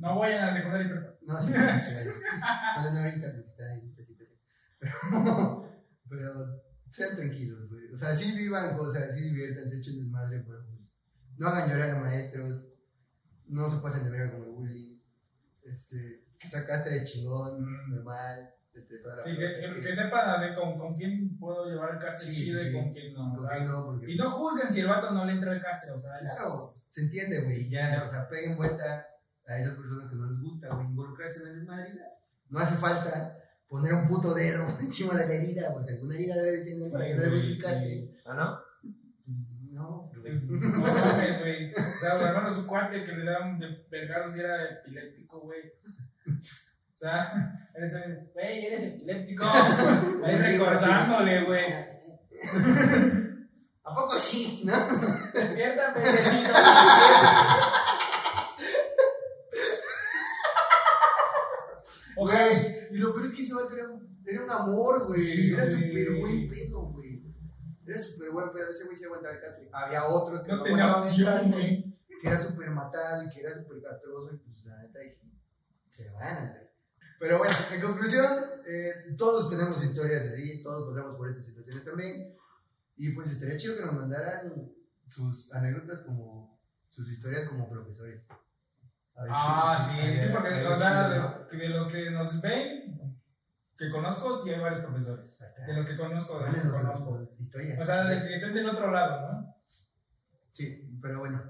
No 0.00 0.14
voy 0.16 0.30
a 0.32 0.54
secundaria 0.54 0.86
y 0.86 0.90
prepa. 0.90 1.10
No, 1.22 1.42
sí, 1.42 1.52
no, 1.52 1.58
no, 1.60 2.92
no, 2.92 3.00
ahorita 3.00 3.32
porque 3.32 3.46
está 3.46 3.74
en 3.74 3.88
esta 3.90 4.02
situación. 4.04 4.38
Pero, 4.80 5.68
pero 6.08 6.62
sean 6.90 7.16
tranquilos, 7.16 7.68
güey. 7.70 7.92
O 7.92 7.96
sea, 7.96 8.16
sí 8.16 8.36
vivan 8.36 8.76
cosas, 8.76 9.14
sí 9.14 9.24
diviértanse, 9.30 9.76
echen 9.78 9.98
desmadre, 9.98 10.40
pero 10.46 10.64
pues, 10.66 10.80
no 11.36 11.46
hagan 11.48 11.70
llorar 11.70 11.90
a 11.96 12.00
maestros, 12.00 12.64
no 13.46 13.70
se 13.70 13.80
pasen 13.82 14.04
de 14.04 14.10
verga 14.10 14.32
con 14.32 14.42
el 14.44 14.50
bullying, 14.50 14.98
este, 15.64 16.24
que 16.38 16.48
sacaste 16.48 16.90
de 16.90 17.04
chingón, 17.04 17.60
Mm. 17.62 17.94
normal, 17.94 18.54
entre 18.72 18.98
toda 18.98 19.16
la 19.16 19.22
Sí, 19.22 19.36
que, 19.36 19.74
que, 19.74 19.80
que 19.82 19.94
sepan 19.94 20.30
así 20.30 20.54
con, 20.54 20.78
con 20.78 20.96
quién 20.96 21.36
puedo 21.38 21.66
llevar 21.66 21.94
el 21.94 22.00
castre 22.00 22.32
Sí, 22.32 22.44
chido 22.46 22.62
sí, 22.62 22.68
y 22.68 22.72
con 22.72 22.92
quién 22.92 23.12
no. 23.12 23.32
o 23.34 23.36
¿Por 23.36 23.46
sea, 23.48 23.58
qué 23.58 23.64
no? 23.64 23.84
Porque, 23.86 24.12
y 24.12 24.16
no 24.16 24.30
juzguen 24.30 24.72
si 24.72 24.80
el 24.80 24.88
vato 24.88 25.10
no 25.10 25.24
le 25.26 25.32
entra 25.32 25.52
el 25.52 25.60
castre, 25.62 25.92
o 25.92 26.00
sea, 26.00 26.18
Claro, 26.20 26.50
se 26.88 27.02
entiende, 27.02 27.42
güey, 27.44 27.68
ya, 27.68 28.04
o 28.06 28.10
sea, 28.10 28.28
peguen 28.28 28.56
vuelta 28.56 29.06
a 29.50 29.58
esas 29.58 29.74
personas 29.74 30.08
que 30.08 30.16
no 30.16 30.30
les 30.30 30.40
gusta, 30.40 30.68
güey, 30.74 30.86
involucrarse 30.86 31.42
en 31.42 31.48
el 31.48 31.54
desmadre. 31.60 31.94
No 32.48 32.58
hace 32.60 32.76
falta 32.76 33.36
poner 33.68 33.92
un 33.94 34.08
puto 34.08 34.32
dedo 34.34 34.64
encima 34.80 35.14
de 35.14 35.26
la 35.26 35.34
herida, 35.34 35.72
porque 35.72 35.92
alguna 35.92 36.14
herida 36.14 36.34
debe 36.36 36.64
tener 36.64 36.92
para 36.92 37.06
que 37.06 37.14
no 37.14 37.26
le 37.26 37.58
castre. 37.58 38.10
¿Ah, 38.26 38.34
no? 38.34 38.60
No, 39.72 40.10
No 40.14 40.20
güey. 40.20 40.34
mames, 40.40 41.40
güey. 41.40 41.72
O 41.72 41.98
sea, 42.00 42.14
mi 42.18 42.24
hermano, 42.24 42.54
su 42.54 42.66
cuate 42.66 43.02
que 43.04 43.12
le 43.12 43.24
daban 43.24 43.58
de 43.58 43.66
vergados 43.90 44.36
y 44.36 44.40
era 44.40 44.64
epiléptico, 44.70 45.40
güey. 45.40 45.60
O 46.26 46.98
sea, 46.98 47.32
él 47.74 47.82
decía, 47.90 48.26
güey, 48.34 48.66
eres 48.66 48.82
epiléptico. 48.82 49.44
Ahí 50.24 50.36
recordándole, 50.36 51.44
güey. 51.44 51.64
¿A 53.84 53.94
poco 53.94 54.18
sí? 54.18 54.62
¿No? 54.66 54.72
Despierta, 55.32 55.94
pendejito. 55.94 56.52
Güey, 62.20 62.76
y 62.92 62.96
lo 62.98 63.14
peor 63.14 63.26
es 63.26 63.34
que 63.34 63.42
ese 63.42 63.54
vato 63.54 63.74
era, 63.74 63.88
un- 63.88 64.22
era 64.26 64.44
un 64.44 64.50
amor, 64.50 65.06
güey. 65.06 65.22
Sí, 65.24 65.52
era 65.52 65.64
güey. 65.64 65.74
súper 65.76 66.18
buen 66.20 66.48
pedo, 66.48 66.80
güey. 66.92 67.22
Era 67.86 68.00
súper 68.00 68.30
buen 68.30 68.52
pedo. 68.52 68.70
Ese 68.70 68.84
güey 68.84 68.96
se 68.96 69.06
aguantaba 69.06 69.34
el 69.34 69.40
castre. 69.40 69.68
Había 69.72 70.04
otros 70.08 70.42
que 70.44 70.50
No 70.52 70.56
no, 70.58 70.62
tenía 70.62 70.84
aguantaban 70.84 71.02
el 71.06 71.10
opción, 71.10 71.32
castre, 71.32 71.52
güey. 71.52 71.98
que 72.20 72.28
era 72.28 72.40
súper 72.40 72.70
matado 72.70 73.24
y 73.24 73.30
que 73.30 73.40
era 73.40 73.54
súper 73.54 73.82
castroso. 73.82 74.34
Y 74.34 74.38
pues 74.38 74.64
la 74.66 74.82
neta, 74.82 74.98
ahí 75.00 75.10
sí, 75.10 75.32
se 75.88 76.10
van 76.12 76.36
a 76.36 76.52
ver. 76.52 76.70
Pero 77.18 77.38
bueno, 77.38 77.54
en 77.74 77.80
conclusión, 77.82 78.26
eh, 78.66 78.92
todos 79.18 79.50
tenemos 79.50 79.82
historias 79.84 80.22
así, 80.32 80.62
todos 80.62 80.88
pasamos 80.94 81.16
por 81.16 81.28
estas 81.30 81.44
situaciones 81.46 81.84
también. 81.84 82.34
Y 82.96 83.10
pues 83.12 83.30
estaría 83.30 83.56
chido 83.58 83.76
que 83.76 83.82
nos 83.84 83.94
mandaran 83.94 84.72
sus 85.06 85.52
anécdotas 85.52 86.00
como, 86.00 86.58
sus 86.90 87.10
historias 87.10 87.48
como 87.48 87.68
profesores. 87.68 88.22
Ver 89.16 89.30
Ah, 89.32 89.78
sí, 89.78 90.16
sí, 90.16 90.28
porque 90.32 90.50
de, 90.50 91.68
los 91.68 91.86
que 91.86 92.10
nos 92.10 92.40
ven, 92.40 93.14
que 93.76 93.90
conozco, 93.90 94.42
sí 94.42 94.50
hay 94.50 94.60
varios 94.60 94.84
profesores. 94.84 95.38
De 95.66 95.74
los 95.74 95.86
que 95.86 95.96
conozco, 95.96 96.38
de 96.38 96.46
los 96.46 96.54
que 96.54 96.68
conozco. 96.68 97.22
historias. 97.22 97.78
O 97.80 97.84
sea, 97.84 98.04
de 98.04 98.26
que 98.26 98.36
estén 98.36 98.54
del 98.54 98.68
otro 98.68 98.90
lado, 98.90 99.32
¿no? 99.32 99.56
Sí, 100.52 100.98
pero 101.00 101.20
bueno, 101.20 101.42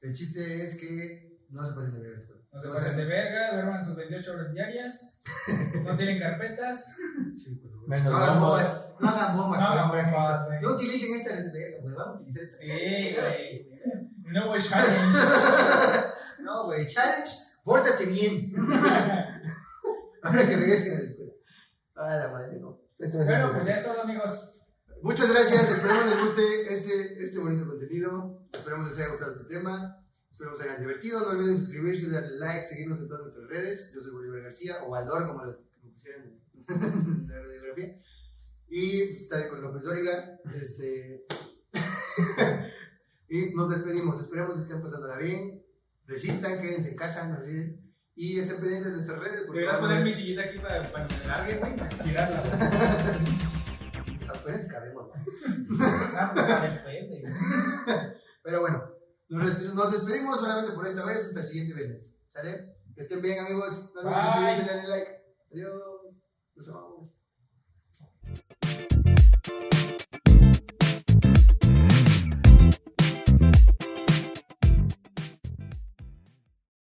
el 0.00 0.12
chiste 0.12 0.64
es 0.64 0.78
que 0.78 1.46
no 1.50 1.66
se 1.66 1.72
pasen 1.74 1.94
de 1.94 2.00
ver 2.00 2.10
la 2.10 2.18
escuela. 2.20 2.42
No 2.52 2.60
se 2.60 2.68
pasen 2.68 2.96
de 2.96 3.04
verga, 3.04 3.52
duerman 3.54 3.84
sus 3.84 3.96
28 3.96 4.32
horas 4.32 4.52
diarias, 4.52 5.22
no 5.82 5.96
tienen 5.96 6.20
carpetas. 6.20 6.96
Sí, 7.36 7.60
favor. 7.60 7.88
Menos 7.88 8.12
no 8.12 8.18
hagan 8.18 8.40
bombas. 8.40 8.94
no 9.00 9.08
hagan 9.08 9.36
bombas, 9.36 9.60
No 9.60 9.88
por 9.88 9.98
hagan 9.98 10.12
bombas. 10.12 10.62
No 10.62 10.74
utilicen 10.74 11.20
esta 11.20 11.34
verga, 11.52 11.78
güey, 11.82 11.94
vamos 11.94 12.16
a 12.16 12.20
utilizar 12.20 12.44
esta. 12.44 12.60
Sí, 12.60 13.20
güey. 13.20 13.74
Nuevo 14.32 14.56
challenge. 14.58 15.18
No, 16.44 16.66
güey, 16.66 16.86
challenge, 16.86 17.30
pórtate 17.64 18.04
bien. 18.04 18.52
Ahora 20.22 20.46
que 20.46 20.56
regresen 20.56 20.94
a 20.94 20.98
la 20.98 21.04
escuela. 21.06 21.32
Ah, 21.94 22.16
la 22.16 22.32
madre, 22.32 22.58
no. 22.60 22.78
Esto 22.98 23.16
Bueno, 23.16 23.52
pues 23.52 23.64
ya 23.64 23.74
es 23.74 23.84
todo, 23.84 24.02
amigos. 24.02 24.54
Muchas 25.00 25.32
gracias, 25.32 25.70
esperamos 25.70 26.04
les 26.04 26.20
guste 26.20 26.74
este, 26.74 27.22
este 27.22 27.38
bonito 27.38 27.66
contenido. 27.66 28.46
Esperamos 28.52 28.88
les 28.88 28.98
haya 28.98 29.08
gustado 29.08 29.32
este 29.32 29.54
tema. 29.54 30.06
Esperamos 30.30 30.58
se 30.58 30.64
hayan 30.64 30.80
divertido. 30.80 31.20
No 31.20 31.30
olviden 31.30 31.56
suscribirse, 31.56 32.10
darle 32.10 32.36
like, 32.38 32.66
seguirnos 32.66 32.98
en 32.98 33.08
todas 33.08 33.22
nuestras 33.22 33.48
redes. 33.48 33.90
Yo 33.94 34.02
soy 34.02 34.12
Bolívar 34.12 34.42
García, 34.42 34.84
o 34.84 34.90
Valdor, 34.90 35.26
como 35.26 35.44
los 35.46 35.56
que 35.56 35.62
me 35.82 35.92
pusieron 35.92 36.40
en 36.68 37.26
la 37.26 37.40
radiografía. 37.40 37.96
Y 38.68 39.04
pues, 39.12 39.22
está 39.22 39.48
con 39.48 39.62
López 39.62 39.82
Dóriga. 39.82 40.38
Este... 40.54 41.26
y 43.30 43.54
nos 43.54 43.70
despedimos. 43.70 44.20
Esperemos 44.20 44.56
que 44.56 44.62
estén 44.62 44.82
pasándola 44.82 45.16
bien. 45.16 45.63
Resistan, 46.06 46.60
quédense 46.60 46.90
en 46.90 46.96
casa, 46.96 47.28
no 47.28 47.38
olviden. 47.38 47.80
Y 48.16 48.38
estén 48.38 48.58
pendientes 48.58 48.90
de 48.90 48.96
nuestras 48.96 49.18
redes. 49.18 49.46
Deberías 49.46 49.72
vamos 49.72 49.84
a 49.84 49.88
poner 49.88 50.04
mi 50.04 50.12
sillita 50.12 50.42
aquí 50.42 50.58
para, 50.58 50.92
para 50.92 51.08
que 51.08 51.14
me 51.16 51.26
largue, 51.26 51.58
güey, 51.58 51.76
para 51.76 52.04
tirarla. 52.04 52.42
Apenas 54.28 54.64
cabemos. 54.66 55.10
Ah, 56.16 56.32
pues 56.34 56.82
güey. 56.82 57.22
Pero 58.42 58.60
bueno, 58.60 58.90
nos, 59.28 59.74
nos 59.74 59.92
despedimos 59.92 60.40
solamente 60.40 60.72
por 60.72 60.86
esta 60.86 61.04
vez 61.06 61.24
hasta 61.24 61.40
el 61.40 61.46
siguiente 61.46 61.74
viernes. 61.74 62.16
¿Sale? 62.28 62.76
Que 62.94 63.00
estén 63.00 63.22
bien, 63.22 63.38
amigos. 63.38 63.92
No 63.94 64.02
olviden 64.02 64.20
suscribirse, 64.22 64.64
darle 64.64 64.88
like. 64.88 65.10
Adiós. 65.52 66.22
Los 66.54 66.68
amamos. 66.68 67.10